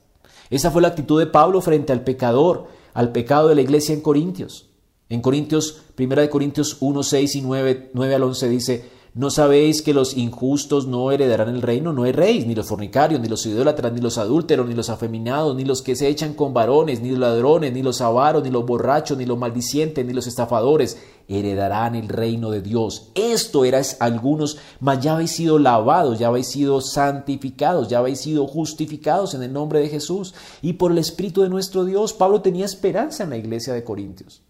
Esa 0.49 0.71
fue 0.71 0.81
la 0.81 0.89
actitud 0.89 1.19
de 1.19 1.27
Pablo 1.27 1.61
frente 1.61 1.93
al 1.93 2.05
pecador, 2.05 2.69
al 2.95 3.11
pecado 3.11 3.49
de 3.49 3.57
la 3.57 3.63
iglesia 3.63 3.97
en 3.97 4.01
Corintios. 4.01 4.69
En 5.09 5.23
Corintios, 5.23 5.83
1 5.99 6.31
Corintios 6.31 6.77
1, 6.79 7.03
6 7.03 7.35
y 7.35 7.43
9, 7.43 7.91
9 7.95 8.15
al 8.15 8.23
11 8.23 8.49
dice, 8.49 9.02
¿No 9.15 9.31
sabéis 9.31 9.83
que 9.83 9.93
los 9.93 10.17
injustos 10.17 10.87
no 10.87 11.13
heredarán 11.13 11.51
el 11.51 11.61
reino? 11.61 11.93
No 11.93 12.07
erréis, 12.07 12.47
ni 12.47 12.55
los 12.55 12.69
fornicarios, 12.69 13.21
ni 13.21 13.29
los 13.29 13.45
idólatras, 13.45 13.93
ni 13.93 14.01
los 14.01 14.17
adúlteros, 14.17 14.67
ni 14.67 14.75
los 14.75 14.89
afeminados, 14.89 15.55
ni 15.55 15.67
los 15.67 15.83
que 15.83 15.97
se 15.97 16.09
echan 16.09 16.33
con 16.33 16.55
varones, 16.55 17.03
ni 17.03 17.11
los 17.11 17.19
ladrones, 17.19 17.75
ni 17.75 17.83
los 17.83 18.01
avaros, 18.01 18.43
ni 18.43 18.51
los 18.51 18.65
borrachos, 18.65 19.19
ni 19.19 19.27
los 19.27 19.37
maldicientes, 19.37 20.07
ni 20.07 20.15
los 20.15 20.27
estafadores, 20.27 20.97
heredarán 21.29 21.95
el 21.95 22.09
reino 22.09 22.51
de 22.51 22.63
Dios. 22.63 23.11
Esto 23.15 23.67
erais 23.67 23.99
algunos, 24.01 24.57
mas 24.81 25.01
ya 25.01 25.13
habéis 25.13 25.33
sido 25.33 25.59
lavados, 25.59 26.19
ya 26.19 26.29
habéis 26.29 26.47
sido 26.47 26.81
santificados, 26.81 27.89
ya 27.89 27.99
habéis 27.99 28.21
sido 28.21 28.47
justificados 28.47 29.35
en 29.35 29.43
el 29.43 29.53
nombre 29.53 29.81
de 29.81 29.91
Jesús 29.91 30.33
y 30.63 30.73
por 30.73 30.91
el 30.91 30.97
Espíritu 30.97 31.43
de 31.43 31.51
nuestro 31.51 31.85
Dios. 31.85 32.15
Pablo 32.15 32.41
tenía 32.41 32.65
esperanza 32.65 33.25
en 33.25 33.31
la 33.31 33.37
iglesia 33.37 33.75
de 33.75 33.85
Corintios. 33.85 34.41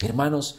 Hermanos, 0.00 0.58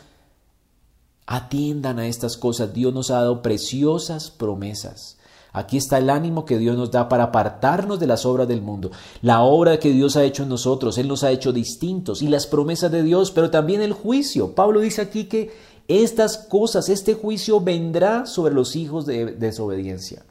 Atiendan 1.28 2.00
a 2.00 2.08
estas 2.08 2.38
cosas. 2.38 2.74
Dios 2.74 2.94
nos 2.94 3.12
ha 3.12 3.16
dado 3.16 3.42
preciosas 3.42 4.32
promesas. 4.32 5.18
Aquí 5.56 5.78
está 5.78 6.00
el 6.00 6.10
ánimo 6.10 6.44
que 6.44 6.58
Dios 6.58 6.76
nos 6.76 6.92
da 6.92 7.08
para 7.08 7.24
apartarnos 7.24 7.98
de 7.98 8.08
las 8.08 8.26
obras 8.26 8.46
del 8.46 8.62
mundo. 8.62 8.92
La 9.22 9.42
obra 9.42 9.80
que 9.80 9.92
Dios 9.92 10.18
ha 10.18 10.24
hecho 10.26 10.44
en 10.44 10.50
nosotros, 10.50 10.98
Él 10.98 11.08
nos 11.08 11.24
ha 11.24 11.32
hecho 11.32 11.54
distintos 11.54 12.22
y 12.22 12.28
las 12.28 12.46
promesas 12.46 12.92
de 12.92 13.04
Dios, 13.04 13.32
pero 13.32 13.50
también 13.50 13.82
el 13.82 13.94
juicio. 13.94 14.54
Pablo 14.54 14.82
dice 14.82 15.02
aquí 15.02 15.26
que 15.26 15.54
estas 15.88 16.38
cosas, 16.38 16.90
este 16.90 17.14
juicio 17.14 17.62
vendrá 17.62 18.26
sobre 18.26 18.54
los 18.54 18.76
hijos 18.76 19.06
de 19.06 19.28
desobediencia. 19.28 20.26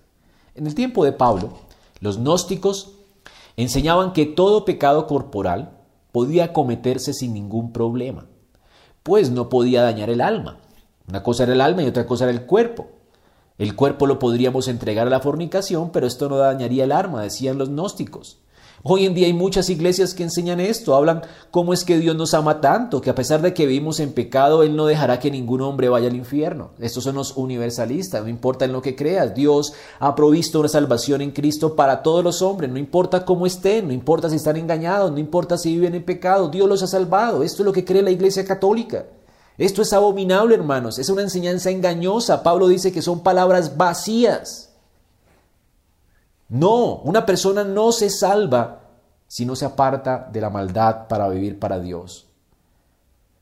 En 0.55 0.67
el 0.67 0.75
tiempo 0.75 1.07
de 1.07 1.13
Pablo, 1.13 1.55
los 2.01 2.19
gnósticos 2.19 2.93
enseñaban 3.57 4.13
que 4.13 4.27
todo 4.27 4.67
pecado 4.67 5.07
corporal 5.07 5.71
podía 6.13 6.53
cometerse 6.53 7.15
sin 7.15 7.33
ningún 7.33 7.73
problema, 7.73 8.27
pues 9.03 9.31
no 9.31 9.49
podía 9.49 9.83
dañar 9.83 10.11
el 10.11 10.21
alma. 10.21 10.59
Una 11.09 11.23
cosa 11.23 11.43
era 11.43 11.53
el 11.53 11.61
alma 11.61 11.83
y 11.83 11.87
otra 11.87 12.07
cosa 12.07 12.25
era 12.25 12.33
el 12.33 12.47
cuerpo. 12.47 12.89
El 13.59 13.77
cuerpo 13.77 14.07
lo 14.07 14.19
podríamos 14.19 14.69
entregar 14.69 15.07
a 15.07 15.11
la 15.11 15.21
fornicación, 15.21 15.91
pero 15.91 16.07
esto 16.07 16.29
no 16.29 16.39
dañaría 16.39 16.85
el 16.85 16.93
alma, 16.93 17.23
decían 17.23 17.59
los 17.59 17.69
gnósticos. 17.69 18.39
Hoy 18.87 19.07
en 19.07 19.15
día 19.15 19.27
hay 19.27 19.33
muchas 19.33 19.71
iglesias 19.71 20.13
que 20.13 20.25
enseñan 20.25 20.61
esto, 20.61 20.95
hablan 20.95 21.23
cómo 21.51 21.73
es 21.73 21.85
que 21.85 21.99
Dios 21.99 22.17
nos 22.17 22.35
ama 22.35 22.61
tanto, 22.61 23.01
que 23.01 23.09
a 23.09 23.15
pesar 23.15 23.41
de 23.41 23.55
que 23.55 23.65
vivimos 23.65 23.99
en 23.99 24.13
pecado, 24.13 24.63
Él 24.63 24.77
no 24.77 24.85
dejará 24.85 25.19
que 25.19 25.31
ningún 25.31 25.63
hombre 25.63 25.89
vaya 25.89 26.09
al 26.09 26.17
infierno. 26.17 26.73
Estos 26.79 27.05
son 27.05 27.15
los 27.15 27.35
universalistas, 27.37 28.23
no 28.23 28.29
importa 28.29 28.67
en 28.67 28.73
lo 28.73 28.83
que 28.83 28.95
creas, 28.95 29.35
Dios 29.35 29.73
ha 30.01 30.15
provisto 30.15 30.61
una 30.61 30.69
salvación 30.69 31.23
en 31.23 31.31
Cristo 31.31 31.77
para 31.77 32.03
todos 32.03 32.23
los 32.23 32.43
hombres, 32.43 32.71
no 32.71 32.79
importa 32.79 33.25
cómo 33.25 33.47
estén, 33.47 33.87
no 33.87 33.95
importa 33.95 34.29
si 34.29 34.37
están 34.37 34.59
engañados, 34.59 35.11
no 35.11 35.19
importa 35.19 35.57
si 35.57 35.73
viven 35.73 35.95
en 35.95 36.05
pecado, 36.05 36.51
Dios 36.51 36.69
los 36.69 36.83
ha 36.83 36.87
salvado. 36.87 37.43
Esto 37.43 37.63
es 37.63 37.67
lo 37.67 37.73
que 37.73 37.87
cree 37.87 38.03
la 38.03 38.11
iglesia 38.11 38.45
católica. 38.45 39.07
Esto 39.57 39.83
es 39.83 39.93
abominable, 39.93 40.55
hermanos. 40.55 40.99
Es 40.99 41.09
una 41.09 41.23
enseñanza 41.23 41.71
engañosa. 41.71 42.43
Pablo 42.43 42.69
dice 42.69 42.93
que 42.93 43.03
son 43.03 43.23
palabras 43.23 43.77
vacías. 43.77 44.71
No, 46.49 46.97
una 46.97 47.25
persona 47.25 47.65
no 47.65 47.93
se 47.93 48.11
salva 48.11 48.81
si 49.27 49.47
no 49.47 49.57
se 49.57 49.65
aparta 49.65 50.29
de 50.33 50.41
la 50.41 50.51
maldad 50.51 51.09
para 51.09 51.29
vivir 51.29 51.59
para 51.59 51.81
Dios. 51.81 52.27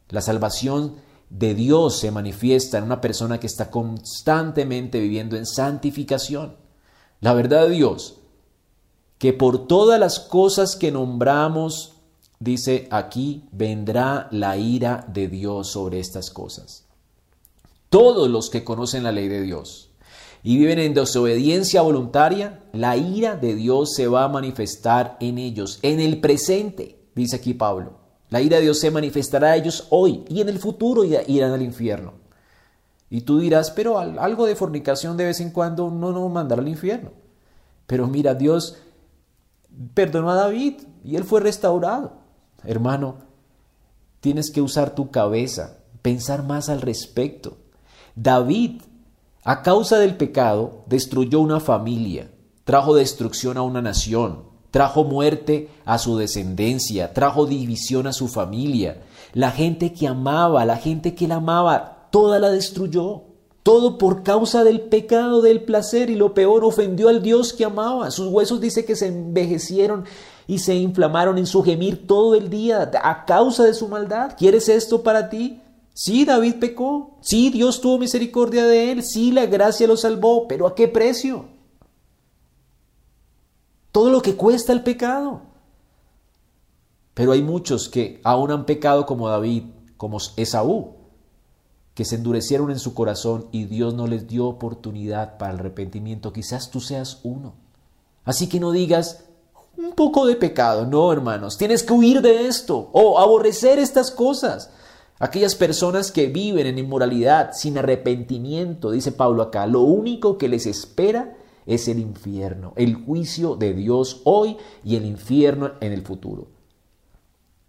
La 0.08 0.20
salvación 0.20 0.96
de 1.30 1.54
Dios 1.54 1.98
se 1.98 2.10
manifiesta 2.10 2.78
en 2.78 2.84
una 2.84 3.00
persona 3.00 3.40
que 3.40 3.46
está 3.46 3.70
constantemente 3.70 5.00
viviendo 5.00 5.36
en 5.36 5.46
santificación. 5.46 6.56
La 7.20 7.32
verdad 7.32 7.62
de 7.62 7.70
Dios, 7.70 8.18
que 9.18 9.32
por 9.32 9.66
todas 9.66 9.98
las 9.98 10.20
cosas 10.20 10.76
que 10.76 10.92
nombramos 10.92 11.91
dice, 12.43 12.88
aquí 12.90 13.45
vendrá 13.53 14.28
la 14.32 14.57
ira 14.57 15.07
de 15.12 15.28
Dios 15.28 15.68
sobre 15.68 16.01
estas 16.01 16.30
cosas. 16.30 16.86
Todos 17.88 18.28
los 18.28 18.51
que 18.51 18.64
conocen 18.64 19.05
la 19.05 19.12
ley 19.12 19.28
de 19.28 19.43
Dios 19.43 19.90
y 20.43 20.59
viven 20.59 20.80
en 20.80 20.95
desobediencia 20.95 21.82
voluntaria, 21.82 22.64
la 22.72 22.97
ira 22.97 23.36
de 23.36 23.55
Dios 23.55 23.95
se 23.95 24.09
va 24.09 24.24
a 24.24 24.28
manifestar 24.28 25.16
en 25.20 25.38
ellos, 25.38 25.78
en 25.82 26.01
el 26.01 26.20
presente, 26.20 26.99
dice 27.14 27.36
aquí 27.36 27.55
Pablo. 27.55 28.01
La 28.28 28.40
ira 28.40 28.57
de 28.57 28.62
Dios 28.62 28.80
se 28.80 28.90
manifestará 28.90 29.53
a 29.53 29.57
ellos 29.57 29.86
hoy 29.90 30.24
y 30.28 30.40
en 30.40 30.49
el 30.49 30.59
futuro 30.59 31.05
irán 31.05 31.53
al 31.53 31.62
infierno. 31.62 32.14
Y 33.09 33.20
tú 33.20 33.38
dirás, 33.38 33.70
pero 33.70 33.99
algo 33.99 34.47
de 34.47 34.57
fornicación 34.57 35.18
de 35.18 35.26
vez 35.26 35.40
en 35.40 35.51
cuando 35.51 35.90
no 35.90 36.12
nos 36.12 36.32
mandará 36.32 36.62
al 36.62 36.68
infierno. 36.68 37.12
Pero 37.86 38.07
mira, 38.07 38.34
Dios 38.34 38.78
perdonó 39.93 40.30
a 40.30 40.34
David 40.34 40.80
y 41.05 41.16
él 41.16 41.24
fue 41.24 41.40
restaurado. 41.40 42.21
Hermano, 42.64 43.16
tienes 44.20 44.50
que 44.50 44.62
usar 44.62 44.94
tu 44.94 45.10
cabeza, 45.10 45.78
pensar 46.02 46.44
más 46.44 46.68
al 46.68 46.80
respecto. 46.80 47.56
David, 48.14 48.82
a 49.44 49.62
causa 49.62 49.98
del 49.98 50.16
pecado, 50.16 50.84
destruyó 50.86 51.40
una 51.40 51.60
familia, 51.60 52.30
trajo 52.64 52.94
destrucción 52.94 53.56
a 53.56 53.62
una 53.62 53.82
nación, 53.82 54.44
trajo 54.70 55.04
muerte 55.04 55.68
a 55.84 55.98
su 55.98 56.16
descendencia, 56.16 57.12
trajo 57.12 57.46
división 57.46 58.06
a 58.06 58.12
su 58.12 58.28
familia. 58.28 59.02
La 59.32 59.50
gente 59.50 59.92
que 59.92 60.08
amaba, 60.08 60.64
la 60.64 60.76
gente 60.76 61.14
que 61.14 61.26
él 61.26 61.32
amaba, 61.32 62.08
toda 62.10 62.38
la 62.38 62.50
destruyó. 62.50 63.22
Todo 63.62 63.96
por 63.96 64.24
causa 64.24 64.64
del 64.64 64.80
pecado 64.80 65.40
del 65.40 65.62
placer 65.62 66.10
y 66.10 66.16
lo 66.16 66.34
peor 66.34 66.64
ofendió 66.64 67.08
al 67.08 67.22
Dios 67.22 67.52
que 67.52 67.64
amaba. 67.64 68.10
Sus 68.10 68.26
huesos 68.26 68.60
dice 68.60 68.84
que 68.84 68.96
se 68.96 69.06
envejecieron 69.06 70.04
y 70.47 70.59
se 70.59 70.74
inflamaron 70.74 71.38
en 71.38 71.47
su 71.47 71.62
gemir 71.62 72.07
todo 72.07 72.34
el 72.34 72.51
día 72.51 72.90
a 73.03 73.24
causa 73.24 73.64
de 73.64 73.74
su 73.74 73.88
maldad. 73.88 74.34
¿Quieres 74.36 74.68
esto 74.68 75.03
para 75.03 75.28
ti? 75.28 75.61
Sí, 75.95 76.24
David 76.24 76.57
pecó. 76.59 77.18
Sí, 77.20 77.51
Dios 77.51 77.80
tuvo 77.80 77.99
misericordia 77.99 78.66
de 78.66 78.93
él. 78.93 79.03
Sí, 79.03 79.30
la 79.30 79.47
gracia 79.47 79.86
lo 79.86 79.97
salvó. 79.97 80.49
Pero 80.49 80.66
¿a 80.66 80.74
qué 80.74 80.88
precio? 80.88 81.47
Todo 83.93 84.11
lo 84.11 84.22
que 84.22 84.36
cuesta 84.36 84.72
el 84.72 84.82
pecado. 84.82 85.43
Pero 87.14 87.32
hay 87.32 87.43
muchos 87.43 87.88
que 87.88 88.20
aún 88.24 88.51
han 88.51 88.64
pecado 88.64 89.05
como 89.05 89.28
David, 89.28 89.64
como 89.99 90.16
Esaú, 90.36 90.95
que 91.95 92.07
se 92.07 92.16
endurecieron 92.16 92.70
en 92.70 92.78
su 92.78 92.95
corazón 92.95 93.49
y 93.53 93.66
Dios 93.66 93.93
no 93.93 94.07
les 94.07 94.26
dio 94.26 94.47
oportunidad 94.47 95.36
para 95.36 95.53
el 95.53 95.61
arrepentimiento. 95.61 96.32
Quizás 96.32 96.70
tú 96.70 96.80
seas 96.80 97.20
uno. 97.22 97.53
Así 98.24 98.49
que 98.49 98.61
no 98.61 98.72
digas 98.72 99.24
un 99.76 99.92
poco 99.92 100.26
de 100.26 100.36
pecado, 100.36 100.86
no 100.86 101.12
hermanos, 101.12 101.58
tienes 101.58 101.82
que 101.82 101.92
huir 101.92 102.20
de 102.20 102.46
esto 102.46 102.90
o 102.92 103.18
aborrecer 103.18 103.78
estas 103.78 104.10
cosas. 104.10 104.70
Aquellas 105.18 105.54
personas 105.54 106.10
que 106.10 106.26
viven 106.26 106.66
en 106.66 106.78
inmoralidad 106.78 107.52
sin 107.52 107.78
arrepentimiento, 107.78 108.90
dice 108.90 109.12
Pablo 109.12 109.42
acá, 109.42 109.66
lo 109.66 109.82
único 109.82 110.36
que 110.36 110.48
les 110.48 110.66
espera 110.66 111.36
es 111.64 111.86
el 111.88 112.00
infierno, 112.00 112.72
el 112.76 112.94
juicio 112.94 113.54
de 113.54 113.72
Dios 113.72 114.20
hoy 114.24 114.56
y 114.84 114.96
el 114.96 115.06
infierno 115.06 115.72
en 115.80 115.92
el 115.92 116.02
futuro. 116.02 116.48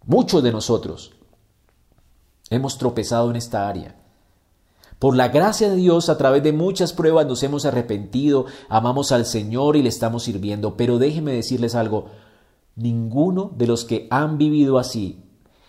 Muchos 0.04 0.42
de 0.42 0.52
nosotros 0.52 1.12
hemos 2.50 2.76
tropezado 2.76 3.30
en 3.30 3.36
esta 3.36 3.68
área. 3.68 4.03
Por 5.04 5.16
la 5.16 5.28
gracia 5.28 5.68
de 5.68 5.76
Dios, 5.76 6.08
a 6.08 6.16
través 6.16 6.42
de 6.42 6.54
muchas 6.54 6.94
pruebas 6.94 7.26
nos 7.26 7.42
hemos 7.42 7.66
arrepentido, 7.66 8.46
amamos 8.70 9.12
al 9.12 9.26
Señor 9.26 9.76
y 9.76 9.82
le 9.82 9.90
estamos 9.90 10.22
sirviendo. 10.22 10.78
Pero 10.78 10.98
déjenme 10.98 11.34
decirles 11.34 11.74
algo, 11.74 12.06
ninguno 12.74 13.52
de 13.54 13.66
los 13.66 13.84
que 13.84 14.08
han 14.10 14.38
vivido 14.38 14.78
así 14.78 15.22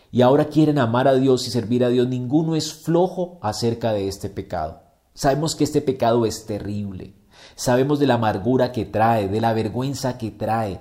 y 0.09 0.21
ahora 0.21 0.45
quieren 0.45 0.79
amar 0.79 1.09
a 1.09 1.15
Dios 1.15 1.45
y 1.49 1.51
servir 1.51 1.83
a 1.83 1.89
Dios, 1.89 2.07
ninguno 2.07 2.55
es 2.55 2.73
flojo 2.73 3.37
acerca 3.41 3.91
de 3.91 4.07
este 4.07 4.29
pecado. 4.29 4.83
Sabemos 5.13 5.57
que 5.57 5.65
este 5.65 5.81
pecado 5.81 6.25
es 6.25 6.45
terrible. 6.45 7.13
Sabemos 7.55 7.99
de 7.99 8.07
la 8.07 8.13
amargura 8.13 8.71
que 8.71 8.85
trae, 8.85 9.27
de 9.27 9.41
la 9.41 9.51
vergüenza 9.51 10.17
que 10.17 10.31
trae, 10.31 10.79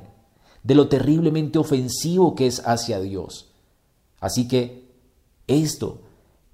de 0.62 0.76
lo 0.76 0.86
terriblemente 0.86 1.58
ofensivo 1.58 2.36
que 2.36 2.46
es 2.46 2.62
hacia 2.64 3.00
Dios. 3.00 3.50
Así 4.20 4.46
que 4.46 4.94
esto 5.48 6.03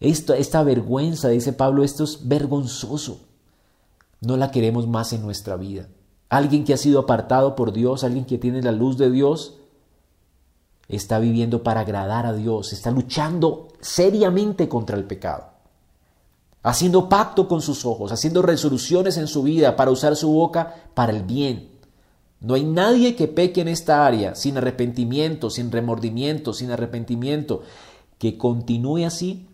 esta, 0.01 0.63
vergüenza, 0.63 1.29
dice 1.29 1.53
Pablo, 1.53 1.85
esto 1.85 2.05
es 2.05 2.27
vergonzoso. 2.27 3.21
No 4.21 4.37
la 4.37 4.51
queremos 4.51 4.87
más 4.87 5.13
en 5.13 5.23
nuestra 5.23 5.57
vida. 5.57 5.89
Alguien 6.31 6.65
que 6.65 6.73
ha 6.73 6.79
sido 6.79 7.01
apartado 7.01 7.55
por 7.55 7.73
Dios, 7.73 8.03
alguien 8.03 8.25
que 8.25 8.39
tiene 8.39 8.63
la 8.63 8.73
luz 8.73 8.97
de 8.97 9.11
Dios, 9.11 9.59
está 10.89 11.19
viviendo 11.19 11.63
para 11.63 11.81
agradar 11.81 12.27
a 12.27 12.33
Dios, 12.33 12.73
está 12.73 12.91
luchando 12.91 13.69
seriamente 13.81 14.69
contra 14.69 14.97
el 14.97 15.05
pecado, 15.05 15.51
haciendo 16.63 17.09
pacto 17.09 17.47
con 17.47 17.61
sus 17.61 17.85
ojos, 17.85 18.11
haciendo 18.11 18.43
resoluciones 18.43 19.17
en 19.17 19.27
su 19.27 19.43
vida 19.43 19.77
para 19.77 19.91
usar 19.91 20.17
su 20.17 20.31
boca 20.31 20.75
para 20.95 21.13
el 21.13 21.23
bien. 21.23 21.71
No 22.41 22.55
hay 22.55 22.65
nadie 22.65 23.17
que 23.17 23.29
peque 23.29 23.61
en 23.61 23.69
esta 23.69 24.07
área 24.07 24.35
sin 24.35 24.57
arrepentimiento, 24.57 25.51
sin 25.51 25.71
remordimiento, 25.71 26.55
sin 26.55 26.71
arrepentimiento, 26.71 27.63
que 28.19 28.39
continúe 28.39 29.05
así 29.05 29.50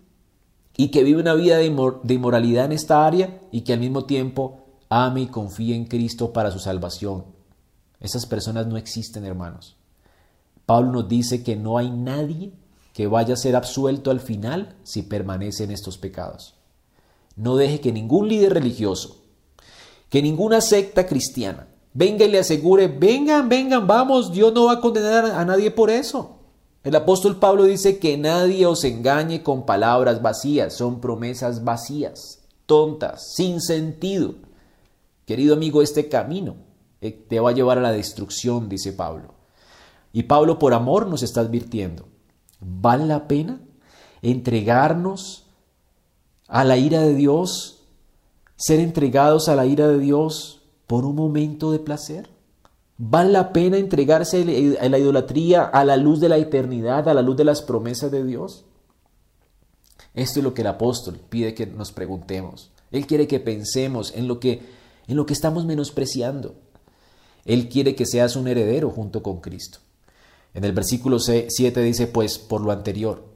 y 0.77 0.89
que 0.89 1.03
vive 1.03 1.21
una 1.21 1.35
vida 1.35 1.57
de, 1.57 1.67
inmoralidad 1.67 2.67
en 2.67 2.73
esta 2.73 3.07
área 3.07 3.41
y 3.51 3.63
que 3.63 3.73
al 3.73 3.81
mismo 3.81 4.05
tiempo 4.05 4.67
ame 4.89 5.23
y 5.23 5.27
confíe 5.27 5.75
en 5.75 5.87
Cristo 5.87 6.33
para 6.33 6.51
su 6.51 6.59
salvación. 6.59 7.25
Esas 8.01 8.27
personas 8.27 8.67
no 8.67 8.77
existen, 8.77 9.25
hermanos. 9.25 9.77
Pablo 10.67 10.93
nos 10.93 11.09
dice 11.09 11.43
que 11.43 11.57
no 11.57 11.79
hay 11.79 11.91
nadie 11.91 12.53
que 12.93 13.07
vaya 13.07 13.35
a 13.35 13.39
ser 13.39 13.57
absuelto 13.57 14.11
al 14.11 14.21
final 14.21 14.77
si 14.83 15.03
permanece 15.03 15.65
en 15.65 15.71
estos 15.71 15.97
pecados. 15.97 16.55
No 17.37 17.57
deje 17.57 17.81
que 17.81 17.93
ningún 17.93 18.29
líder 18.29 18.55
religioso, 18.55 19.23
que 20.11 20.23
ninguna 20.23 20.61
secta 20.61 21.07
cristiana 21.07 21.69
venga 21.97 22.27
y 22.27 22.31
le 22.31 22.39
asegure, 22.39 22.89
vengan, 22.89 23.49
vengan, 23.49 23.87
vamos, 23.87 24.33
Dios 24.33 24.53
no 24.53 24.67
va 24.67 24.73
a 24.73 24.81
condenar 24.81 25.25
a 25.25 25.45
nadie 25.45 25.71
por 25.71 25.89
eso. 25.89 26.36
El 26.87 26.95
apóstol 26.95 27.41
Pablo 27.41 27.65
dice 27.65 27.99
que 27.99 28.17
nadie 28.17 28.65
os 28.65 28.85
engañe 28.85 29.43
con 29.43 29.67
palabras 29.67 30.23
vacías, 30.23 30.73
son 30.73 31.01
promesas 31.01 31.65
vacías, 31.65 32.45
tontas, 32.65 33.35
sin 33.35 33.61
sentido. 33.61 34.37
Querido 35.25 35.55
amigo, 35.55 35.83
este 35.83 36.09
camino 36.09 36.55
eh, 37.01 37.11
te 37.11 37.41
va 37.41 37.51
a 37.51 37.55
llevar 37.55 37.79
a 37.79 37.81
la 37.81 37.91
destrucción, 37.91 38.69
dice 38.69 38.93
Pablo. 38.93 39.35
Y 40.13 40.23
Pablo 40.23 40.61
por 40.61 40.75
amor 40.75 41.09
nos 41.09 41.25
está 41.25 41.41
advirtiendo, 41.41 42.07
¿vale 42.61 43.05
la 43.05 43.27
pena 43.27 43.61
entregarnos 44.23 45.49
a 46.47 46.63
la 46.63 46.77
ira 46.77 47.01
de 47.01 47.17
Dios, 47.17 47.83
ser 48.55 48.79
entregados 48.79 49.49
a 49.49 49.57
la 49.57 49.67
ira 49.67 49.89
de 49.89 49.99
Dios 49.99 50.63
por 50.87 51.05
un 51.05 51.17
momento 51.17 51.73
de 51.73 51.81
placer? 51.81 52.36
¿Vale 52.99 53.31
la 53.31 53.53
pena 53.53 53.77
entregarse 53.77 54.77
a 54.81 54.89
la 54.89 54.99
idolatría 54.99 55.65
a 55.65 55.85
la 55.85 55.99
luz 55.99 56.19
de 56.19 56.31
la 56.31 56.39
eternidad, 56.39 57.09
a 57.09 57.15
la 57.15 57.21
luz 57.21 57.37
de 57.37 57.45
las 57.45 57.61
promesas 57.61 58.11
de 58.11 58.25
Dios? 58.25 58.65
Esto 60.15 60.41
es 60.41 60.45
lo 60.45 60.55
que 60.55 60.63
el 60.63 60.69
apóstol 60.69 61.21
pide 61.29 61.55
que 61.55 61.67
nos 61.67 61.93
preguntemos. 61.93 62.71
Él 62.91 63.07
quiere 63.07 63.29
que 63.29 63.39
pensemos 63.39 64.15
en 64.15 64.27
lo 64.27 64.41
que, 64.41 64.63
en 65.09 65.17
lo 65.17 65.27
que 65.27 65.35
estamos 65.35 65.67
menospreciando. 65.67 66.55
Él 67.45 67.69
quiere 67.69 67.95
que 67.95 68.07
seas 68.07 68.35
un 68.35 68.49
heredero 68.49 68.91
junto 68.91 69.23
con 69.23 69.41
Cristo. 69.41 69.81
En 70.55 70.65
el 70.65 70.73
versículo 70.73 71.19
7 71.19 71.83
dice, 71.83 72.07
pues 72.07 72.39
por 72.39 72.63
lo 72.63 72.73
anterior, 72.73 73.27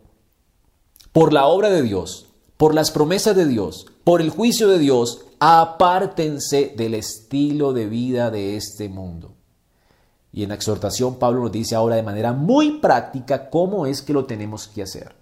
por 1.12 1.34
la 1.34 1.46
obra 1.46 1.68
de 1.68 1.82
Dios, 1.82 2.28
por 2.56 2.74
las 2.74 2.90
promesas 2.90 3.36
de 3.36 3.44
Dios, 3.44 3.86
por 4.04 4.22
el 4.22 4.30
juicio 4.30 4.68
de 4.68 4.78
Dios, 4.78 5.26
apártense 5.38 6.72
del 6.74 6.94
estilo 6.94 7.74
de 7.74 7.86
vida 7.86 8.30
de 8.30 8.56
este 8.56 8.88
mundo 8.88 9.34
y 10.32 10.42
en 10.42 10.50
la 10.50 10.54
exhortación 10.54 11.16
Pablo 11.16 11.42
nos 11.42 11.52
dice 11.52 11.74
ahora 11.74 11.96
de 11.96 12.02
manera 12.02 12.32
muy 12.32 12.78
práctica 12.78 13.50
cómo 13.50 13.86
es 13.86 14.02
que 14.02 14.12
lo 14.12 14.26
tenemos 14.26 14.68
que 14.68 14.82
hacer. 14.82 15.14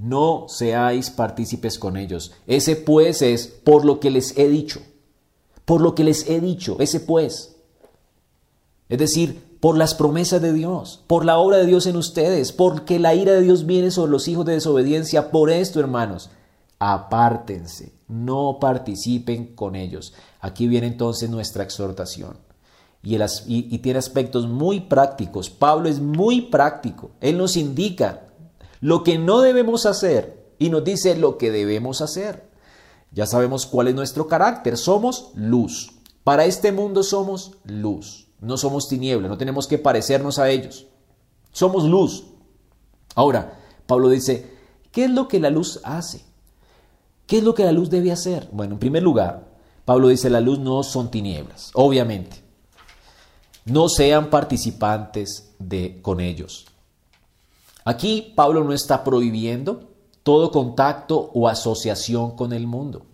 No 0.00 0.46
seáis 0.48 1.10
partícipes 1.10 1.78
con 1.78 1.96
ellos. 1.96 2.32
Ese 2.46 2.76
pues 2.76 3.22
es 3.22 3.46
por 3.46 3.84
lo 3.84 4.00
que 4.00 4.10
les 4.10 4.36
he 4.36 4.48
dicho. 4.48 4.80
Por 5.64 5.80
lo 5.80 5.94
que 5.94 6.04
les 6.04 6.28
he 6.28 6.40
dicho, 6.40 6.76
ese 6.78 7.00
pues. 7.00 7.56
Es 8.90 8.98
decir, 8.98 9.56
por 9.60 9.78
las 9.78 9.94
promesas 9.94 10.42
de 10.42 10.52
Dios, 10.52 11.02
por 11.06 11.24
la 11.24 11.38
obra 11.38 11.56
de 11.56 11.64
Dios 11.64 11.86
en 11.86 11.96
ustedes, 11.96 12.52
porque 12.52 12.98
la 12.98 13.14
ira 13.14 13.32
de 13.32 13.40
Dios 13.40 13.64
viene 13.64 13.90
sobre 13.90 14.12
los 14.12 14.28
hijos 14.28 14.44
de 14.44 14.52
desobediencia. 14.52 15.30
Por 15.30 15.48
esto, 15.48 15.80
hermanos, 15.80 16.28
apártense, 16.78 17.94
no 18.08 18.58
participen 18.60 19.54
con 19.54 19.74
ellos. 19.74 20.12
Aquí 20.40 20.68
viene 20.68 20.88
entonces 20.88 21.30
nuestra 21.30 21.64
exhortación 21.64 22.36
y, 23.04 23.78
tiene 23.78 23.98
aspectos 23.98 24.46
muy 24.46 24.80
prácticos. 24.80 25.50
Pablo 25.50 25.88
es 25.88 26.00
muy 26.00 26.42
práctico. 26.42 27.10
Él 27.20 27.36
nos 27.36 27.56
indica 27.56 28.28
lo 28.80 29.04
que 29.04 29.18
no 29.18 29.40
debemos 29.40 29.84
hacer 29.86 30.44
y 30.58 30.70
nos 30.70 30.84
dice 30.84 31.14
lo 31.16 31.36
que 31.36 31.50
debemos 31.50 32.00
hacer. 32.00 32.48
Ya 33.12 33.26
sabemos 33.26 33.66
cuál 33.66 33.88
es 33.88 33.94
nuestro 33.94 34.26
carácter. 34.26 34.76
Somos 34.76 35.30
luz. 35.34 35.92
Para 36.24 36.46
este 36.46 36.72
mundo 36.72 37.02
somos 37.02 37.52
luz. 37.64 38.28
No 38.40 38.56
somos 38.56 38.88
tiniebla. 38.88 39.28
No 39.28 39.38
tenemos 39.38 39.66
que 39.66 39.78
parecernos 39.78 40.38
a 40.38 40.48
ellos. 40.48 40.86
Somos 41.52 41.84
luz. 41.84 42.24
Ahora, 43.14 43.60
Pablo 43.86 44.08
dice, 44.08 44.50
¿qué 44.90 45.04
es 45.04 45.10
lo 45.10 45.28
que 45.28 45.40
la 45.40 45.50
luz 45.50 45.80
hace? 45.84 46.24
¿Qué 47.26 47.38
es 47.38 47.44
lo 47.44 47.54
que 47.54 47.64
la 47.64 47.72
luz 47.72 47.90
debe 47.90 48.12
hacer? 48.12 48.48
Bueno, 48.50 48.74
en 48.74 48.80
primer 48.80 49.02
lugar, 49.02 49.46
Pablo 49.84 50.08
dice, 50.08 50.30
la 50.30 50.40
luz 50.40 50.58
no 50.58 50.82
son 50.82 51.10
tinieblas, 51.10 51.70
obviamente 51.74 52.43
no 53.64 53.88
sean 53.88 54.30
participantes 54.30 55.54
de, 55.58 56.00
con 56.02 56.20
ellos. 56.20 56.66
Aquí 57.84 58.32
Pablo 58.34 58.64
no 58.64 58.72
está 58.72 59.04
prohibiendo 59.04 59.90
todo 60.22 60.50
contacto 60.50 61.30
o 61.34 61.48
asociación 61.48 62.32
con 62.36 62.52
el 62.52 62.66
mundo. 62.66 63.06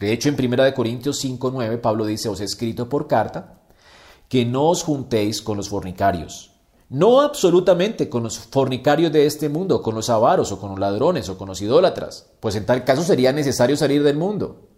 De 0.00 0.12
hecho, 0.12 0.28
en 0.28 0.34
1 0.34 0.74
Corintios 0.74 1.24
5.9 1.24 1.80
Pablo 1.80 2.06
dice, 2.06 2.28
os 2.28 2.40
he 2.40 2.44
escrito 2.44 2.88
por 2.88 3.06
carta, 3.06 3.60
que 4.28 4.44
no 4.44 4.68
os 4.68 4.82
juntéis 4.82 5.42
con 5.42 5.58
los 5.58 5.68
fornicarios. 5.68 6.52
No 6.88 7.20
absolutamente 7.20 8.08
con 8.08 8.22
los 8.22 8.38
fornicarios 8.38 9.12
de 9.12 9.26
este 9.26 9.48
mundo, 9.48 9.82
con 9.82 9.94
los 9.94 10.10
avaros 10.10 10.52
o 10.52 10.58
con 10.58 10.70
los 10.70 10.78
ladrones 10.78 11.28
o 11.28 11.38
con 11.38 11.48
los 11.48 11.62
idólatras, 11.62 12.30
pues 12.40 12.54
en 12.54 12.66
tal 12.66 12.84
caso 12.84 13.02
sería 13.02 13.32
necesario 13.32 13.76
salir 13.76 14.02
del 14.02 14.16
mundo. 14.16 14.68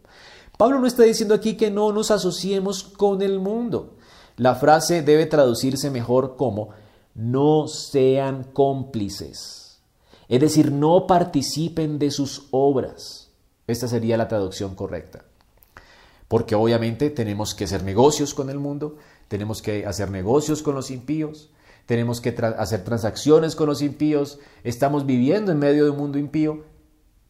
Pablo 0.56 0.78
no 0.78 0.86
está 0.86 1.02
diciendo 1.04 1.34
aquí 1.34 1.54
que 1.56 1.70
no 1.70 1.92
nos 1.92 2.10
asociemos 2.10 2.84
con 2.84 3.22
el 3.22 3.40
mundo, 3.40 3.96
la 4.36 4.54
frase 4.54 5.02
debe 5.02 5.26
traducirse 5.26 5.90
mejor 5.90 6.36
como 6.36 6.70
no 7.14 7.68
sean 7.68 8.44
cómplices, 8.52 9.80
es 10.28 10.40
decir, 10.40 10.72
no 10.72 11.06
participen 11.06 11.98
de 11.98 12.10
sus 12.10 12.48
obras. 12.50 13.30
Esta 13.66 13.88
sería 13.88 14.16
la 14.16 14.28
traducción 14.28 14.74
correcta. 14.74 15.24
Porque 16.28 16.54
obviamente 16.54 17.10
tenemos 17.10 17.54
que 17.54 17.64
hacer 17.64 17.84
negocios 17.84 18.34
con 18.34 18.50
el 18.50 18.58
mundo, 18.58 18.96
tenemos 19.28 19.62
que 19.62 19.86
hacer 19.86 20.10
negocios 20.10 20.62
con 20.62 20.74
los 20.74 20.90
impíos, 20.90 21.50
tenemos 21.86 22.20
que 22.20 22.34
hacer 22.58 22.82
transacciones 22.82 23.54
con 23.54 23.68
los 23.68 23.82
impíos, 23.82 24.38
estamos 24.64 25.06
viviendo 25.06 25.52
en 25.52 25.58
medio 25.58 25.84
de 25.84 25.90
un 25.90 25.98
mundo 25.98 26.18
impío, 26.18 26.64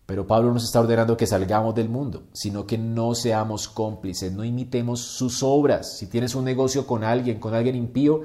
pero 0.07 0.27
Pablo 0.27 0.53
nos 0.53 0.65
está 0.65 0.81
ordenando 0.81 1.17
que 1.17 1.27
salgamos 1.27 1.75
del 1.75 1.89
mundo, 1.89 2.25
sino 2.33 2.67
que 2.67 2.77
no 2.77 3.15
seamos 3.15 3.69
cómplices, 3.69 4.33
no 4.33 4.45
imitemos 4.45 5.01
sus 5.01 5.43
obras. 5.43 5.97
Si 5.99 6.07
tienes 6.09 6.35
un 6.35 6.45
negocio 6.45 6.87
con 6.87 7.05
alguien, 7.05 7.41
con 7.41 7.55
alguien 7.55 7.75
impío, 7.75 8.23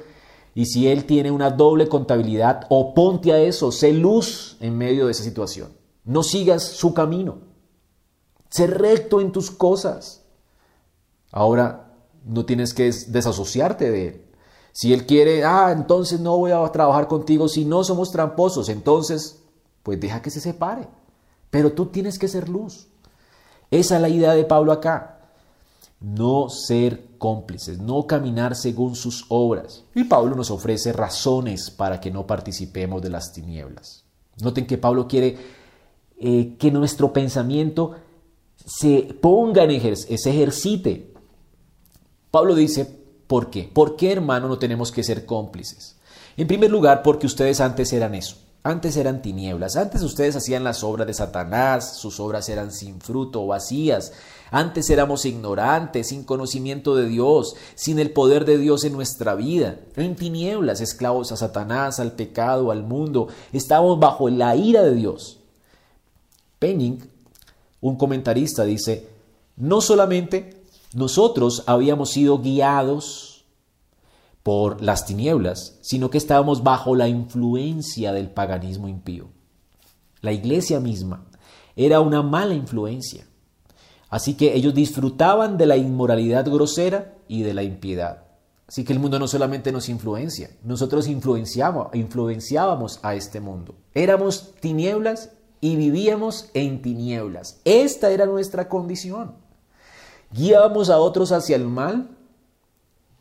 y 0.53 0.65
si 0.65 0.89
él 0.89 1.05
tiene 1.05 1.32
una 1.32 1.51
doble 1.51 1.88
contabilidad, 1.88 2.65
oponte 2.69 3.32
a 3.32 3.39
eso, 3.39 3.71
sé 3.71 3.93
luz 3.93 4.57
en 4.59 4.77
medio 4.77 5.05
de 5.05 5.11
esa 5.13 5.23
situación. 5.23 5.69
No 6.03 6.21
sigas 6.21 6.63
su 6.63 6.93
camino. 6.93 7.38
Sé 8.49 8.67
recto 8.67 9.21
en 9.21 9.32
tus 9.32 9.49
cosas. 9.49 10.25
Ahora, 11.32 11.93
no 12.25 12.45
tienes 12.45 12.73
que 12.73 12.91
desasociarte 13.07 13.89
de 13.89 14.07
él. 14.07 14.25
Si 14.73 14.91
él 14.91 15.05
quiere, 15.05 15.45
ah, 15.45 15.71
entonces 15.71 16.19
no 16.19 16.38
voy 16.38 16.51
a 16.51 16.63
trabajar 16.71 17.07
contigo, 17.07 17.47
si 17.47 17.63
no 17.63 17.84
somos 17.84 18.11
tramposos, 18.11 18.67
entonces, 18.69 19.43
pues 19.84 19.99
deja 19.99 20.21
que 20.21 20.30
se 20.30 20.41
separe. 20.41 20.88
Pero 21.49 21.73
tú 21.73 21.87
tienes 21.87 22.19
que 22.19 22.27
ser 22.27 22.49
luz. 22.49 22.87
Esa 23.71 23.95
es 23.95 24.01
la 24.01 24.09
idea 24.09 24.33
de 24.33 24.45
Pablo 24.45 24.71
acá. 24.71 25.19
No 25.99 26.49
ser 26.49 27.17
cómplices, 27.17 27.79
no 27.79 28.07
caminar 28.07 28.55
según 28.55 28.95
sus 28.95 29.25
obras. 29.29 29.83
Y 29.93 30.05
Pablo 30.05 30.35
nos 30.35 30.49
ofrece 30.49 30.93
razones 30.93 31.69
para 31.69 31.99
que 31.99 32.09
no 32.09 32.25
participemos 32.25 33.01
de 33.01 33.09
las 33.09 33.33
tinieblas. 33.33 34.05
Noten 34.41 34.65
que 34.65 34.77
Pablo 34.77 35.07
quiere 35.07 35.37
eh, 36.17 36.55
que 36.57 36.71
nuestro 36.71 37.11
pensamiento 37.11 37.95
se 38.65 39.01
ponga 39.21 39.63
en 39.63 39.71
ejercicio, 39.71 40.17
se 40.17 40.29
ejercite. 40.29 41.13
Pablo 42.31 42.55
dice, 42.55 42.85
¿por 43.27 43.49
qué? 43.49 43.69
¿Por 43.71 43.95
qué, 43.95 44.13
hermano, 44.13 44.47
no 44.47 44.57
tenemos 44.57 44.91
que 44.91 45.03
ser 45.03 45.25
cómplices? 45.25 45.97
En 46.37 46.47
primer 46.47 46.71
lugar, 46.71 47.03
porque 47.03 47.27
ustedes 47.27 47.59
antes 47.59 47.91
eran 47.91 48.15
eso. 48.15 48.37
Antes 48.70 48.97
eran 48.97 49.24
tinieblas, 49.24 49.76
antes 49.78 50.03
ustedes 50.03 50.36
hacían 50.36 50.63
las 50.63 50.84
obras 50.84 51.07
de 51.07 51.15
Satanás, 51.15 51.97
sus 51.97 52.20
obras 52.20 52.49
eran 52.49 52.72
sin 52.72 53.01
fruto, 53.01 53.47
vacías. 53.47 54.13
Antes 54.51 54.91
éramos 54.91 55.26
ignorantes, 55.26 56.09
sin 56.09 56.24
conocimiento 56.24 56.95
de 56.95 57.07
Dios, 57.07 57.55
sin 57.74 57.97
el 57.97 58.11
poder 58.11 58.45
de 58.45 58.59
Dios 58.59 58.84
en 58.84 58.93
nuestra 58.93 59.34
vida, 59.34 59.80
en 59.95 60.15
tinieblas, 60.15 60.82
esclavos 60.82 61.32
a 61.32 61.38
Satanás, 61.38 61.99
al 61.99 62.11
pecado, 62.11 62.70
al 62.70 62.84
mundo. 62.84 63.30
Estábamos 63.53 63.99
bajo 63.99 64.30
la 64.30 64.55
ira 64.55 64.84
de 64.84 64.93
Dios. 64.93 65.39
Penning, 66.59 66.99
un 67.82 67.95
comentarista, 67.95 68.65
dice, 68.65 69.09
no 69.57 69.82
solamente 69.82 70.61
nosotros 70.93 71.63
habíamos 71.65 72.11
sido 72.11 72.38
guiados 72.38 73.28
por 74.43 74.81
las 74.81 75.05
tinieblas, 75.05 75.77
sino 75.81 76.09
que 76.09 76.17
estábamos 76.17 76.63
bajo 76.63 76.95
la 76.95 77.07
influencia 77.07 78.13
del 78.13 78.29
paganismo 78.29 78.87
impío. 78.87 79.29
La 80.21 80.31
iglesia 80.31 80.79
misma 80.79 81.25
era 81.75 82.01
una 82.01 82.21
mala 82.21 82.53
influencia. 82.53 83.25
Así 84.09 84.33
que 84.33 84.55
ellos 84.55 84.73
disfrutaban 84.73 85.57
de 85.57 85.65
la 85.65 85.77
inmoralidad 85.77 86.45
grosera 86.49 87.15
y 87.27 87.43
de 87.43 87.53
la 87.53 87.63
impiedad. 87.63 88.23
Así 88.67 88.83
que 88.83 88.93
el 88.93 88.99
mundo 88.99 89.17
no 89.17 89.27
solamente 89.27 89.71
nos 89.71 89.89
influencia, 89.89 90.51
nosotros 90.63 91.07
influenciábamos, 91.07 91.95
influenciábamos 91.95 92.99
a 93.01 93.15
este 93.15 93.39
mundo. 93.39 93.75
Éramos 93.93 94.53
tinieblas 94.59 95.31
y 95.61 95.75
vivíamos 95.75 96.49
en 96.53 96.81
tinieblas. 96.81 97.61
Esta 97.65 98.11
era 98.11 98.25
nuestra 98.25 98.69
condición. 98.69 99.35
Guiábamos 100.31 100.89
a 100.89 100.99
otros 100.99 101.31
hacia 101.31 101.55
el 101.55 101.65
mal 101.65 102.18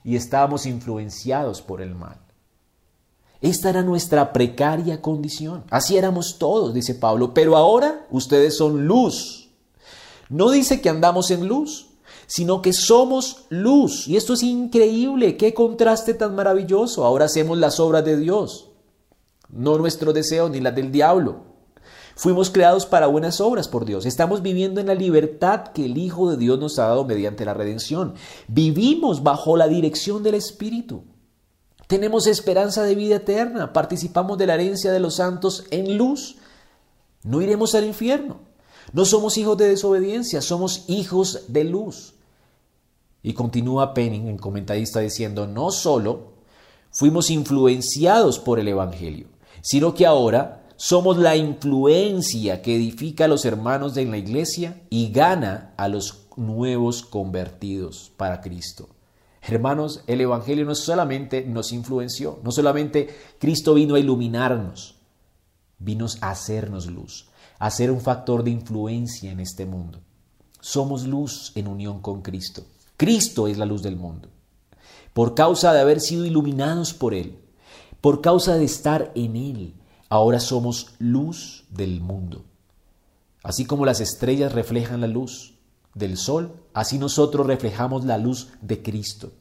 y 0.04 0.16
estábamos 0.16 0.66
influenciados 0.66 1.62
por 1.62 1.80
el 1.82 1.94
mal. 1.94 2.18
Esta 3.40 3.70
era 3.70 3.82
nuestra 3.82 4.32
precaria 4.32 5.00
condición. 5.00 5.64
Así 5.70 5.96
éramos 5.96 6.38
todos, 6.38 6.74
dice 6.74 6.94
Pablo, 6.94 7.34
pero 7.34 7.56
ahora 7.56 8.06
ustedes 8.10 8.56
son 8.56 8.86
luz. 8.86 9.50
No 10.28 10.50
dice 10.50 10.80
que 10.80 10.88
andamos 10.88 11.30
en 11.30 11.46
luz, 11.46 11.90
sino 12.26 12.60
que 12.62 12.72
somos 12.72 13.46
luz. 13.48 14.08
Y 14.08 14.16
esto 14.16 14.34
es 14.34 14.42
increíble, 14.42 15.36
qué 15.36 15.54
contraste 15.54 16.14
tan 16.14 16.34
maravilloso. 16.34 17.04
Ahora 17.04 17.26
hacemos 17.26 17.58
las 17.58 17.78
obras 17.80 18.04
de 18.04 18.18
Dios, 18.18 18.70
no 19.48 19.78
nuestro 19.78 20.12
deseo 20.12 20.48
ni 20.48 20.60
las 20.60 20.74
del 20.74 20.90
diablo. 20.90 21.47
Fuimos 22.18 22.50
creados 22.50 22.84
para 22.84 23.06
buenas 23.06 23.40
obras 23.40 23.68
por 23.68 23.84
Dios. 23.84 24.04
Estamos 24.04 24.42
viviendo 24.42 24.80
en 24.80 24.88
la 24.88 24.96
libertad 24.96 25.68
que 25.68 25.84
el 25.84 25.96
Hijo 25.96 26.28
de 26.28 26.36
Dios 26.36 26.58
nos 26.58 26.76
ha 26.80 26.88
dado 26.88 27.04
mediante 27.04 27.44
la 27.44 27.54
redención. 27.54 28.14
Vivimos 28.48 29.22
bajo 29.22 29.56
la 29.56 29.68
dirección 29.68 30.24
del 30.24 30.34
Espíritu. 30.34 31.04
Tenemos 31.86 32.26
esperanza 32.26 32.82
de 32.82 32.96
vida 32.96 33.16
eterna. 33.16 33.72
Participamos 33.72 34.36
de 34.36 34.48
la 34.48 34.54
herencia 34.54 34.90
de 34.90 34.98
los 34.98 35.14
santos 35.14 35.66
en 35.70 35.96
luz. 35.96 36.38
No 37.22 37.40
iremos 37.40 37.76
al 37.76 37.84
infierno. 37.84 38.40
No 38.92 39.04
somos 39.04 39.38
hijos 39.38 39.56
de 39.56 39.68
desobediencia, 39.68 40.42
somos 40.42 40.86
hijos 40.88 41.44
de 41.46 41.62
luz. 41.62 42.14
Y 43.22 43.32
continúa 43.32 43.94
Penning, 43.94 44.26
el 44.26 44.40
comentarista, 44.40 44.98
diciendo, 44.98 45.46
no 45.46 45.70
solo 45.70 46.32
fuimos 46.90 47.30
influenciados 47.30 48.40
por 48.40 48.58
el 48.58 48.66
Evangelio, 48.66 49.28
sino 49.62 49.94
que 49.94 50.04
ahora 50.04 50.57
somos 50.78 51.18
la 51.18 51.34
influencia 51.34 52.62
que 52.62 52.76
edifica 52.76 53.24
a 53.24 53.28
los 53.28 53.44
hermanos 53.44 53.94
de 53.94 54.04
la 54.04 54.16
iglesia 54.16 54.80
y 54.88 55.10
gana 55.10 55.74
a 55.76 55.88
los 55.88 56.28
nuevos 56.36 57.02
convertidos 57.02 58.12
para 58.16 58.40
Cristo. 58.40 58.88
Hermanos, 59.42 60.04
el 60.06 60.20
Evangelio 60.20 60.64
no 60.64 60.76
solamente 60.76 61.44
nos 61.44 61.72
influenció, 61.72 62.38
no 62.44 62.52
solamente 62.52 63.08
Cristo 63.40 63.74
vino 63.74 63.96
a 63.96 63.98
iluminarnos, 63.98 64.94
vino 65.80 66.06
a 66.20 66.30
hacernos 66.30 66.86
luz, 66.86 67.28
a 67.58 67.72
ser 67.72 67.90
un 67.90 68.00
factor 68.00 68.44
de 68.44 68.52
influencia 68.52 69.32
en 69.32 69.40
este 69.40 69.66
mundo. 69.66 69.98
Somos 70.60 71.04
luz 71.08 71.50
en 71.56 71.66
unión 71.66 72.00
con 72.00 72.22
Cristo. 72.22 72.62
Cristo 72.96 73.48
es 73.48 73.58
la 73.58 73.66
luz 73.66 73.82
del 73.82 73.96
mundo. 73.96 74.28
Por 75.12 75.34
causa 75.34 75.72
de 75.72 75.80
haber 75.80 75.98
sido 75.98 76.24
iluminados 76.24 76.94
por 76.94 77.14
Él, 77.14 77.36
por 78.00 78.20
causa 78.20 78.56
de 78.56 78.64
estar 78.64 79.10
en 79.16 79.34
Él, 79.34 79.74
Ahora 80.08 80.40
somos 80.40 80.94
luz 80.98 81.64
del 81.70 82.00
mundo. 82.00 82.44
Así 83.42 83.64
como 83.64 83.84
las 83.84 84.00
estrellas 84.00 84.52
reflejan 84.52 85.00
la 85.00 85.06
luz 85.06 85.54
del 85.94 86.16
sol, 86.16 86.52
así 86.72 86.98
nosotros 86.98 87.46
reflejamos 87.46 88.04
la 88.04 88.18
luz 88.18 88.48
de 88.60 88.82
Cristo. 88.82 89.32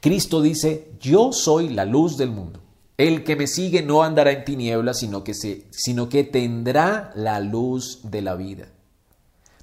Cristo 0.00 0.40
dice, 0.40 0.92
yo 1.00 1.32
soy 1.32 1.68
la 1.68 1.84
luz 1.84 2.16
del 2.16 2.30
mundo. 2.30 2.60
El 2.96 3.24
que 3.24 3.36
me 3.36 3.46
sigue 3.46 3.82
no 3.82 4.02
andará 4.02 4.30
en 4.32 4.44
tinieblas, 4.44 5.00
sino 5.00 5.22
que, 5.22 5.34
sino 5.34 6.08
que 6.08 6.24
tendrá 6.24 7.12
la 7.14 7.40
luz 7.40 8.00
de 8.04 8.22
la 8.22 8.36
vida. 8.36 8.68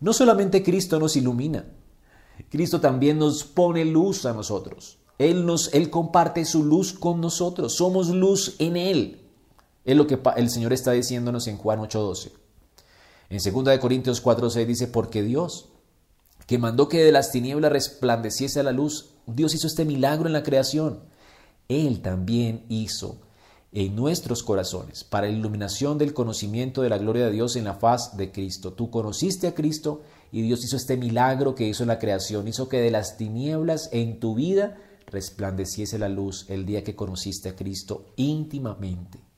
No 0.02 0.14
solamente 0.14 0.64
Cristo 0.64 1.00
nos 1.00 1.16
ilumina, 1.16 1.66
Cristo 2.50 2.80
también 2.80 3.18
nos 3.18 3.44
pone 3.44 3.86
luz 3.86 4.26
a 4.26 4.34
nosotros. 4.34 4.98
Él, 5.18 5.46
nos, 5.46 5.74
Él 5.74 5.90
comparte 5.90 6.46
su 6.46 6.64
luz 6.64 6.94
con 6.94 7.22
nosotros. 7.22 7.76
Somos 7.76 8.10
luz 8.10 8.56
en 8.60 8.76
Él. 8.76 9.23
Es 9.86 9.96
lo 9.96 10.08
que 10.08 10.20
el 10.36 10.50
Señor 10.50 10.74
está 10.74 10.92
diciéndonos 10.92 11.48
en 11.48 11.58
Juan 11.58 11.80
8:12. 11.80 12.32
En 13.30 13.40
2 13.40 13.80
Corintios 13.80 14.22
4:6 14.22 14.68
dice, 14.68 14.88
porque 14.88 15.24
Dios, 15.24 15.70
que 16.48 16.58
mandó 16.58 16.88
que 16.88 17.04
de 17.04 17.12
las 17.12 17.32
tinieblas 17.32 17.72
resplandeciese 17.72 18.64
la 18.64 18.72
luz, 18.72 19.12
Dios 19.26 19.54
hizo 19.56 19.68
este 19.68 19.86
milagro 19.86 20.28
en 20.28 20.34
la 20.34 20.44
creación. 20.44 21.00
Él 21.68 22.02
también 22.02 22.66
hizo 22.70 23.18
en 23.72 23.96
nuestros 23.96 24.44
corazones 24.44 25.04
para 25.04 25.28
la 25.28 25.34
iluminación 25.34 25.98
del 25.98 26.14
conocimiento 26.14 26.84
de 26.84 26.90
la 26.90 27.00
gloria 27.00 27.26
de 27.26 27.32
Dios 27.32 27.56
en 27.56 27.64
la 27.64 27.74
faz 27.74 28.16
de 28.18 28.32
Cristo. 28.32 28.74
Tú 28.74 28.92
conociste 28.92 29.48
a 29.48 29.56
Cristo 29.56 30.04
y 30.32 30.44
Dios 30.44 30.64
hizo 30.64 30.78
este 30.78 30.96
milagro 30.96 31.56
que 31.56 31.68
hizo 31.68 31.84
en 31.84 31.88
la 31.88 32.00
creación, 32.00 32.48
hizo 32.48 32.70
que 32.70 32.82
de 32.82 32.92
las 32.92 33.18
tinieblas 33.18 33.90
en 33.92 34.20
tu 34.20 34.36
vida 34.36 34.78
resplandeciese 35.08 35.98
la 35.98 36.10
luz 36.10 36.46
el 36.50 36.66
día 36.66 36.84
que 36.84 36.96
conociste 36.96 37.50
a 37.50 37.56
Cristo 37.56 38.14
íntimamente. 38.16 39.33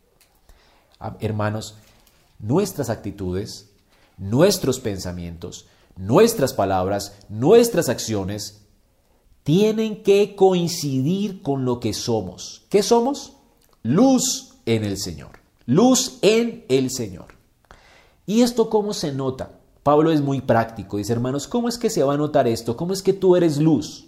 Ah, 1.05 1.17
hermanos, 1.19 1.75
nuestras 2.39 2.89
actitudes, 2.89 3.69
nuestros 4.17 4.79
pensamientos, 4.79 5.67
nuestras 5.95 6.51
palabras, 6.51 7.15
nuestras 7.29 7.89
acciones 7.89 8.63
tienen 9.43 10.01
que 10.01 10.35
coincidir 10.35 11.43
con 11.43 11.63
lo 11.63 11.79
que 11.79 11.93
somos. 11.93 12.63
¿Qué 12.69 12.81
somos? 12.81 13.33
Luz 13.83 14.55
en 14.65 14.83
el 14.83 14.97
Señor. 14.97 15.37
Luz 15.67 16.17
en 16.23 16.65
el 16.69 16.89
Señor. 16.89 17.27
¿Y 18.25 18.41
esto 18.41 18.71
cómo 18.71 18.91
se 18.91 19.11
nota? 19.11 19.59
Pablo 19.83 20.11
es 20.11 20.21
muy 20.21 20.41
práctico. 20.41 20.97
Dice, 20.97 21.13
hermanos, 21.13 21.47
¿cómo 21.47 21.69
es 21.69 21.77
que 21.77 21.91
se 21.91 22.01
va 22.01 22.15
a 22.15 22.17
notar 22.17 22.47
esto? 22.47 22.75
¿Cómo 22.75 22.93
es 22.93 23.03
que 23.03 23.13
tú 23.13 23.35
eres 23.35 23.59
luz? 23.59 24.07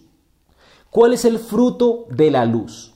¿Cuál 0.89 1.13
es 1.13 1.25
el 1.25 1.37
fruto 1.37 2.07
de 2.09 2.31
la 2.31 2.43
luz? 2.45 2.95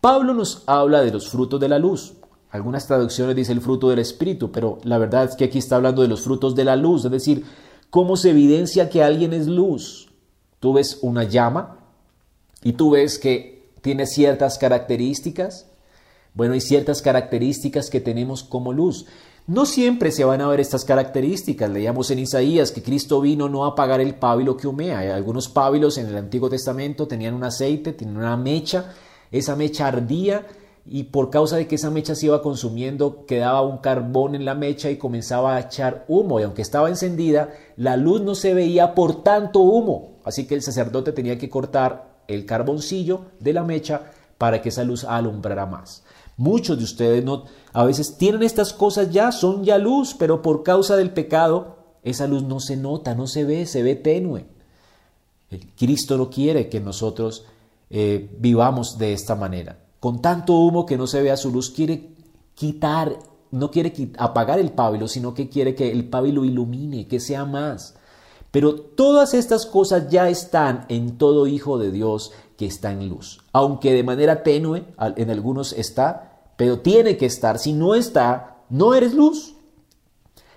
Pablo 0.00 0.32
nos 0.32 0.62
habla 0.66 1.02
de 1.02 1.10
los 1.10 1.28
frutos 1.28 1.60
de 1.60 1.68
la 1.68 1.78
luz. 1.78 2.14
Algunas 2.50 2.86
traducciones 2.86 3.36
dice 3.36 3.52
el 3.52 3.60
fruto 3.60 3.90
del 3.90 3.98
Espíritu, 3.98 4.50
pero 4.50 4.78
la 4.82 4.98
verdad 4.98 5.24
es 5.24 5.36
que 5.36 5.44
aquí 5.44 5.58
está 5.58 5.76
hablando 5.76 6.02
de 6.02 6.08
los 6.08 6.22
frutos 6.22 6.54
de 6.54 6.64
la 6.64 6.76
luz, 6.76 7.04
es 7.04 7.10
decir, 7.10 7.44
cómo 7.90 8.16
se 8.16 8.30
evidencia 8.30 8.88
que 8.88 9.02
alguien 9.02 9.32
es 9.32 9.46
luz. 9.46 10.08
Tú 10.60 10.72
ves 10.72 10.98
una 11.02 11.24
llama 11.24 11.78
y 12.62 12.72
tú 12.72 12.90
ves 12.90 13.18
que 13.18 13.70
tiene 13.82 14.06
ciertas 14.06 14.58
características. 14.58 15.66
Bueno, 16.34 16.54
hay 16.54 16.60
ciertas 16.60 17.02
características 17.02 17.90
que 17.90 18.00
tenemos 18.00 18.42
como 18.42 18.72
luz. 18.72 19.06
No 19.46 19.64
siempre 19.64 20.10
se 20.10 20.24
van 20.24 20.40
a 20.40 20.48
ver 20.48 20.60
estas 20.60 20.84
características. 20.84 21.70
Leíamos 21.70 22.10
en 22.10 22.18
Isaías 22.18 22.70
que 22.70 22.82
Cristo 22.82 23.20
vino 23.20 23.48
no 23.48 23.64
a 23.64 23.68
apagar 23.68 24.00
el 24.00 24.14
pábilo 24.14 24.56
que 24.56 24.66
humea. 24.66 25.14
Algunos 25.14 25.48
pábilos 25.48 25.96
en 25.96 26.06
el 26.06 26.16
Antiguo 26.16 26.50
Testamento 26.50 27.08
tenían 27.08 27.34
un 27.34 27.44
aceite, 27.44 27.92
tenían 27.92 28.18
una 28.18 28.36
mecha. 28.36 28.92
Esa 29.30 29.56
mecha 29.56 29.86
ardía 29.86 30.46
y 30.90 31.04
por 31.04 31.28
causa 31.28 31.56
de 31.56 31.66
que 31.66 31.74
esa 31.74 31.90
mecha 31.90 32.14
se 32.14 32.26
iba 32.26 32.40
consumiendo, 32.40 33.26
quedaba 33.26 33.60
un 33.60 33.78
carbón 33.78 34.34
en 34.34 34.44
la 34.44 34.54
mecha 34.54 34.90
y 34.90 34.96
comenzaba 34.96 35.56
a 35.56 35.60
echar 35.60 36.04
humo. 36.08 36.40
Y 36.40 36.44
aunque 36.44 36.62
estaba 36.62 36.88
encendida, 36.88 37.50
la 37.76 37.96
luz 37.96 38.22
no 38.22 38.34
se 38.34 38.54
veía 38.54 38.94
por 38.94 39.22
tanto 39.22 39.60
humo. 39.60 40.18
así 40.24 40.46
que 40.46 40.54
el 40.54 40.62
sacerdote 40.62 41.12
tenía 41.12 41.38
que 41.38 41.50
cortar 41.50 42.18
el 42.26 42.46
carboncillo 42.46 43.22
de 43.40 43.52
la 43.52 43.64
mecha 43.64 44.12
para 44.38 44.62
que 44.62 44.70
esa 44.70 44.84
luz 44.84 45.04
alumbrara 45.04 45.66
más. 45.66 46.04
Muchos 46.36 46.78
de 46.78 46.84
ustedes 46.84 47.24
no, 47.24 47.44
a 47.72 47.84
veces 47.84 48.16
tienen 48.16 48.42
estas 48.42 48.72
cosas 48.72 49.10
ya, 49.10 49.32
son 49.32 49.64
ya 49.64 49.76
luz, 49.76 50.14
pero 50.18 50.40
por 50.40 50.62
causa 50.62 50.96
del 50.96 51.10
pecado, 51.10 51.76
esa 52.02 52.26
luz 52.26 52.44
no 52.44 52.60
se 52.60 52.76
nota, 52.76 53.14
no 53.14 53.26
se 53.26 53.44
ve, 53.44 53.66
se 53.66 53.82
ve 53.82 53.94
tenue. 53.94 54.46
Cristo 55.76 56.16
no 56.16 56.30
quiere 56.30 56.68
que 56.68 56.80
nosotros 56.80 57.44
eh, 57.90 58.30
vivamos 58.38 58.98
de 58.98 59.12
esta 59.12 59.34
manera. 59.34 59.78
Con 60.00 60.22
tanto 60.22 60.54
humo 60.54 60.86
que 60.86 60.96
no 60.96 61.06
se 61.06 61.22
vea 61.22 61.36
su 61.36 61.50
luz, 61.50 61.70
quiere 61.70 62.14
quitar, 62.54 63.18
no 63.50 63.70
quiere 63.70 63.92
apagar 64.18 64.58
el 64.58 64.72
pábilo, 64.72 65.08
sino 65.08 65.34
que 65.34 65.48
quiere 65.48 65.74
que 65.74 65.90
el 65.90 66.08
pábilo 66.08 66.44
ilumine, 66.44 67.08
que 67.08 67.20
sea 67.20 67.44
más. 67.44 67.96
Pero 68.50 68.74
todas 68.74 69.34
estas 69.34 69.66
cosas 69.66 70.08
ya 70.08 70.28
están 70.28 70.86
en 70.88 71.18
todo 71.18 71.46
hijo 71.46 71.78
de 71.78 71.90
Dios 71.90 72.32
que 72.56 72.66
está 72.66 72.92
en 72.92 73.08
luz. 73.08 73.40
Aunque 73.52 73.92
de 73.92 74.02
manera 74.02 74.42
tenue, 74.42 74.84
en 75.16 75.30
algunos 75.30 75.72
está, 75.72 76.40
pero 76.56 76.80
tiene 76.80 77.16
que 77.16 77.26
estar. 77.26 77.58
Si 77.58 77.72
no 77.72 77.94
está, 77.94 78.56
no 78.70 78.94
eres 78.94 79.14
luz. 79.14 79.54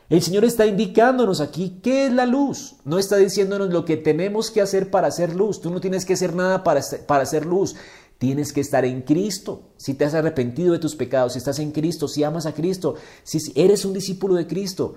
El 0.10 0.22
Señor 0.22 0.44
está 0.44 0.66
indicándonos 0.66 1.40
aquí 1.40 1.80
qué 1.82 2.08
es 2.08 2.12
la 2.12 2.26
luz. 2.26 2.76
No 2.84 3.00
está 3.00 3.16
diciéndonos 3.16 3.70
lo 3.70 3.86
que 3.86 3.96
tenemos 3.96 4.52
que 4.52 4.62
hacer 4.62 4.92
para 4.92 5.08
hacer 5.08 5.36
luz. 5.36 5.62
Tú 5.62 5.70
no 5.70 5.80
tienes 5.80 6.04
que 6.04 6.14
hacer 6.14 6.36
nada 6.36 6.66
para, 6.66 6.82
hacer 7.22 7.46
luz. 7.46 7.76
Tienes 8.22 8.54
que 8.54 8.62
estar 8.62 8.86
en 8.86 9.02
Cristo. 9.02 9.72
Si 9.78 9.96
te 9.96 10.06
has 10.06 10.14
arrepentido 10.14 10.74
de 10.74 10.78
tus 10.78 10.96
pecados, 10.96 11.34
si 11.34 11.40
estás 11.40 11.58
en 11.58 11.72
Cristo, 11.72 12.08
si 12.08 12.24
amas 12.24 12.46
a 12.46 12.54
Cristo, 12.54 12.94
si 13.24 13.40
eres 13.56 13.84
un 13.84 13.94
discípulo 13.94 14.36
de 14.36 14.46
Cristo, 14.46 14.94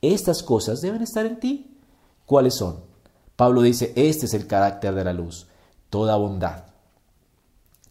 estas 0.00 0.44
cosas 0.44 0.80
deben 0.80 1.02
estar 1.02 1.26
en 1.26 1.40
ti. 1.40 1.76
¿Cuáles 2.24 2.54
son? 2.54 2.84
Pablo 3.34 3.62
dice, 3.62 3.92
este 3.96 4.26
es 4.26 4.34
el 4.34 4.46
carácter 4.46 4.94
de 4.94 5.02
la 5.02 5.12
luz, 5.12 5.48
toda 5.90 6.14
bondad. 6.14 6.66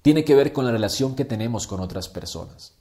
Tiene 0.03 0.23
que 0.23 0.35
ver 0.35 0.53
con 0.53 0.63
la 0.63 0.71
relación 0.71 1.17
que 1.17 1.25
tenemos 1.25 1.67
con 1.67 1.81
otras 1.81 2.07
personas. 2.07 2.75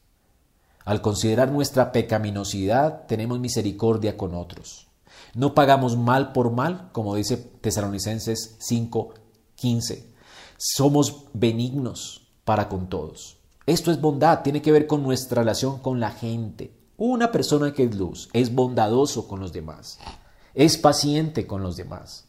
Al 0.85 1.03
considerar 1.03 1.51
nuestra 1.51 1.91
pecaminosidad, 1.91 3.07
tenemos 3.09 3.41
misericordia 3.41 4.17
con 4.17 4.33
otros. 4.37 4.87
No 5.35 5.57
pagamos 5.57 5.97
mal 5.97 6.31
por 6.31 6.53
mal, 6.53 6.89
como 6.93 7.17
dice 7.17 7.37
Tesalonicenses 7.37 8.59
5:15. 8.61 10.15
Somos 10.57 11.25
benignos 11.33 12.29
para 12.45 12.69
con 12.69 12.89
todos. 12.89 13.39
Esto 13.67 13.91
es 13.91 14.01
bondad, 14.01 14.43
tiene 14.43 14.63
que 14.63 14.73
ver 14.73 14.87
con 14.87 15.03
nuestra 15.03 15.43
relación 15.43 15.79
con 15.81 16.01
la 16.01 16.11
gente. 16.11 16.73
Una 16.97 17.31
persona 17.33 17.73
que 17.73 17.85
es 17.85 17.95
luz 17.95 18.29
es 18.33 18.55
bondadoso 18.55 19.29
con 19.29 19.41
los 19.41 19.53
demás, 19.53 19.99
es 20.55 20.79
paciente 20.79 21.47
con 21.47 21.63
los 21.63 21.77
demás. 21.77 22.25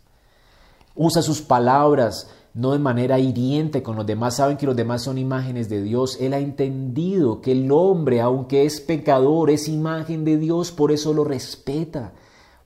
Usa 0.96 1.22
sus 1.22 1.42
palabras 1.42 2.28
no 2.58 2.72
de 2.72 2.80
manera 2.80 3.20
hiriente 3.20 3.84
con 3.84 3.96
los 3.96 4.06
demás, 4.08 4.38
saben 4.38 4.58
que 4.58 4.66
los 4.66 4.76
demás 4.76 5.04
son 5.04 5.20
imágenes 5.20 5.70
de 5.70 5.84
Dios. 5.84 6.18
Él 6.20 6.34
ha 6.34 6.40
entendido 6.40 7.40
que 7.40 7.52
el 7.52 7.72
hombre, 7.72 8.20
aunque 8.20 8.66
es 8.66 8.82
pecador, 8.82 9.52
es 9.52 9.68
imagen 9.68 10.26
de 10.26 10.38
Dios, 10.38 10.72
por 10.72 10.92
eso 10.92 11.14
lo 11.14 11.24
respeta. 11.24 12.14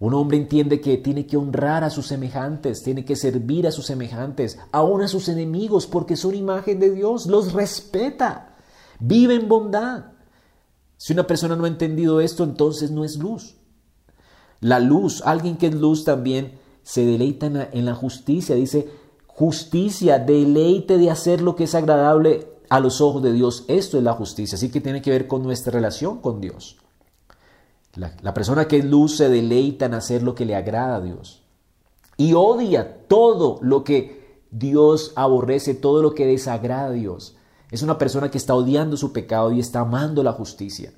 Un 0.01 0.15
hombre 0.15 0.35
entiende 0.35 0.81
que 0.81 0.97
tiene 0.97 1.27
que 1.27 1.37
honrar 1.37 1.83
a 1.83 1.91
sus 1.91 2.07
semejantes, 2.07 2.81
tiene 2.81 3.05
que 3.05 3.15
servir 3.15 3.67
a 3.67 3.71
sus 3.71 3.85
semejantes, 3.85 4.57
aún 4.71 5.03
a 5.03 5.07
sus 5.07 5.29
enemigos, 5.29 5.85
porque 5.85 6.15
son 6.15 6.33
imagen 6.33 6.79
de 6.79 6.89
Dios, 6.89 7.27
los 7.27 7.53
respeta, 7.53 8.55
vive 8.99 9.35
en 9.35 9.47
bondad. 9.47 10.05
Si 10.97 11.13
una 11.13 11.27
persona 11.27 11.55
no 11.55 11.65
ha 11.65 11.67
entendido 11.67 12.19
esto, 12.19 12.43
entonces 12.43 12.89
no 12.89 13.05
es 13.05 13.17
luz. 13.17 13.57
La 14.59 14.79
luz, 14.79 15.21
alguien 15.23 15.55
que 15.55 15.67
es 15.67 15.75
luz 15.75 16.03
también 16.03 16.57
se 16.81 17.05
deleita 17.05 17.45
en 17.45 17.53
la, 17.53 17.69
en 17.71 17.85
la 17.85 17.93
justicia, 17.93 18.55
dice, 18.55 18.89
justicia, 19.27 20.17
deleite 20.17 20.97
de 20.97 21.11
hacer 21.11 21.41
lo 21.41 21.55
que 21.55 21.65
es 21.65 21.75
agradable 21.75 22.47
a 22.69 22.79
los 22.79 23.01
ojos 23.01 23.21
de 23.21 23.33
Dios. 23.33 23.65
Esto 23.67 23.99
es 23.99 24.03
la 24.03 24.13
justicia, 24.13 24.55
así 24.55 24.71
que 24.71 24.81
tiene 24.81 25.03
que 25.03 25.11
ver 25.11 25.27
con 25.27 25.43
nuestra 25.43 25.71
relación 25.71 26.21
con 26.21 26.41
Dios. 26.41 26.80
La, 27.95 28.33
persona 28.33 28.67
que 28.67 28.77
es 28.77 28.85
luz 28.85 29.17
se 29.17 29.27
deleita 29.27 29.85
en 29.85 29.95
hacer 29.95 30.23
lo 30.23 30.33
que 30.33 30.45
le 30.45 30.55
agrada 30.55 30.95
a 30.95 31.01
Dios 31.01 31.43
y 32.15 32.33
odia 32.33 33.05
todo 33.07 33.59
lo 33.61 33.83
que 33.83 34.43
Dios 34.49 35.11
aborrece, 35.15 35.73
todo 35.73 36.01
lo 36.01 36.13
que 36.13 36.25
desagrada 36.25 36.87
a 36.87 36.91
Dios. 36.91 37.35
Es 37.69 37.81
una 37.81 37.97
persona 37.97 38.31
que 38.31 38.37
está 38.37 38.55
odiando 38.55 38.95
su 38.95 39.11
pecado 39.11 39.51
y 39.51 39.59
está 39.59 39.81
amando 39.81 40.23
la 40.23 40.33
justicia. 40.33 40.93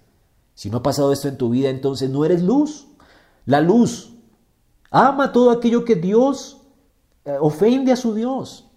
Si 0.53 0.69
no 0.69 0.77
ha 0.77 0.83
pasado 0.83 1.11
esto 1.11 1.27
en 1.27 1.37
tu 1.37 1.49
vida, 1.49 1.69
entonces 1.69 2.09
no 2.09 2.25
eres 2.25 2.43
luz. 2.43 2.87
La 3.45 3.61
luz 3.61 4.13
ama 4.91 5.31
todo 5.31 5.51
aquello 5.51 5.85
que 5.85 5.95
Dios 5.95 6.61
eh, 7.25 7.37
ofende 7.39 7.91
a 7.91 7.95
su 7.95 8.13
Dios. 8.13 8.69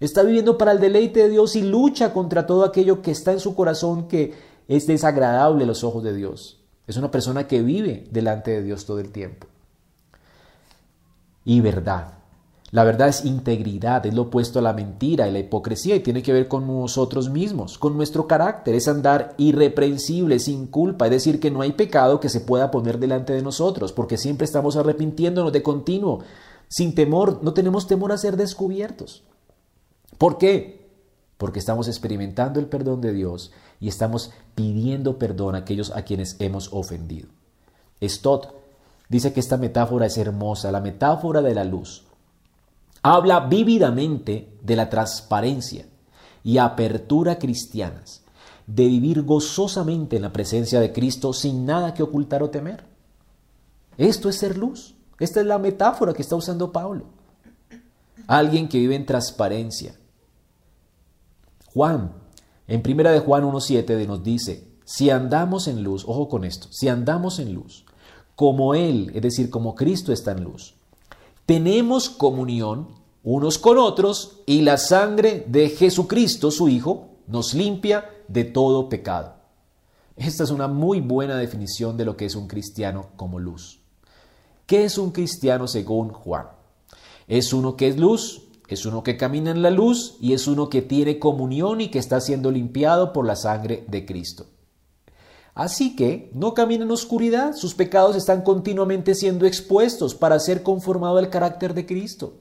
Está 0.00 0.22
viviendo 0.22 0.56
para 0.56 0.72
el 0.72 0.80
deleite 0.80 1.20
de 1.20 1.28
Dios 1.28 1.54
y 1.54 1.62
lucha 1.62 2.12
contra 2.12 2.46
todo 2.46 2.64
aquello 2.64 3.02
que 3.02 3.10
está 3.10 3.32
en 3.32 3.40
su 3.40 3.54
corazón 3.54 4.08
que 4.08 4.32
es 4.66 4.86
desagradable 4.86 5.64
a 5.64 5.66
los 5.66 5.84
ojos 5.84 6.02
de 6.02 6.14
Dios. 6.14 6.59
Es 6.90 6.96
una 6.96 7.12
persona 7.12 7.46
que 7.46 7.62
vive 7.62 8.08
delante 8.10 8.50
de 8.50 8.64
Dios 8.64 8.84
todo 8.84 8.98
el 8.98 9.12
tiempo. 9.12 9.46
Y 11.44 11.60
verdad. 11.60 12.14
La 12.72 12.82
verdad 12.82 13.06
es 13.06 13.24
integridad, 13.24 14.04
es 14.06 14.12
lo 14.12 14.22
opuesto 14.22 14.58
a 14.58 14.62
la 14.62 14.72
mentira 14.72 15.28
y 15.28 15.32
la 15.32 15.38
hipocresía 15.38 15.94
y 15.94 16.00
tiene 16.00 16.20
que 16.20 16.32
ver 16.32 16.48
con 16.48 16.66
nosotros 16.66 17.30
mismos, 17.30 17.78
con 17.78 17.96
nuestro 17.96 18.26
carácter, 18.26 18.74
es 18.74 18.88
andar 18.88 19.34
irreprensible, 19.38 20.40
sin 20.40 20.66
culpa, 20.66 21.04
es 21.04 21.12
decir, 21.12 21.38
que 21.38 21.52
no 21.52 21.60
hay 21.60 21.72
pecado 21.72 22.18
que 22.18 22.28
se 22.28 22.40
pueda 22.40 22.72
poner 22.72 22.98
delante 22.98 23.32
de 23.34 23.42
nosotros, 23.42 23.92
porque 23.92 24.18
siempre 24.18 24.44
estamos 24.44 24.74
arrepintiéndonos 24.76 25.52
de 25.52 25.62
continuo, 25.62 26.24
sin 26.66 26.96
temor, 26.96 27.38
no 27.42 27.54
tenemos 27.54 27.86
temor 27.86 28.10
a 28.10 28.18
ser 28.18 28.36
descubiertos. 28.36 29.22
¿Por 30.18 30.38
qué? 30.38 30.90
Porque 31.38 31.60
estamos 31.60 31.86
experimentando 31.86 32.58
el 32.58 32.66
perdón 32.66 33.00
de 33.00 33.12
Dios 33.12 33.52
y 33.80 33.88
estamos 33.88 34.30
pidiendo 34.54 35.18
perdón 35.18 35.54
a 35.54 35.58
aquellos 35.58 35.90
a 35.90 36.02
quienes 36.02 36.36
hemos 36.38 36.68
ofendido. 36.72 37.28
Stott 38.02 38.54
dice 39.08 39.32
que 39.32 39.40
esta 39.40 39.56
metáfora 39.56 40.06
es 40.06 40.18
hermosa, 40.18 40.70
la 40.70 40.80
metáfora 40.80 41.42
de 41.42 41.54
la 41.54 41.64
luz. 41.64 42.04
Habla 43.02 43.40
vívidamente 43.40 44.52
de 44.62 44.76
la 44.76 44.90
transparencia 44.90 45.86
y 46.44 46.58
apertura 46.58 47.38
cristianas, 47.38 48.22
de 48.66 48.86
vivir 48.86 49.22
gozosamente 49.22 50.16
en 50.16 50.22
la 50.22 50.32
presencia 50.32 50.80
de 50.80 50.92
Cristo 50.92 51.32
sin 51.32 51.64
nada 51.64 51.94
que 51.94 52.02
ocultar 52.02 52.42
o 52.42 52.50
temer. 52.50 52.84
Esto 53.96 54.28
es 54.28 54.36
ser 54.36 54.56
luz. 54.56 54.94
Esta 55.18 55.40
es 55.40 55.46
la 55.46 55.58
metáfora 55.58 56.14
que 56.14 56.22
está 56.22 56.36
usando 56.36 56.72
Pablo. 56.72 57.06
Alguien 58.26 58.68
que 58.68 58.78
vive 58.78 58.94
en 58.94 59.04
transparencia. 59.04 59.94
Juan, 61.74 62.12
en 62.70 62.82
primera 62.82 63.10
de 63.10 63.18
Juan 63.18 63.42
1.7 63.42 64.06
nos 64.06 64.22
dice, 64.22 64.68
si 64.84 65.10
andamos 65.10 65.66
en 65.66 65.82
luz, 65.82 66.04
ojo 66.06 66.28
con 66.28 66.44
esto, 66.44 66.68
si 66.70 66.86
andamos 66.86 67.40
en 67.40 67.52
luz, 67.52 67.84
como 68.36 68.76
Él, 68.76 69.10
es 69.12 69.22
decir, 69.22 69.50
como 69.50 69.74
Cristo 69.74 70.12
está 70.12 70.30
en 70.30 70.44
luz, 70.44 70.76
tenemos 71.46 72.08
comunión 72.08 72.94
unos 73.24 73.58
con 73.58 73.76
otros 73.76 74.42
y 74.46 74.62
la 74.62 74.76
sangre 74.76 75.44
de 75.48 75.70
Jesucristo, 75.70 76.52
su 76.52 76.68
Hijo, 76.68 77.08
nos 77.26 77.54
limpia 77.54 78.08
de 78.28 78.44
todo 78.44 78.88
pecado. 78.88 79.34
Esta 80.14 80.44
es 80.44 80.50
una 80.50 80.68
muy 80.68 81.00
buena 81.00 81.36
definición 81.36 81.96
de 81.96 82.04
lo 82.04 82.16
que 82.16 82.26
es 82.26 82.36
un 82.36 82.46
cristiano 82.46 83.08
como 83.16 83.40
luz. 83.40 83.80
¿Qué 84.66 84.84
es 84.84 84.96
un 84.96 85.10
cristiano 85.10 85.66
según 85.66 86.10
Juan? 86.10 86.46
Es 87.26 87.52
uno 87.52 87.76
que 87.76 87.88
es 87.88 87.98
luz, 87.98 88.42
es 88.74 88.86
uno 88.86 89.02
que 89.02 89.16
camina 89.16 89.50
en 89.50 89.62
la 89.62 89.70
luz 89.70 90.16
y 90.20 90.32
es 90.32 90.46
uno 90.46 90.68
que 90.68 90.82
tiene 90.82 91.18
comunión 91.18 91.80
y 91.80 91.88
que 91.88 91.98
está 91.98 92.20
siendo 92.20 92.50
limpiado 92.50 93.12
por 93.12 93.26
la 93.26 93.36
sangre 93.36 93.84
de 93.88 94.06
Cristo. 94.06 94.46
Así 95.54 95.96
que 95.96 96.30
no 96.34 96.54
camina 96.54 96.84
en 96.84 96.90
oscuridad, 96.90 97.54
sus 97.54 97.74
pecados 97.74 98.16
están 98.16 98.42
continuamente 98.42 99.14
siendo 99.14 99.46
expuestos 99.46 100.14
para 100.14 100.38
ser 100.38 100.62
conformado 100.62 101.18
al 101.18 101.30
carácter 101.30 101.74
de 101.74 101.86
Cristo. 101.86 102.34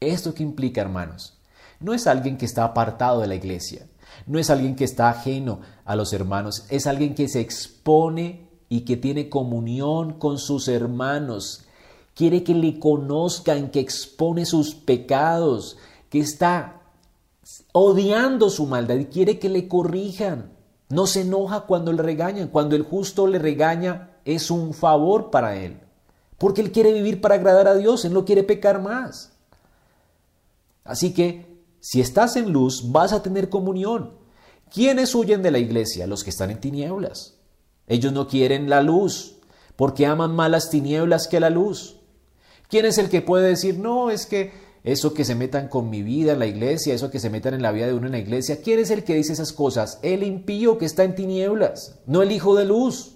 ¿Esto 0.00 0.34
qué 0.34 0.42
implica, 0.42 0.82
hermanos? 0.82 1.38
No 1.80 1.94
es 1.94 2.06
alguien 2.06 2.36
que 2.36 2.44
está 2.44 2.64
apartado 2.64 3.20
de 3.20 3.26
la 3.26 3.34
iglesia, 3.34 3.86
no 4.26 4.38
es 4.38 4.50
alguien 4.50 4.76
que 4.76 4.84
está 4.84 5.08
ajeno 5.08 5.60
a 5.84 5.96
los 5.96 6.12
hermanos, 6.12 6.66
es 6.68 6.86
alguien 6.86 7.14
que 7.14 7.28
se 7.28 7.40
expone 7.40 8.48
y 8.68 8.82
que 8.82 8.96
tiene 8.96 9.28
comunión 9.28 10.18
con 10.18 10.38
sus 10.38 10.68
hermanos. 10.68 11.65
Quiere 12.16 12.42
que 12.42 12.54
le 12.54 12.78
conozcan, 12.78 13.70
que 13.70 13.78
expone 13.78 14.46
sus 14.46 14.74
pecados, 14.74 15.76
que 16.08 16.18
está 16.18 16.80
odiando 17.72 18.48
su 18.48 18.64
maldad 18.64 18.96
y 18.96 19.04
quiere 19.04 19.38
que 19.38 19.50
le 19.50 19.68
corrijan. 19.68 20.50
No 20.88 21.06
se 21.06 21.20
enoja 21.20 21.66
cuando 21.66 21.92
le 21.92 22.02
regañan. 22.02 22.48
Cuando 22.48 22.74
el 22.74 22.84
justo 22.84 23.26
le 23.26 23.38
regaña 23.38 24.16
es 24.24 24.50
un 24.50 24.72
favor 24.72 25.30
para 25.30 25.56
él. 25.56 25.78
Porque 26.38 26.62
él 26.62 26.72
quiere 26.72 26.94
vivir 26.94 27.20
para 27.20 27.34
agradar 27.34 27.68
a 27.68 27.76
Dios, 27.76 28.06
él 28.06 28.14
no 28.14 28.24
quiere 28.24 28.44
pecar 28.44 28.80
más. 28.80 29.32
Así 30.84 31.12
que 31.12 31.60
si 31.80 32.00
estás 32.00 32.36
en 32.36 32.50
luz 32.50 32.92
vas 32.92 33.12
a 33.12 33.22
tener 33.22 33.50
comunión. 33.50 34.12
¿Quiénes 34.72 35.14
huyen 35.14 35.42
de 35.42 35.50
la 35.50 35.58
iglesia? 35.58 36.06
Los 36.06 36.24
que 36.24 36.30
están 36.30 36.50
en 36.50 36.60
tinieblas. 36.60 37.34
Ellos 37.86 38.14
no 38.14 38.26
quieren 38.26 38.70
la 38.70 38.80
luz 38.80 39.36
porque 39.76 40.06
aman 40.06 40.34
más 40.34 40.50
las 40.50 40.70
tinieblas 40.70 41.28
que 41.28 41.40
la 41.40 41.50
luz. 41.50 41.96
¿Quién 42.68 42.84
es 42.84 42.98
el 42.98 43.08
que 43.08 43.22
puede 43.22 43.48
decir, 43.48 43.78
no, 43.78 44.10
es 44.10 44.26
que 44.26 44.52
eso 44.82 45.14
que 45.14 45.24
se 45.24 45.34
metan 45.34 45.68
con 45.68 45.90
mi 45.90 46.02
vida 46.02 46.32
en 46.32 46.38
la 46.38 46.46
iglesia, 46.46 46.94
eso 46.94 47.10
que 47.10 47.20
se 47.20 47.30
metan 47.30 47.54
en 47.54 47.62
la 47.62 47.72
vida 47.72 47.86
de 47.86 47.94
uno 47.94 48.06
en 48.06 48.12
la 48.12 48.18
iglesia? 48.18 48.60
¿Quién 48.62 48.78
es 48.78 48.90
el 48.90 49.04
que 49.04 49.14
dice 49.14 49.32
esas 49.32 49.52
cosas? 49.52 49.98
El 50.02 50.22
impío 50.22 50.78
que 50.78 50.84
está 50.84 51.04
en 51.04 51.14
tinieblas, 51.14 51.98
no 52.06 52.22
el 52.22 52.32
hijo 52.32 52.54
de 52.54 52.64
luz. 52.64 53.12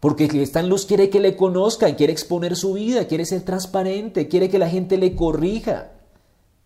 Porque 0.00 0.24
el 0.24 0.30
que 0.30 0.42
está 0.42 0.60
en 0.60 0.68
luz 0.68 0.86
quiere 0.86 1.10
que 1.10 1.18
le 1.18 1.36
conozcan, 1.36 1.96
quiere 1.96 2.12
exponer 2.12 2.54
su 2.54 2.74
vida, 2.74 3.08
quiere 3.08 3.24
ser 3.24 3.42
transparente, 3.42 4.28
quiere 4.28 4.48
que 4.48 4.58
la 4.58 4.68
gente 4.68 4.96
le 4.96 5.16
corrija. 5.16 5.90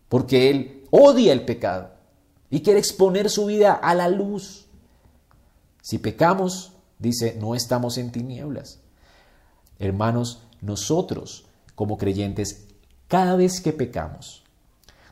Porque 0.09 0.51
él 0.51 0.85
odia 0.91 1.33
el 1.33 1.47
pecado 1.47 1.93
y 2.51 2.61
quiere 2.61 2.79
exponer 2.79 3.31
su 3.31 3.47
vida 3.47 3.73
a 3.73 3.95
la 3.95 4.09
luz. 4.09 4.67
Si 5.81 5.97
pecamos, 5.97 6.75
dice, 6.99 7.37
no 7.41 7.55
estamos 7.55 7.97
en 7.97 8.13
tinieblas. 8.13 8.81
Hermanos, 9.79 10.43
nosotros 10.61 11.47
como 11.75 11.99
creyentes, 11.99 12.67
cada 13.09 13.37
vez 13.37 13.61
que 13.61 13.73
pecamos, 13.73 14.43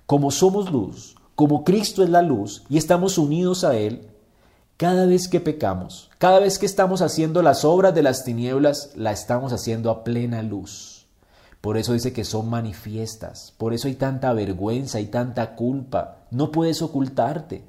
como 0.07 0.31
somos 0.31 0.71
luz, 0.71 1.17
como 1.35 1.65
Cristo 1.65 2.03
es 2.03 2.11
la 2.11 2.23
luz 2.23 2.65
y 2.69 2.79
estamos 2.79 3.19
unidos 3.19 3.65
a 3.65 3.77
Él, 3.77 4.09
cada 4.77 5.07
vez 5.07 5.29
que 5.29 5.41
pecamos, 5.41 6.11
cada 6.19 6.41
vez 6.41 6.59
que 6.59 6.67
estamos 6.67 7.03
haciendo 7.03 7.43
las 7.43 7.65
obras 7.65 7.95
de 7.95 8.03
las 8.03 8.25
tinieblas, 8.25 8.93
la 8.97 9.13
estamos 9.13 9.53
haciendo 9.53 9.91
a 9.91 10.05
plena 10.05 10.43
luz. 10.43 11.07
Por 11.61 11.77
eso 11.77 11.93
dice 11.93 12.15
que 12.15 12.25
son 12.25 12.49
manifiestas, 12.49 13.53
por 13.59 13.75
eso 13.75 13.89
hay 13.89 13.95
tanta 13.95 14.33
vergüenza 14.33 14.99
y 15.01 15.07
tanta 15.07 15.55
culpa. 15.55 16.25
No 16.31 16.51
puedes 16.51 16.81
ocultarte, 16.81 17.63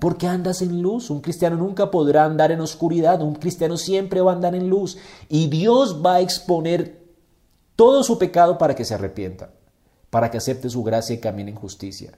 porque 0.00 0.26
andas 0.26 0.62
en 0.62 0.82
luz. 0.82 1.10
Un 1.10 1.20
cristiano 1.20 1.56
nunca 1.56 1.90
podrá 1.90 2.24
andar 2.24 2.50
en 2.50 2.60
oscuridad, 2.60 3.22
un 3.22 3.34
cristiano 3.36 3.76
siempre 3.76 4.20
va 4.20 4.32
a 4.32 4.34
andar 4.34 4.54
en 4.54 4.68
luz. 4.68 4.98
Y 5.28 5.46
Dios 5.48 6.02
va 6.04 6.16
a 6.16 6.20
exponer 6.20 6.99
todo 7.80 8.02
su 8.02 8.18
pecado 8.18 8.58
para 8.58 8.74
que 8.74 8.84
se 8.84 8.92
arrepienta, 8.92 9.52
para 10.10 10.30
que 10.30 10.36
acepte 10.36 10.68
su 10.68 10.82
gracia 10.82 11.14
y 11.14 11.18
camine 11.18 11.52
en 11.52 11.56
justicia. 11.56 12.12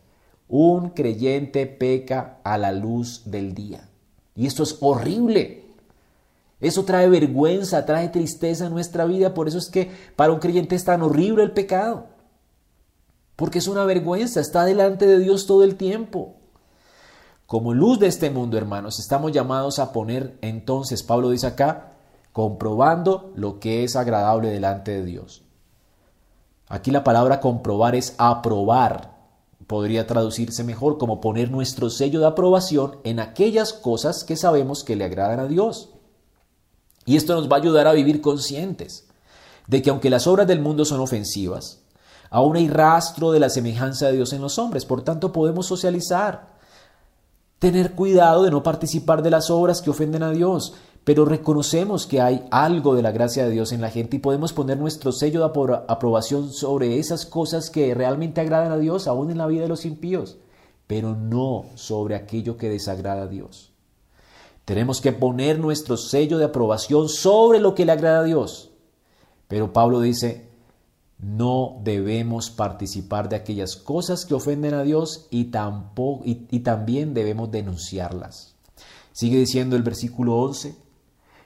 Un 0.49 0.89
creyente 0.91 1.67
peca 1.67 2.39
a 2.43 2.59
la 2.59 2.73
luz 2.73 3.23
del 3.27 3.55
día. 3.55 3.89
Y 4.35 4.47
esto 4.47 4.65
es 4.65 4.79
horrible. 4.81 5.67
Eso 6.59 6.85
trae 6.85 7.09
vergüenza, 7.09 7.87
trae 7.87 8.09
tristeza 8.09 8.67
a 8.67 8.71
nuestra 8.71 9.05
vida. 9.05 9.35
Por 9.35 9.47
eso 9.47 9.59
es 9.59 9.69
que 9.69 9.89
para 10.17 10.33
un 10.33 10.41
creyente 10.41 10.75
es 10.75 10.85
tan 10.85 11.01
horrible 11.01 11.45
el 11.45 11.53
pecado. 11.53 12.07
Porque 13.37 13.61
es 13.61 13.69
una 13.69 13.85
vergüenza, 13.85 14.41
está 14.41 14.65
delante 14.65 15.07
de 15.07 15.21
Dios 15.21 15.47
todo 15.47 15.63
el 15.63 15.77
tiempo. 15.77 16.35
Como 17.47 17.73
luz 17.73 18.01
de 18.01 18.09
este 18.09 18.31
mundo, 18.31 18.59
hermanos, 18.59 18.99
estamos 18.99 19.31
llamados 19.31 19.79
a 19.79 19.93
poner 19.93 20.37
entonces, 20.41 21.05
Pablo 21.05 21.31
dice 21.31 21.47
acá, 21.47 21.93
comprobando 22.33 23.31
lo 23.37 23.61
que 23.61 23.85
es 23.85 23.95
agradable 23.95 24.49
delante 24.49 24.91
de 24.91 25.05
Dios. 25.05 25.41
Aquí 26.73 26.91
la 26.91 27.05
palabra 27.05 27.39
comprobar 27.39 27.95
es 27.95 28.14
aprobar 28.16 29.12
podría 29.66 30.07
traducirse 30.07 30.64
mejor 30.64 30.97
como 30.97 31.20
poner 31.20 31.51
nuestro 31.51 31.91
sello 31.91 32.18
de 32.18 32.27
aprobación 32.27 32.97
en 33.05 33.20
aquellas 33.20 33.75
cosas 33.75 34.25
que 34.25 34.37
sabemos 34.37 34.83
que 34.83 34.97
le 34.97 35.05
agradan 35.05 35.39
a 35.39 35.49
Dios. 35.49 35.91
Y 37.05 37.16
esto 37.16 37.35
nos 37.35 37.51
va 37.51 37.57
a 37.57 37.61
ayudar 37.61 37.87
a 37.87 37.93
vivir 37.93 38.23
conscientes 38.23 39.07
de 39.66 39.83
que 39.83 39.91
aunque 39.91 40.09
las 40.09 40.27
obras 40.27 40.47
del 40.47 40.61
mundo 40.61 40.87
son 40.87 41.01
ofensivas, 41.01 41.83
aún 42.31 42.57
hay 42.57 42.68
rastro 42.68 43.33
de 43.33 43.41
la 43.41 43.51
semejanza 43.51 44.07
de 44.07 44.14
Dios 44.14 44.33
en 44.33 44.41
los 44.41 44.59
hombres, 44.59 44.87
por 44.87 45.03
tanto 45.03 45.31
podemos 45.31 45.66
socializar, 45.66 46.55
tener 47.59 47.93
cuidado 47.93 48.45
de 48.45 48.51
no 48.51 48.62
participar 48.62 49.23
de 49.23 49.31
las 49.31 49.51
obras 49.51 49.83
que 49.83 49.91
ofenden 49.91 50.23
a 50.23 50.31
Dios, 50.31 50.73
pero 51.05 51.24
reconocemos 51.24 52.07
que 52.07 52.20
hay 52.20 52.44
algo 52.50 52.94
de 52.94 53.03
la 53.03 53.11
gracia 53.11 53.44
de 53.44 53.50
Dios 53.50 53.72
en 53.72 53.80
la 53.80 53.90
gente 53.90 54.16
y 54.16 54.20
podemos 54.20 54.53
poner 54.53 54.78
nuestro 54.78 55.11
sello 55.11 55.40
de 55.40 55.82
aprobación 55.88 56.53
sobre 56.53 56.98
esas 56.98 57.26
cosas 57.26 57.70
que 57.70 57.92
realmente 57.94 58.40
agradan 58.40 58.70
a 58.70 58.78
Dios, 58.78 59.09
aún 59.09 59.30
en 59.30 59.38
la 59.38 59.48
vida 59.48 59.62
de 59.62 59.68
los 59.68 59.84
impíos, 59.84 60.38
pero 60.86 61.16
no 61.16 61.66
sobre 61.74 62.14
aquello 62.14 62.57
que 62.57 62.68
desagrada 62.68 63.22
a 63.22 63.26
Dios. 63.26 63.72
Tenemos 64.64 65.00
que 65.00 65.12
poner 65.12 65.59
nuestro 65.59 65.96
sello 65.96 66.38
de 66.38 66.44
aprobación 66.44 67.09
sobre 67.09 67.59
lo 67.59 67.74
que 67.74 67.84
le 67.84 67.92
agrada 67.92 68.20
a 68.20 68.24
Dios. 68.24 68.70
Pero 69.48 69.72
Pablo 69.72 70.00
dice, 70.00 70.48
no 71.18 71.80
debemos 71.82 72.50
participar 72.50 73.28
de 73.28 73.34
aquellas 73.34 73.74
cosas 73.74 74.24
que 74.24 74.34
ofenden 74.34 74.74
a 74.74 74.84
Dios 74.84 75.26
y, 75.30 75.46
tampoco, 75.46 76.24
y, 76.24 76.46
y 76.48 76.61
también 76.61 77.12
debemos 77.12 77.50
denunciarlas. 77.50 78.55
Sigue 79.12 79.38
diciendo 79.38 79.74
el 79.74 79.82
versículo 79.82 80.36
11, 80.36 80.76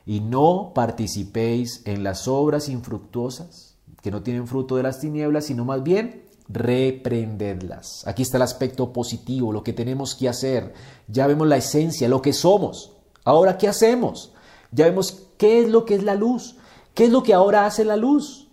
y 0.07 0.20
no 0.20 0.70
participéis 0.72 1.82
en 1.84 2.04
las 2.04 2.28
obras 2.28 2.68
infructuosas 2.68 3.76
que 4.00 4.12
no 4.12 4.22
tienen 4.22 4.46
fruto 4.46 4.76
de 4.76 4.84
las 4.84 5.00
tinieblas, 5.00 5.46
sino 5.46 5.64
más 5.64 5.82
bien 5.82 6.24
reprendedlas. 6.48 8.07
Aquí 8.07 8.22
está 8.22 8.36
el 8.36 8.42
aspecto 8.42 8.92
positivo, 8.92 9.52
lo 9.52 9.64
que 9.64 9.72
tenemos 9.72 10.14
que 10.14 10.28
hacer. 10.28 10.74
Ya 11.09 11.26
vemos 11.26 11.48
la 11.48 11.57
esencia, 11.57 12.09
lo 12.09 12.22
que 12.22 12.32
somos. 12.32 12.92
Ahora, 13.24 13.59
¿qué 13.59 13.66
hacemos? 13.66 14.32
Ya 14.70 14.86
vemos 14.86 15.26
qué 15.38 15.62
es 15.62 15.68
lo 15.68 15.84
que 15.84 15.96
es 15.96 16.04
la 16.04 16.14
luz. 16.14 16.57
¿Qué 16.94 17.07
es 17.07 17.11
lo 17.11 17.24
que 17.24 17.34
ahora 17.34 17.66
hace 17.66 17.84
la 17.84 17.96
luz? 17.96 18.48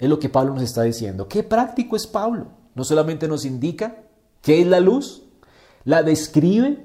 Es 0.00 0.08
lo 0.08 0.18
que 0.18 0.28
Pablo 0.28 0.54
nos 0.54 0.64
está 0.64 0.82
diciendo. 0.82 1.28
Qué 1.28 1.44
práctico 1.44 1.94
es 1.94 2.08
Pablo. 2.08 2.48
No 2.74 2.82
solamente 2.82 3.28
nos 3.28 3.44
indica 3.44 4.02
qué 4.42 4.60
es 4.60 4.66
la 4.66 4.80
luz, 4.80 5.22
la 5.84 6.02
describe, 6.02 6.84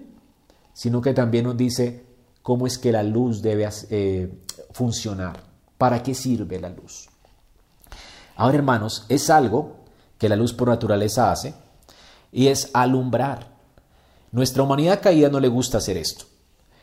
sino 0.74 1.02
que 1.02 1.14
también 1.14 1.46
nos 1.46 1.58
dice 1.58 2.06
cómo 2.42 2.68
es 2.68 2.78
que 2.78 2.92
la 2.92 3.04
luz 3.04 3.42
debe 3.42 3.68
eh, 3.90 4.32
funcionar, 4.72 5.44
para 5.78 6.02
qué 6.04 6.14
sirve 6.14 6.60
la 6.60 6.70
luz. 6.70 7.10
Ahora, 8.36 8.58
hermanos, 8.58 9.06
es 9.10 9.30
algo 9.30 9.78
que 10.18 10.30
la 10.30 10.36
luz 10.36 10.54
por 10.54 10.68
naturaleza 10.68 11.32
hace 11.32 11.54
y 12.32 12.48
es 12.48 12.70
alumbrar. 12.74 13.52
Nuestra 14.32 14.64
humanidad 14.64 15.02
caída 15.02 15.30
no 15.30 15.40
le 15.40 15.48
gusta 15.48 15.80
hacer 15.80 15.98
esto. 15.98 16.26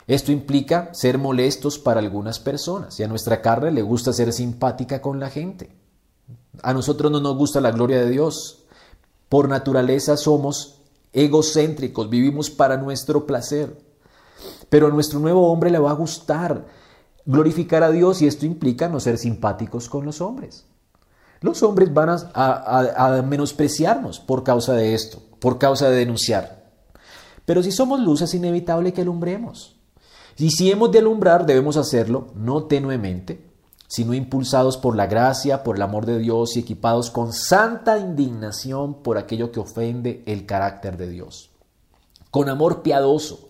Esto 0.07 0.31
implica 0.31 0.89
ser 0.93 1.17
molestos 1.17 1.77
para 1.77 1.99
algunas 1.99 2.39
personas 2.39 2.99
y 2.99 3.03
a 3.03 3.07
nuestra 3.07 3.41
carne 3.41 3.71
le 3.71 3.81
gusta 3.81 4.11
ser 4.11 4.33
simpática 4.33 5.01
con 5.01 5.19
la 5.19 5.29
gente. 5.29 5.75
A 6.63 6.73
nosotros 6.73 7.11
no 7.11 7.19
nos 7.19 7.37
gusta 7.37 7.61
la 7.61 7.71
gloria 7.71 7.99
de 7.99 8.09
Dios. 8.09 8.63
Por 9.29 9.47
naturaleza 9.47 10.17
somos 10.17 10.81
egocéntricos, 11.13 12.09
vivimos 12.09 12.49
para 12.49 12.77
nuestro 12.77 13.25
placer. 13.25 13.77
Pero 14.69 14.87
a 14.87 14.91
nuestro 14.91 15.19
nuevo 15.19 15.51
hombre 15.51 15.69
le 15.69 15.79
va 15.79 15.91
a 15.91 15.95
gustar 15.95 16.65
glorificar 17.25 17.83
a 17.83 17.91
Dios 17.91 18.21
y 18.21 18.27
esto 18.27 18.45
implica 18.45 18.87
no 18.87 18.99
ser 18.99 19.17
simpáticos 19.17 19.87
con 19.87 20.05
los 20.05 20.19
hombres. 20.19 20.65
Los 21.41 21.63
hombres 21.63 21.93
van 21.93 22.09
a, 22.33 23.23
menospreciarnos 23.25 24.19
por 24.19 24.43
causa 24.43 24.73
de 24.73 24.93
esto, 24.93 25.21
por 25.39 25.57
causa 25.57 25.89
de 25.89 25.97
denunciar. 25.97 26.71
Pero 27.45 27.63
si 27.63 27.71
somos 27.71 27.99
luz 27.99 28.21
es 28.21 28.33
inevitable 28.33 28.93
que 28.93 29.01
alumbremos. 29.01 29.75
Y 30.37 30.51
si 30.51 30.71
hemos 30.71 30.91
de 30.91 30.99
alumbrar 30.99 31.45
debemos 31.45 31.77
hacerlo 31.77 32.27
no 32.35 32.63
tenuemente, 32.63 33.45
sino 33.87 34.13
impulsados 34.13 34.77
por 34.77 34.95
la 34.95 35.07
gracia, 35.07 35.63
por 35.63 35.75
el 35.75 35.81
amor 35.81 36.05
de 36.05 36.19
Dios 36.19 36.55
y 36.55 36.59
equipados 36.59 37.09
con 37.09 37.33
santa 37.33 37.97
indignación 37.97 39.01
por 39.01 39.17
aquello 39.17 39.51
que 39.51 39.59
ofende 39.59 40.23
el 40.25 40.45
carácter 40.45 40.97
de 40.97 41.09
Dios. 41.09 41.51
Con 42.31 42.49
amor 42.49 42.81
piadoso, 42.81 43.48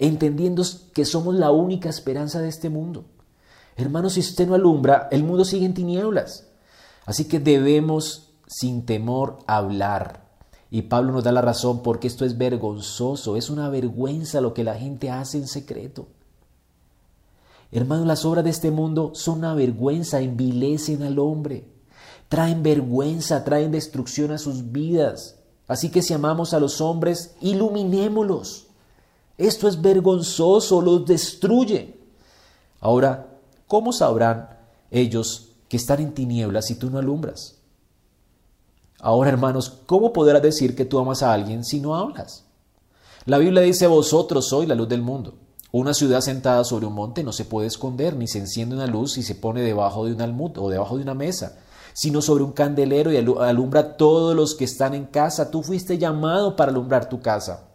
entendiendo 0.00 0.64
que 0.92 1.04
somos 1.04 1.36
la 1.36 1.52
única 1.52 1.88
esperanza 1.88 2.40
de 2.40 2.48
este 2.48 2.70
mundo. 2.70 3.04
Hermanos, 3.76 4.14
si 4.14 4.20
usted 4.20 4.48
no 4.48 4.54
alumbra, 4.54 5.08
el 5.12 5.22
mundo 5.22 5.44
sigue 5.44 5.66
en 5.66 5.74
tinieblas. 5.74 6.48
Así 7.04 7.26
que 7.26 7.38
debemos 7.38 8.32
sin 8.46 8.84
temor 8.86 9.38
hablar. 9.46 10.28
Y 10.70 10.82
Pablo 10.82 11.12
nos 11.12 11.24
da 11.24 11.32
la 11.32 11.42
razón 11.42 11.82
porque 11.82 12.06
esto 12.06 12.24
es 12.24 12.38
vergonzoso, 12.38 13.36
es 13.36 13.50
una 13.50 13.68
vergüenza 13.68 14.40
lo 14.40 14.54
que 14.54 14.64
la 14.64 14.74
gente 14.74 15.10
hace 15.10 15.38
en 15.38 15.48
secreto. 15.48 16.08
Hermanos, 17.72 18.06
las 18.06 18.24
obras 18.24 18.44
de 18.44 18.50
este 18.50 18.70
mundo 18.70 19.12
son 19.14 19.38
una 19.38 19.54
vergüenza, 19.54 20.20
envilecen 20.20 21.02
al 21.02 21.18
hombre, 21.18 21.68
traen 22.28 22.62
vergüenza, 22.62 23.44
traen 23.44 23.70
destrucción 23.70 24.32
a 24.32 24.38
sus 24.38 24.72
vidas. 24.72 25.36
Así 25.68 25.90
que 25.90 26.02
si 26.02 26.14
amamos 26.14 26.54
a 26.54 26.60
los 26.60 26.80
hombres, 26.80 27.36
iluminémoslos. 27.40 28.69
Esto 29.40 29.68
es 29.68 29.80
vergonzoso, 29.80 30.82
los 30.82 31.06
destruye. 31.06 31.98
Ahora, 32.78 33.38
¿cómo 33.66 33.90
sabrán 33.90 34.50
ellos 34.90 35.52
que 35.66 35.78
están 35.78 36.00
en 36.00 36.12
tinieblas 36.12 36.66
si 36.66 36.74
tú 36.74 36.90
no 36.90 36.98
alumbras? 36.98 37.56
Ahora, 38.98 39.30
hermanos, 39.30 39.78
¿cómo 39.86 40.12
podrás 40.12 40.42
decir 40.42 40.76
que 40.76 40.84
tú 40.84 40.98
amas 40.98 41.22
a 41.22 41.32
alguien 41.32 41.64
si 41.64 41.80
no 41.80 41.94
hablas? 41.94 42.44
La 43.24 43.38
Biblia 43.38 43.62
dice, 43.62 43.86
vosotros 43.86 44.46
sois 44.46 44.68
la 44.68 44.74
luz 44.74 44.90
del 44.90 45.00
mundo. 45.00 45.32
Una 45.72 45.94
ciudad 45.94 46.20
sentada 46.20 46.62
sobre 46.62 46.84
un 46.84 46.92
monte 46.92 47.24
no 47.24 47.32
se 47.32 47.46
puede 47.46 47.66
esconder, 47.66 48.16
ni 48.16 48.28
se 48.28 48.40
enciende 48.40 48.74
una 48.74 48.86
luz 48.86 49.16
y 49.16 49.22
se 49.22 49.36
pone 49.36 49.62
debajo 49.62 50.04
de 50.04 50.12
un 50.12 50.20
almud 50.20 50.58
o 50.58 50.68
debajo 50.68 50.98
de 50.98 51.02
una 51.04 51.14
mesa, 51.14 51.56
sino 51.94 52.20
sobre 52.20 52.44
un 52.44 52.52
candelero 52.52 53.10
y 53.10 53.16
alumbra 53.16 53.80
a 53.80 53.96
todos 53.96 54.36
los 54.36 54.54
que 54.54 54.64
están 54.66 54.92
en 54.92 55.06
casa. 55.06 55.50
Tú 55.50 55.62
fuiste 55.62 55.96
llamado 55.96 56.56
para 56.56 56.72
alumbrar 56.72 57.08
tu 57.08 57.22
casa. 57.22 57.69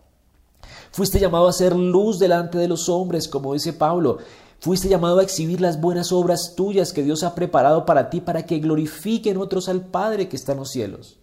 Fuiste 0.95 1.19
llamado 1.19 1.49
a 1.49 1.51
ser 1.51 1.75
luz 1.75 2.19
delante 2.19 2.57
de 2.57 2.69
los 2.69 2.87
hombres, 2.87 3.27
como 3.27 3.53
dice 3.53 3.73
Pablo. 3.73 4.19
Fuiste 4.61 4.87
llamado 4.87 5.19
a 5.19 5.23
exhibir 5.23 5.59
las 5.59 5.81
buenas 5.81 6.13
obras 6.13 6.53
tuyas 6.55 6.93
que 6.93 7.03
Dios 7.03 7.23
ha 7.23 7.35
preparado 7.35 7.85
para 7.85 8.09
ti 8.09 8.21
para 8.21 8.45
que 8.45 8.59
glorifiquen 8.59 9.35
otros 9.35 9.67
al 9.67 9.81
Padre 9.81 10.29
que 10.29 10.37
está 10.37 10.53
en 10.53 10.59
los 10.59 10.71
cielos. 10.71 11.17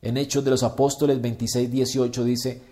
En 0.00 0.16
Hechos 0.16 0.42
de 0.42 0.52
los 0.52 0.62
Apóstoles 0.62 1.20
26, 1.20 1.70
18 1.70 2.24
dice, 2.24 2.62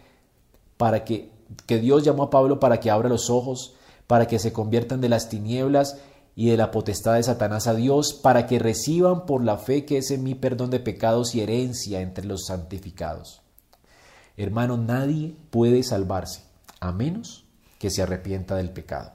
para 0.79 1.05
que, 1.05 1.33
que 1.67 1.77
Dios 1.77 2.03
llamó 2.03 2.23
a 2.23 2.31
Pablo 2.31 2.59
para 2.61 2.81
que 2.81 2.91
abra 2.91 3.11
los 3.11 3.29
ojos, 3.29 3.75
para 4.07 4.27
que 4.27 4.39
se 4.39 4.55
conviertan 4.55 5.03
de 5.03 5.11
las 5.11 5.29
tinieblas 5.29 5.99
y 6.35 6.49
de 6.49 6.57
la 6.57 6.71
potestad 6.71 7.17
de 7.17 7.25
Satanás 7.25 7.67
a 7.67 7.75
Dios, 7.75 8.15
para 8.15 8.47
que 8.47 8.59
reciban 8.59 9.27
por 9.27 9.45
la 9.45 9.59
fe 9.59 9.85
que 9.85 9.99
es 9.99 10.11
en 10.11 10.25
mí 10.25 10.35
perdón 10.35 10.71
de 10.71 10.81
pecados 10.81 11.35
y 11.35 11.43
herencia 11.43 12.01
entre 12.01 12.25
los 12.25 12.47
santificados. 12.47 13.40
Hermano, 14.43 14.79
nadie 14.79 15.37
puede 15.51 15.83
salvarse 15.83 16.45
a 16.81 16.93
menos 16.93 17.45
que 17.79 17.91
se 17.91 18.01
arrepienta 18.01 18.57
del 18.57 18.71
pecado. 18.71 19.13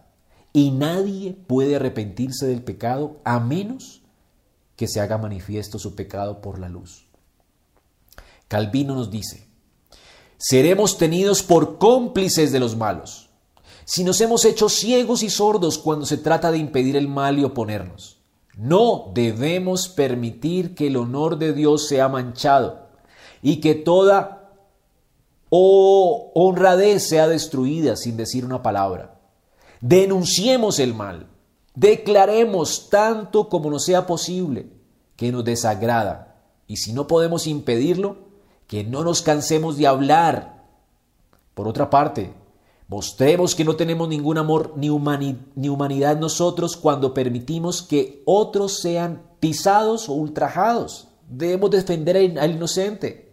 Y 0.54 0.70
nadie 0.70 1.36
puede 1.48 1.78
arrepentirse 1.78 2.46
del 2.46 2.62
pecado 2.62 3.18
a 3.24 3.40
menos 3.40 4.04
que 4.76 4.88
se 4.88 5.02
haga 5.02 5.18
manifiesto 5.18 5.80
su 5.80 5.96
pecado 5.96 6.42
por 6.42 6.60
la 6.60 6.70
luz. 6.70 7.08
Calvino 8.48 8.94
nos 8.94 9.10
dice, 9.10 9.48
seremos 10.38 11.00
tenidos 11.00 11.42
por 11.42 11.80
cómplices 11.80 12.52
de 12.52 12.60
los 12.60 12.76
malos, 12.76 13.32
si 13.84 14.04
nos 14.04 14.22
hemos 14.22 14.46
hecho 14.46 14.70
ciegos 14.70 15.24
y 15.24 15.32
sordos 15.32 15.80
cuando 15.80 16.06
se 16.06 16.18
trata 16.18 16.52
de 16.52 16.60
impedir 16.60 16.96
el 16.98 17.08
mal 17.08 17.40
y 17.40 17.44
oponernos. 17.44 18.20
No 18.56 19.12
debemos 19.16 19.90
permitir 19.90 20.76
que 20.76 20.86
el 20.86 20.98
honor 20.98 21.40
de 21.40 21.52
Dios 21.54 21.88
sea 21.88 22.10
manchado 22.10 22.90
y 23.42 23.60
que 23.60 23.74
toda 23.74 24.45
honradez 25.50 27.08
sea 27.08 27.28
destruida 27.28 27.96
sin 27.96 28.18
decir 28.18 28.46
una 28.46 28.62
palabra. 28.62 29.20
Denunciemos 29.82 30.80
el 30.80 30.94
mal. 30.94 31.28
Declaremos 31.76 32.90
tanto 32.90 33.50
como 33.50 33.70
nos 33.70 33.86
sea 33.86 34.08
posible 34.08 34.70
que 35.16 35.32
nos 35.32 35.44
desagrada. 35.44 36.42
Y 36.68 36.78
si 36.78 36.94
no 36.94 37.08
podemos 37.08 37.48
impedirlo, 37.48 38.18
que 38.68 38.84
no 38.84 39.04
nos 39.04 39.22
cansemos 39.22 39.78
de 39.78 39.88
hablar. 39.88 40.64
Por 41.54 41.68
otra 41.68 41.90
parte, 41.90 42.34
mostremos 42.88 43.56
que 43.56 43.64
no 43.64 43.76
tenemos 43.76 44.08
ningún 44.10 44.38
amor 44.38 44.74
ni, 44.76 44.90
ni 45.56 45.70
humanidad 45.70 46.18
nosotros 46.18 46.76
cuando 46.76 47.14
permitimos 47.14 47.82
que 47.82 48.24
otros 48.26 48.80
sean 48.80 49.22
pisados 49.40 50.10
o 50.10 50.14
ultrajados. 50.14 51.10
Debemos 51.30 51.72
defender 51.72 52.40
al 52.40 52.52
inocente, 52.52 53.25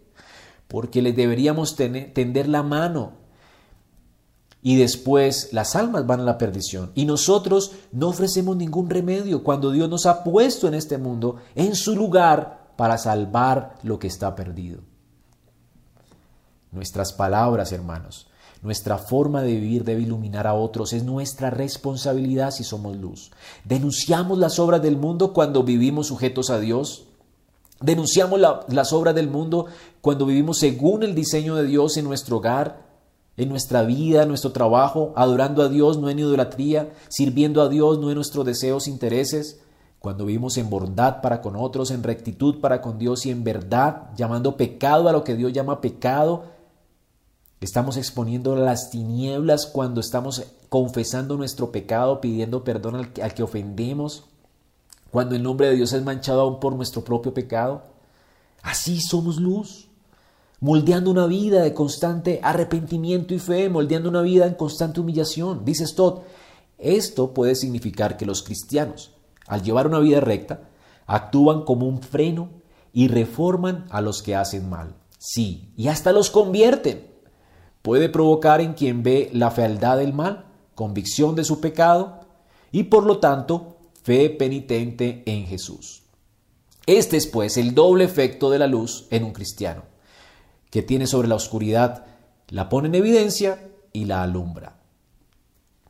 porque 0.73 1.03
les 1.03 1.15
deberíamos 1.15 1.75
tender 1.75 2.49
la 2.49 2.63
mano 2.63 3.11
y 4.63 4.75
después 4.75 5.49
las 5.51 5.75
almas 5.75 6.07
van 6.07 6.21
a 6.21 6.23
la 6.23 6.39
perdición. 6.39 6.91
Y 6.95 7.05
nosotros 7.05 7.73
no 7.91 8.07
ofrecemos 8.07 8.57
ningún 8.57 8.89
remedio 8.89 9.43
cuando 9.43 9.69
Dios 9.69 9.87
nos 9.87 10.07
ha 10.07 10.23
puesto 10.23 10.67
en 10.67 10.73
este 10.73 10.97
mundo 10.97 11.35
en 11.53 11.75
su 11.75 11.95
lugar 11.95 12.71
para 12.75 12.97
salvar 12.97 13.75
lo 13.83 13.99
que 13.99 14.07
está 14.07 14.33
perdido. 14.33 14.79
Nuestras 16.71 17.13
palabras, 17.13 17.71
hermanos, 17.71 18.25
nuestra 18.63 18.97
forma 18.97 19.43
de 19.43 19.53
vivir 19.53 19.83
debe 19.83 20.01
iluminar 20.01 20.47
a 20.47 20.55
otros. 20.55 20.91
Es 20.93 21.03
nuestra 21.03 21.51
responsabilidad 21.51 22.49
si 22.49 22.63
somos 22.63 22.97
luz. 22.97 23.29
Denunciamos 23.63 24.39
las 24.39 24.57
obras 24.57 24.81
del 24.81 24.97
mundo 24.97 25.33
cuando 25.33 25.61
vivimos 25.61 26.07
sujetos 26.07 26.49
a 26.49 26.59
Dios. 26.59 27.05
Denunciamos 27.83 28.39
las 28.39 28.93
obras 28.93 29.13
del 29.13 29.29
mundo 29.29 29.65
cuando 29.99 30.25
vivimos 30.25 30.57
según 30.57 31.03
el 31.03 31.13
diseño 31.15 31.55
de 31.55 31.65
Dios 31.65 31.97
en 31.97 32.05
nuestro 32.05 32.37
hogar, 32.37 32.81
en 33.35 33.49
nuestra 33.49 33.83
vida, 33.83 34.23
en 34.23 34.29
nuestro 34.29 34.53
trabajo, 34.53 35.11
adorando 35.17 35.61
a 35.61 35.67
Dios, 35.67 35.97
no 35.97 36.09
en 36.09 36.19
idolatría, 36.19 36.93
sirviendo 37.09 37.61
a 37.61 37.67
Dios, 37.67 37.99
no 37.99 38.09
en 38.09 38.15
nuestros 38.15 38.45
deseos, 38.45 38.87
intereses, 38.87 39.59
cuando 39.99 40.25
vivimos 40.25 40.57
en 40.57 40.69
bondad 40.69 41.19
para 41.21 41.41
con 41.41 41.57
otros, 41.57 41.91
en 41.91 42.03
rectitud 42.03 42.61
para 42.61 42.81
con 42.81 42.99
Dios 42.99 43.25
y 43.25 43.31
en 43.31 43.43
verdad, 43.43 44.11
llamando 44.15 44.55
pecado 44.55 45.09
a 45.09 45.11
lo 45.11 45.25
que 45.25 45.35
Dios 45.35 45.51
llama 45.51 45.81
pecado, 45.81 46.45
estamos 47.59 47.97
exponiendo 47.97 48.55
las 48.55 48.91
tinieblas 48.91 49.65
cuando 49.65 49.99
estamos 49.99 50.41
confesando 50.69 51.35
nuestro 51.35 51.73
pecado, 51.73 52.21
pidiendo 52.21 52.63
perdón 52.63 52.95
al, 52.95 53.11
al 53.21 53.33
que 53.33 53.43
ofendemos, 53.43 54.23
cuando 55.13 55.35
el 55.35 55.43
nombre 55.43 55.67
de 55.67 55.75
Dios 55.75 55.93
es 55.93 56.03
manchado 56.03 56.41
aún 56.41 56.59
por 56.59 56.73
nuestro 56.73 57.03
propio 57.03 57.35
pecado. 57.35 57.83
Así 58.63 58.99
somos 58.99 59.37
luz 59.37 59.87
moldeando 60.59 61.11
una 61.11 61.27
vida 61.27 61.61
de 61.61 61.75
constante 61.75 62.39
arrepentimiento 62.41 63.35
y 63.35 63.37
fe, 63.37 63.69
moldeando 63.69 64.09
una 64.09 64.23
vida 64.23 64.47
en 64.47 64.55
constante 64.55 65.01
humillación. 65.01 65.65
Dice 65.65 65.85
Stott, 65.85 66.23
esto 66.79 67.31
puede 67.31 67.53
significar 67.53 68.17
que 68.17 68.25
los 68.25 68.41
cristianos, 68.41 69.11
al 69.45 69.61
llevar 69.61 69.85
una 69.85 69.99
vida 69.99 70.19
recta, 70.19 70.61
actúan 71.05 71.63
como 71.63 71.85
un 71.85 72.01
freno 72.01 72.49
y 72.91 73.07
reforman 73.07 73.85
a 73.91 74.01
los 74.01 74.23
que 74.23 74.35
hacen 74.35 74.67
mal. 74.67 74.95
Sí, 75.19 75.71
y 75.77 75.89
hasta 75.89 76.11
los 76.11 76.31
convierten. 76.31 77.05
Puede 77.83 78.09
provocar 78.09 78.61
en 78.61 78.73
quien 78.73 79.03
ve 79.03 79.29
la 79.31 79.51
fealdad 79.51 79.99
del 79.99 80.13
mal, 80.13 80.45
convicción 80.73 81.35
de 81.35 81.43
su 81.43 81.61
pecado 81.61 82.21
y 82.71 82.85
por 82.85 83.03
lo 83.05 83.19
tanto 83.19 83.72
fe 84.03 84.29
penitente 84.29 85.23
en 85.25 85.47
Jesús. 85.47 86.03
Este 86.85 87.17
es 87.17 87.27
pues 87.27 87.57
el 87.57 87.73
doble 87.73 88.03
efecto 88.03 88.49
de 88.49 88.59
la 88.59 88.67
luz 88.67 89.07
en 89.09 89.23
un 89.23 89.31
cristiano 89.31 89.83
que 90.69 90.81
tiene 90.81 91.07
sobre 91.07 91.27
la 91.27 91.35
oscuridad, 91.35 92.05
la 92.49 92.67
pone 92.67 92.87
en 92.87 92.95
evidencia 92.95 93.69
y 93.93 94.05
la 94.05 94.23
alumbra. 94.23 94.77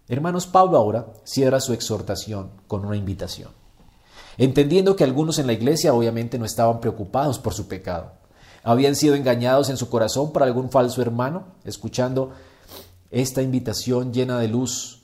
Hermanos, 0.09 0.45
Pablo 0.45 0.77
ahora 0.77 1.13
cierra 1.23 1.61
su 1.61 1.73
exhortación 1.73 2.51
con 2.67 2.85
una 2.85 2.97
invitación, 2.97 3.51
entendiendo 4.37 4.95
que 4.95 5.05
algunos 5.05 5.39
en 5.39 5.47
la 5.47 5.53
iglesia 5.53 5.93
obviamente 5.93 6.37
no 6.37 6.45
estaban 6.45 6.81
preocupados 6.81 7.39
por 7.39 7.53
su 7.53 7.69
pecado, 7.69 8.11
habían 8.63 8.95
sido 8.95 9.15
engañados 9.15 9.69
en 9.69 9.77
su 9.77 9.89
corazón 9.89 10.33
por 10.33 10.43
algún 10.43 10.69
falso 10.69 11.01
hermano, 11.01 11.45
escuchando 11.63 12.31
esta 13.09 13.41
invitación 13.41 14.11
llena 14.11 14.39
de 14.39 14.47
luz. 14.47 15.02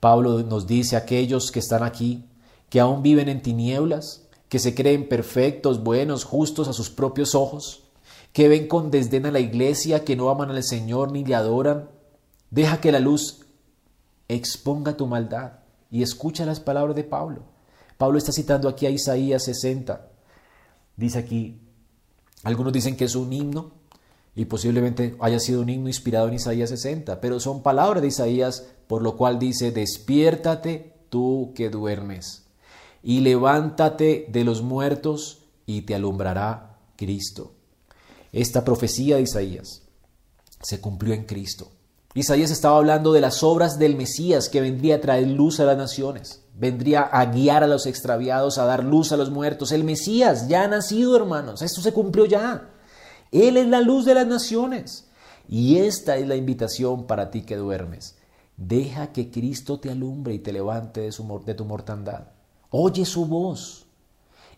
Pablo 0.00 0.42
nos 0.42 0.66
dice 0.66 0.96
a 0.96 1.00
aquellos 1.00 1.50
que 1.50 1.58
están 1.58 1.82
aquí, 1.82 2.24
que 2.70 2.80
aún 2.80 3.02
viven 3.02 3.28
en 3.28 3.42
tinieblas, 3.42 4.26
que 4.48 4.58
se 4.58 4.74
creen 4.74 5.08
perfectos, 5.08 5.82
buenos, 5.82 6.24
justos 6.24 6.68
a 6.68 6.72
sus 6.72 6.90
propios 6.90 7.34
ojos, 7.34 7.84
que 8.32 8.48
ven 8.48 8.68
con 8.68 8.90
desdén 8.90 9.26
a 9.26 9.32
la 9.32 9.40
iglesia, 9.40 10.04
que 10.04 10.16
no 10.16 10.30
aman 10.30 10.50
al 10.50 10.62
Señor 10.62 11.12
ni 11.12 11.24
le 11.24 11.34
adoran. 11.34 11.88
Deja 12.50 12.80
que 12.80 12.92
la 12.92 13.00
luz 13.00 13.40
exponga 14.28 14.96
tu 14.96 15.06
maldad 15.06 15.52
y 15.90 16.02
escucha 16.02 16.46
las 16.46 16.60
palabras 16.60 16.94
de 16.94 17.04
Pablo. 17.04 17.42
Pablo 17.96 18.18
está 18.18 18.32
citando 18.32 18.68
aquí 18.68 18.86
a 18.86 18.90
Isaías 18.90 19.44
60. 19.44 20.08
Dice 20.96 21.18
aquí, 21.18 21.60
algunos 22.44 22.72
dicen 22.72 22.96
que 22.96 23.04
es 23.04 23.16
un 23.16 23.32
himno 23.32 23.77
y 24.38 24.44
posiblemente 24.44 25.16
haya 25.18 25.40
sido 25.40 25.62
un 25.62 25.68
himno 25.68 25.88
inspirado 25.88 26.28
en 26.28 26.34
Isaías 26.34 26.70
60, 26.70 27.20
pero 27.20 27.40
son 27.40 27.60
palabras 27.60 28.02
de 28.02 28.06
Isaías, 28.06 28.68
por 28.86 29.02
lo 29.02 29.16
cual 29.16 29.40
dice, 29.40 29.72
despiértate 29.72 30.94
tú 31.10 31.50
que 31.56 31.70
duermes 31.70 32.44
y 33.02 33.18
levántate 33.18 34.26
de 34.28 34.44
los 34.44 34.62
muertos 34.62 35.40
y 35.66 35.82
te 35.82 35.96
alumbrará 35.96 36.78
Cristo. 36.94 37.54
Esta 38.30 38.64
profecía 38.64 39.16
de 39.16 39.22
Isaías 39.22 39.82
se 40.62 40.80
cumplió 40.80 41.14
en 41.14 41.24
Cristo. 41.24 41.72
Isaías 42.14 42.52
estaba 42.52 42.76
hablando 42.76 43.12
de 43.12 43.20
las 43.20 43.42
obras 43.42 43.76
del 43.76 43.96
Mesías 43.96 44.48
que 44.48 44.60
vendría 44.60 44.94
a 44.94 45.00
traer 45.00 45.26
luz 45.26 45.58
a 45.58 45.64
las 45.64 45.76
naciones, 45.76 46.44
vendría 46.54 47.00
a 47.02 47.26
guiar 47.26 47.64
a 47.64 47.66
los 47.66 47.86
extraviados, 47.86 48.58
a 48.58 48.66
dar 48.66 48.84
luz 48.84 49.10
a 49.10 49.16
los 49.16 49.32
muertos. 49.32 49.72
El 49.72 49.82
Mesías 49.82 50.46
ya 50.46 50.62
ha 50.62 50.68
nacido, 50.68 51.16
hermanos, 51.16 51.60
esto 51.60 51.80
se 51.80 51.92
cumplió 51.92 52.24
ya. 52.24 52.74
Él 53.32 53.56
es 53.56 53.66
la 53.66 53.80
luz 53.80 54.04
de 54.04 54.14
las 54.14 54.26
naciones. 54.26 55.08
Y 55.48 55.78
esta 55.78 56.16
es 56.16 56.26
la 56.26 56.36
invitación 56.36 57.06
para 57.06 57.30
ti 57.30 57.42
que 57.42 57.56
duermes. 57.56 58.16
Deja 58.56 59.12
que 59.12 59.30
Cristo 59.30 59.78
te 59.78 59.90
alumbre 59.90 60.34
y 60.34 60.38
te 60.38 60.52
levante 60.52 61.00
de, 61.00 61.14
de 61.44 61.54
tu 61.54 61.64
mortandad. 61.64 62.28
Oye 62.70 63.04
su 63.04 63.26
voz. 63.26 63.86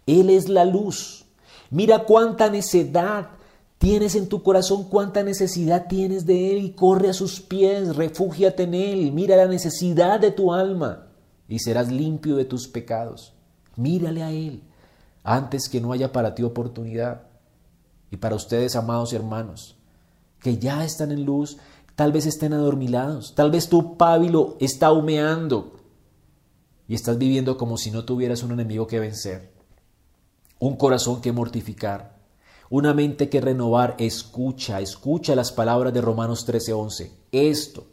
Él 0.07 0.31
es 0.31 0.49
la 0.49 0.65
luz. 0.65 1.27
Mira 1.71 2.05
cuánta 2.05 2.51
necedad 2.51 3.29
Tienes 3.81 4.15
en 4.15 4.29
tu 4.29 4.43
corazón 4.43 4.85
cuánta 4.91 5.23
necesidad 5.23 5.87
tienes 5.89 6.27
de 6.27 6.53
Él 6.53 6.59
y 6.59 6.73
corre 6.73 7.09
a 7.09 7.15
sus 7.15 7.41
pies, 7.41 7.97
refúgiate 7.97 8.65
en 8.65 8.75
Él, 8.75 9.11
mira 9.11 9.37
la 9.37 9.47
necesidad 9.47 10.21
de 10.21 10.33
tu 10.33 10.53
alma 10.53 11.07
y 11.49 11.61
serás 11.61 11.91
limpio 11.91 12.37
de 12.37 12.45
tus 12.45 12.69
pecados. 12.69 13.33
Mírale 13.77 14.23
a 14.23 14.33
Él 14.33 14.63
antes 15.25 15.71
que 15.71 15.81
no 15.81 15.93
haya 15.93 16.13
para 16.13 16.35
ti 16.35 16.43
oportunidad. 16.43 17.23
Y 18.11 18.17
para 18.17 18.35
ustedes, 18.35 18.77
amados 18.77 19.13
hermanos, 19.13 19.77
que 20.41 20.59
ya 20.59 20.85
están 20.85 21.13
en 21.13 21.25
luz, 21.25 21.59
tal 21.95 22.13
vez 22.13 22.27
estén 22.27 22.53
adormilados, 22.53 23.35
tal 23.35 23.51
vez 23.51 23.69
tu 23.69 23.97
pábilo 23.97 24.57
está 24.61 24.93
humeando 24.93 25.77
y 26.89 26.95
estás 26.95 27.19
viviendo 27.19 27.57
como 27.57 27.77
si 27.77 27.91
no 27.91 28.05
tuvieras 28.05 28.43
un 28.43 28.53
enemigo 28.53 28.87
que 28.87 29.01
vencer, 29.01 29.53
un 30.59 30.77
corazón 30.77 31.21
que 31.21 31.33
mortificar 31.33 32.21
una 32.71 32.95
mente 32.95 33.29
que 33.29 33.41
renovar, 33.41 33.97
escucha, 33.99 34.81
escucha 34.81 35.35
las 35.35 35.51
palabras 35.51 35.93
de 35.93 36.01
Romanos 36.01 36.47
13:11. 36.47 37.11
Esto, 37.33 37.85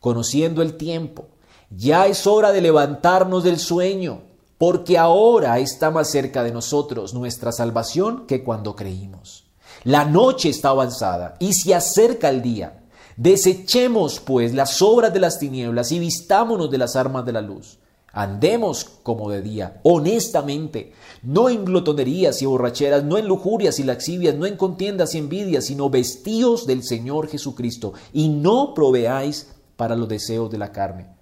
conociendo 0.00 0.62
el 0.62 0.76
tiempo, 0.76 1.28
Ya 1.72 2.08
es 2.08 2.26
hora 2.26 2.50
de 2.50 2.60
levantarnos 2.60 3.44
del 3.44 3.56
sueño, 3.56 4.22
porque 4.60 4.98
ahora 4.98 5.58
está 5.58 5.90
más 5.90 6.10
cerca 6.10 6.44
de 6.44 6.52
nosotros 6.52 7.14
nuestra 7.14 7.50
salvación 7.50 8.26
que 8.26 8.44
cuando 8.44 8.76
creímos. 8.76 9.46
La 9.84 10.04
noche 10.04 10.50
está 10.50 10.68
avanzada 10.68 11.36
y 11.38 11.54
se 11.54 11.74
acerca 11.74 12.28
el 12.28 12.42
día. 12.42 12.84
Desechemos, 13.16 14.20
pues, 14.20 14.52
las 14.52 14.82
obras 14.82 15.14
de 15.14 15.20
las 15.20 15.38
tinieblas 15.38 15.92
y 15.92 15.98
vistámonos 15.98 16.70
de 16.70 16.76
las 16.76 16.94
armas 16.94 17.24
de 17.24 17.32
la 17.32 17.40
luz. 17.40 17.78
Andemos 18.12 18.84
como 18.84 19.30
de 19.30 19.40
día, 19.40 19.80
honestamente, 19.82 20.92
no 21.22 21.48
en 21.48 21.64
glotonerías 21.64 22.42
y 22.42 22.44
borracheras, 22.44 23.02
no 23.02 23.16
en 23.16 23.28
lujurias 23.28 23.78
y 23.78 23.84
laxivias, 23.84 24.34
no 24.34 24.44
en 24.44 24.58
contiendas 24.58 25.14
y 25.14 25.18
envidias, 25.18 25.64
sino 25.64 25.88
vestíos 25.88 26.66
del 26.66 26.82
Señor 26.82 27.28
Jesucristo 27.28 27.94
y 28.12 28.28
no 28.28 28.74
proveáis 28.74 29.52
para 29.76 29.96
los 29.96 30.06
deseos 30.06 30.50
de 30.50 30.58
la 30.58 30.70
carne 30.70 31.19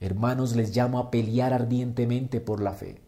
Hermanos, 0.00 0.54
les 0.56 0.76
llamo 0.76 0.98
a 0.98 1.10
pelear 1.10 1.52
ardientemente 1.52 2.40
por 2.40 2.62
la 2.62 2.72
fe. 2.72 3.00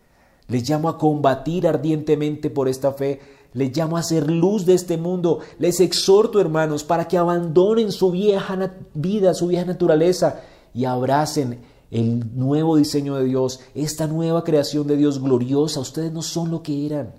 Les 0.49 0.69
llamo 0.69 0.89
a 0.89 0.99
combatir 0.99 1.67
ardientemente 1.67 2.49
por 2.49 2.69
esta 2.69 2.93
fe. 2.93 3.21
Les 3.53 3.77
llamo 3.77 3.97
a 3.97 4.03
ser 4.03 4.31
luz 4.31 4.65
de 4.65 4.75
este 4.75 4.97
mundo. 4.97 5.41
Les 5.59 5.81
exhorto, 5.81 6.41
hermanos, 6.41 6.85
para 6.85 7.07
que 7.07 7.19
abandonen 7.19 7.93
su 7.93 8.11
vieja 8.11 8.73
vida, 8.95 9.35
su 9.35 9.49
vieja 9.49 9.67
naturaleza 9.67 10.41
y 10.73 10.87
abracen 10.87 11.61
el 11.91 12.37
nuevo 12.37 12.77
diseño 12.77 13.17
de 13.17 13.25
Dios, 13.25 13.61
esta 13.75 14.07
nueva 14.07 14.45
creación 14.45 14.87
de 14.87 14.97
Dios 14.97 15.23
gloriosa. 15.23 15.81
Ustedes 15.81 16.13
no 16.13 16.23
son 16.23 16.51
lo 16.51 16.63
que 16.63 16.87
eran. 16.87 17.15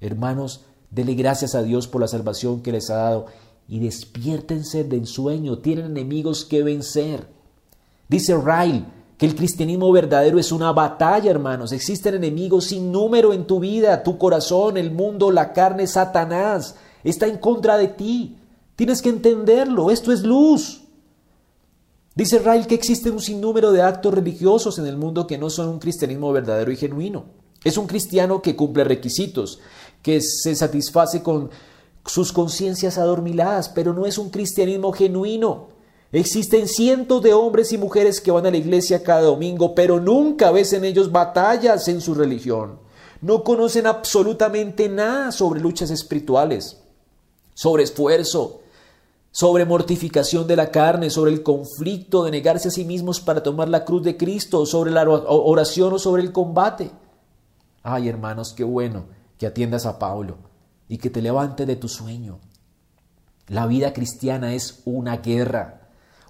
Hermanos, 0.00 0.64
denle 0.90 1.14
gracias 1.14 1.54
a 1.54 1.62
Dios 1.62 1.86
por 1.86 2.00
la 2.00 2.08
salvación 2.08 2.62
que 2.62 2.72
les 2.72 2.90
ha 2.90 2.96
dado 2.96 3.26
y 3.68 3.78
despiértense 3.78 4.82
del 4.82 5.00
ensueño. 5.00 5.58
Tienen 5.58 5.86
enemigos 5.86 6.44
que 6.44 6.62
vencer. 6.62 7.26
Dice 8.08 8.36
Ryle, 8.36 8.84
que 9.16 9.26
el 9.26 9.36
cristianismo 9.36 9.92
verdadero 9.92 10.38
es 10.38 10.50
una 10.50 10.72
batalla, 10.72 11.30
hermanos. 11.30 11.72
Existen 11.72 12.14
enemigos 12.14 12.66
sin 12.66 12.90
número 12.90 13.32
en 13.32 13.46
tu 13.46 13.60
vida, 13.60 14.02
tu 14.02 14.18
corazón, 14.18 14.76
el 14.76 14.90
mundo, 14.90 15.30
la 15.30 15.52
carne, 15.52 15.86
Satanás. 15.86 16.76
Está 17.04 17.26
en 17.26 17.38
contra 17.38 17.76
de 17.76 17.88
ti. 17.88 18.36
Tienes 18.76 19.02
que 19.02 19.10
entenderlo. 19.10 19.90
Esto 19.90 20.12
es 20.12 20.22
luz. 20.22 20.82
Dice 22.16 22.38
Rael 22.38 22.66
que 22.66 22.74
existe 22.74 23.10
un 23.10 23.20
sinnúmero 23.20 23.72
de 23.72 23.82
actos 23.82 24.14
religiosos 24.14 24.78
en 24.78 24.86
el 24.86 24.96
mundo 24.96 25.26
que 25.26 25.38
no 25.38 25.50
son 25.50 25.68
un 25.68 25.78
cristianismo 25.78 26.32
verdadero 26.32 26.70
y 26.70 26.76
genuino. 26.76 27.24
Es 27.64 27.76
un 27.76 27.86
cristiano 27.86 28.42
que 28.42 28.54
cumple 28.54 28.84
requisitos, 28.84 29.60
que 30.02 30.20
se 30.20 30.54
satisface 30.54 31.22
con 31.22 31.50
sus 32.04 32.32
conciencias 32.32 32.98
adormiladas, 32.98 33.68
pero 33.68 33.94
no 33.94 34.06
es 34.06 34.18
un 34.18 34.30
cristianismo 34.30 34.92
genuino. 34.92 35.73
Existen 36.14 36.68
cientos 36.68 37.22
de 37.22 37.34
hombres 37.34 37.72
y 37.72 37.76
mujeres 37.76 38.20
que 38.20 38.30
van 38.30 38.46
a 38.46 38.50
la 38.52 38.56
iglesia 38.56 39.02
cada 39.02 39.22
domingo, 39.22 39.74
pero 39.74 39.98
nunca 39.98 40.52
ves 40.52 40.72
en 40.72 40.84
ellos 40.84 41.10
batallas 41.10 41.88
en 41.88 42.00
su 42.00 42.14
religión. 42.14 42.78
No 43.20 43.42
conocen 43.42 43.88
absolutamente 43.88 44.88
nada 44.88 45.32
sobre 45.32 45.58
luchas 45.58 45.90
espirituales, 45.90 46.80
sobre 47.54 47.82
esfuerzo, 47.82 48.60
sobre 49.32 49.64
mortificación 49.64 50.46
de 50.46 50.54
la 50.54 50.70
carne, 50.70 51.10
sobre 51.10 51.32
el 51.32 51.42
conflicto 51.42 52.22
de 52.22 52.30
negarse 52.30 52.68
a 52.68 52.70
sí 52.70 52.84
mismos 52.84 53.18
para 53.20 53.42
tomar 53.42 53.68
la 53.68 53.84
cruz 53.84 54.04
de 54.04 54.16
Cristo, 54.16 54.66
sobre 54.66 54.92
la 54.92 55.02
oración 55.02 55.94
o 55.94 55.98
sobre 55.98 56.22
el 56.22 56.30
combate. 56.30 56.92
Ay, 57.82 58.08
hermanos, 58.08 58.52
qué 58.52 58.62
bueno 58.62 59.06
que 59.36 59.48
atiendas 59.48 59.84
a 59.84 59.98
Pablo 59.98 60.36
y 60.88 60.98
que 60.98 61.10
te 61.10 61.20
levante 61.20 61.66
de 61.66 61.74
tu 61.74 61.88
sueño. 61.88 62.38
La 63.48 63.66
vida 63.66 63.92
cristiana 63.92 64.54
es 64.54 64.80
una 64.84 65.16
guerra 65.16 65.80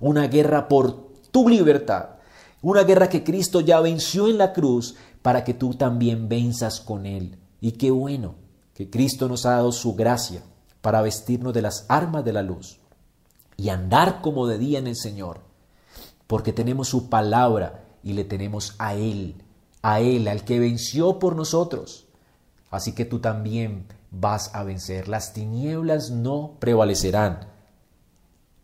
una 0.05 0.29
guerra 0.29 0.69
por 0.69 1.13
tu 1.31 1.49
libertad, 1.49 2.17
una 2.61 2.83
guerra 2.83 3.09
que 3.09 3.25
Cristo 3.25 3.61
ya 3.61 3.81
venció 3.81 4.29
en 4.29 4.37
la 4.37 4.53
cruz 4.53 4.97
para 5.23 5.45
que 5.45 5.55
tú 5.55 5.73
también 5.75 6.29
venzas 6.29 6.83
con 6.83 7.07
Él. 7.07 7.39
Y 7.63 7.73
qué 7.73 7.91
bueno 7.91 8.35
que 8.75 8.91
Cristo 8.91 9.29
nos 9.29 9.47
ha 9.47 9.53
dado 9.53 9.73
su 9.73 9.95
gracia 9.95 10.43
para 10.83 11.01
vestirnos 11.01 11.55
de 11.55 11.63
las 11.63 11.87
armas 11.89 12.23
de 12.23 12.35
la 12.35 12.43
luz 12.43 12.81
y 13.57 13.71
andar 13.71 14.21
como 14.21 14.47
de 14.47 14.59
día 14.59 14.79
en 14.79 14.89
el 14.89 14.97
Señor, 14.97 15.41
porque 16.27 16.53
tenemos 16.53 16.89
su 16.89 17.09
palabra 17.09 17.87
y 18.03 18.13
le 18.13 18.25
tenemos 18.25 18.75
a 18.79 18.95
Él, 18.95 19.43
a 19.81 20.01
Él, 20.01 20.29
al 20.29 20.45
que 20.45 20.59
venció 20.59 21.19
por 21.19 21.35
nosotros. 21.35 22.09
Así 22.71 22.93
que 22.93 23.07
tú 23.07 23.21
también 23.21 23.87
vas 24.11 24.55
a 24.55 24.65
vencer. 24.65 25.09
Las 25.09 25.33
tinieblas 25.33 26.11
no 26.11 26.57
prevalecerán 26.61 27.49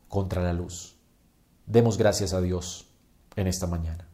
contra 0.09 0.43
la 0.43 0.53
luz. 0.53 0.99
Demos 1.70 1.98
gracias 1.98 2.32
a 2.32 2.40
Dios 2.40 2.88
en 3.36 3.46
esta 3.46 3.68
mañana. 3.68 4.09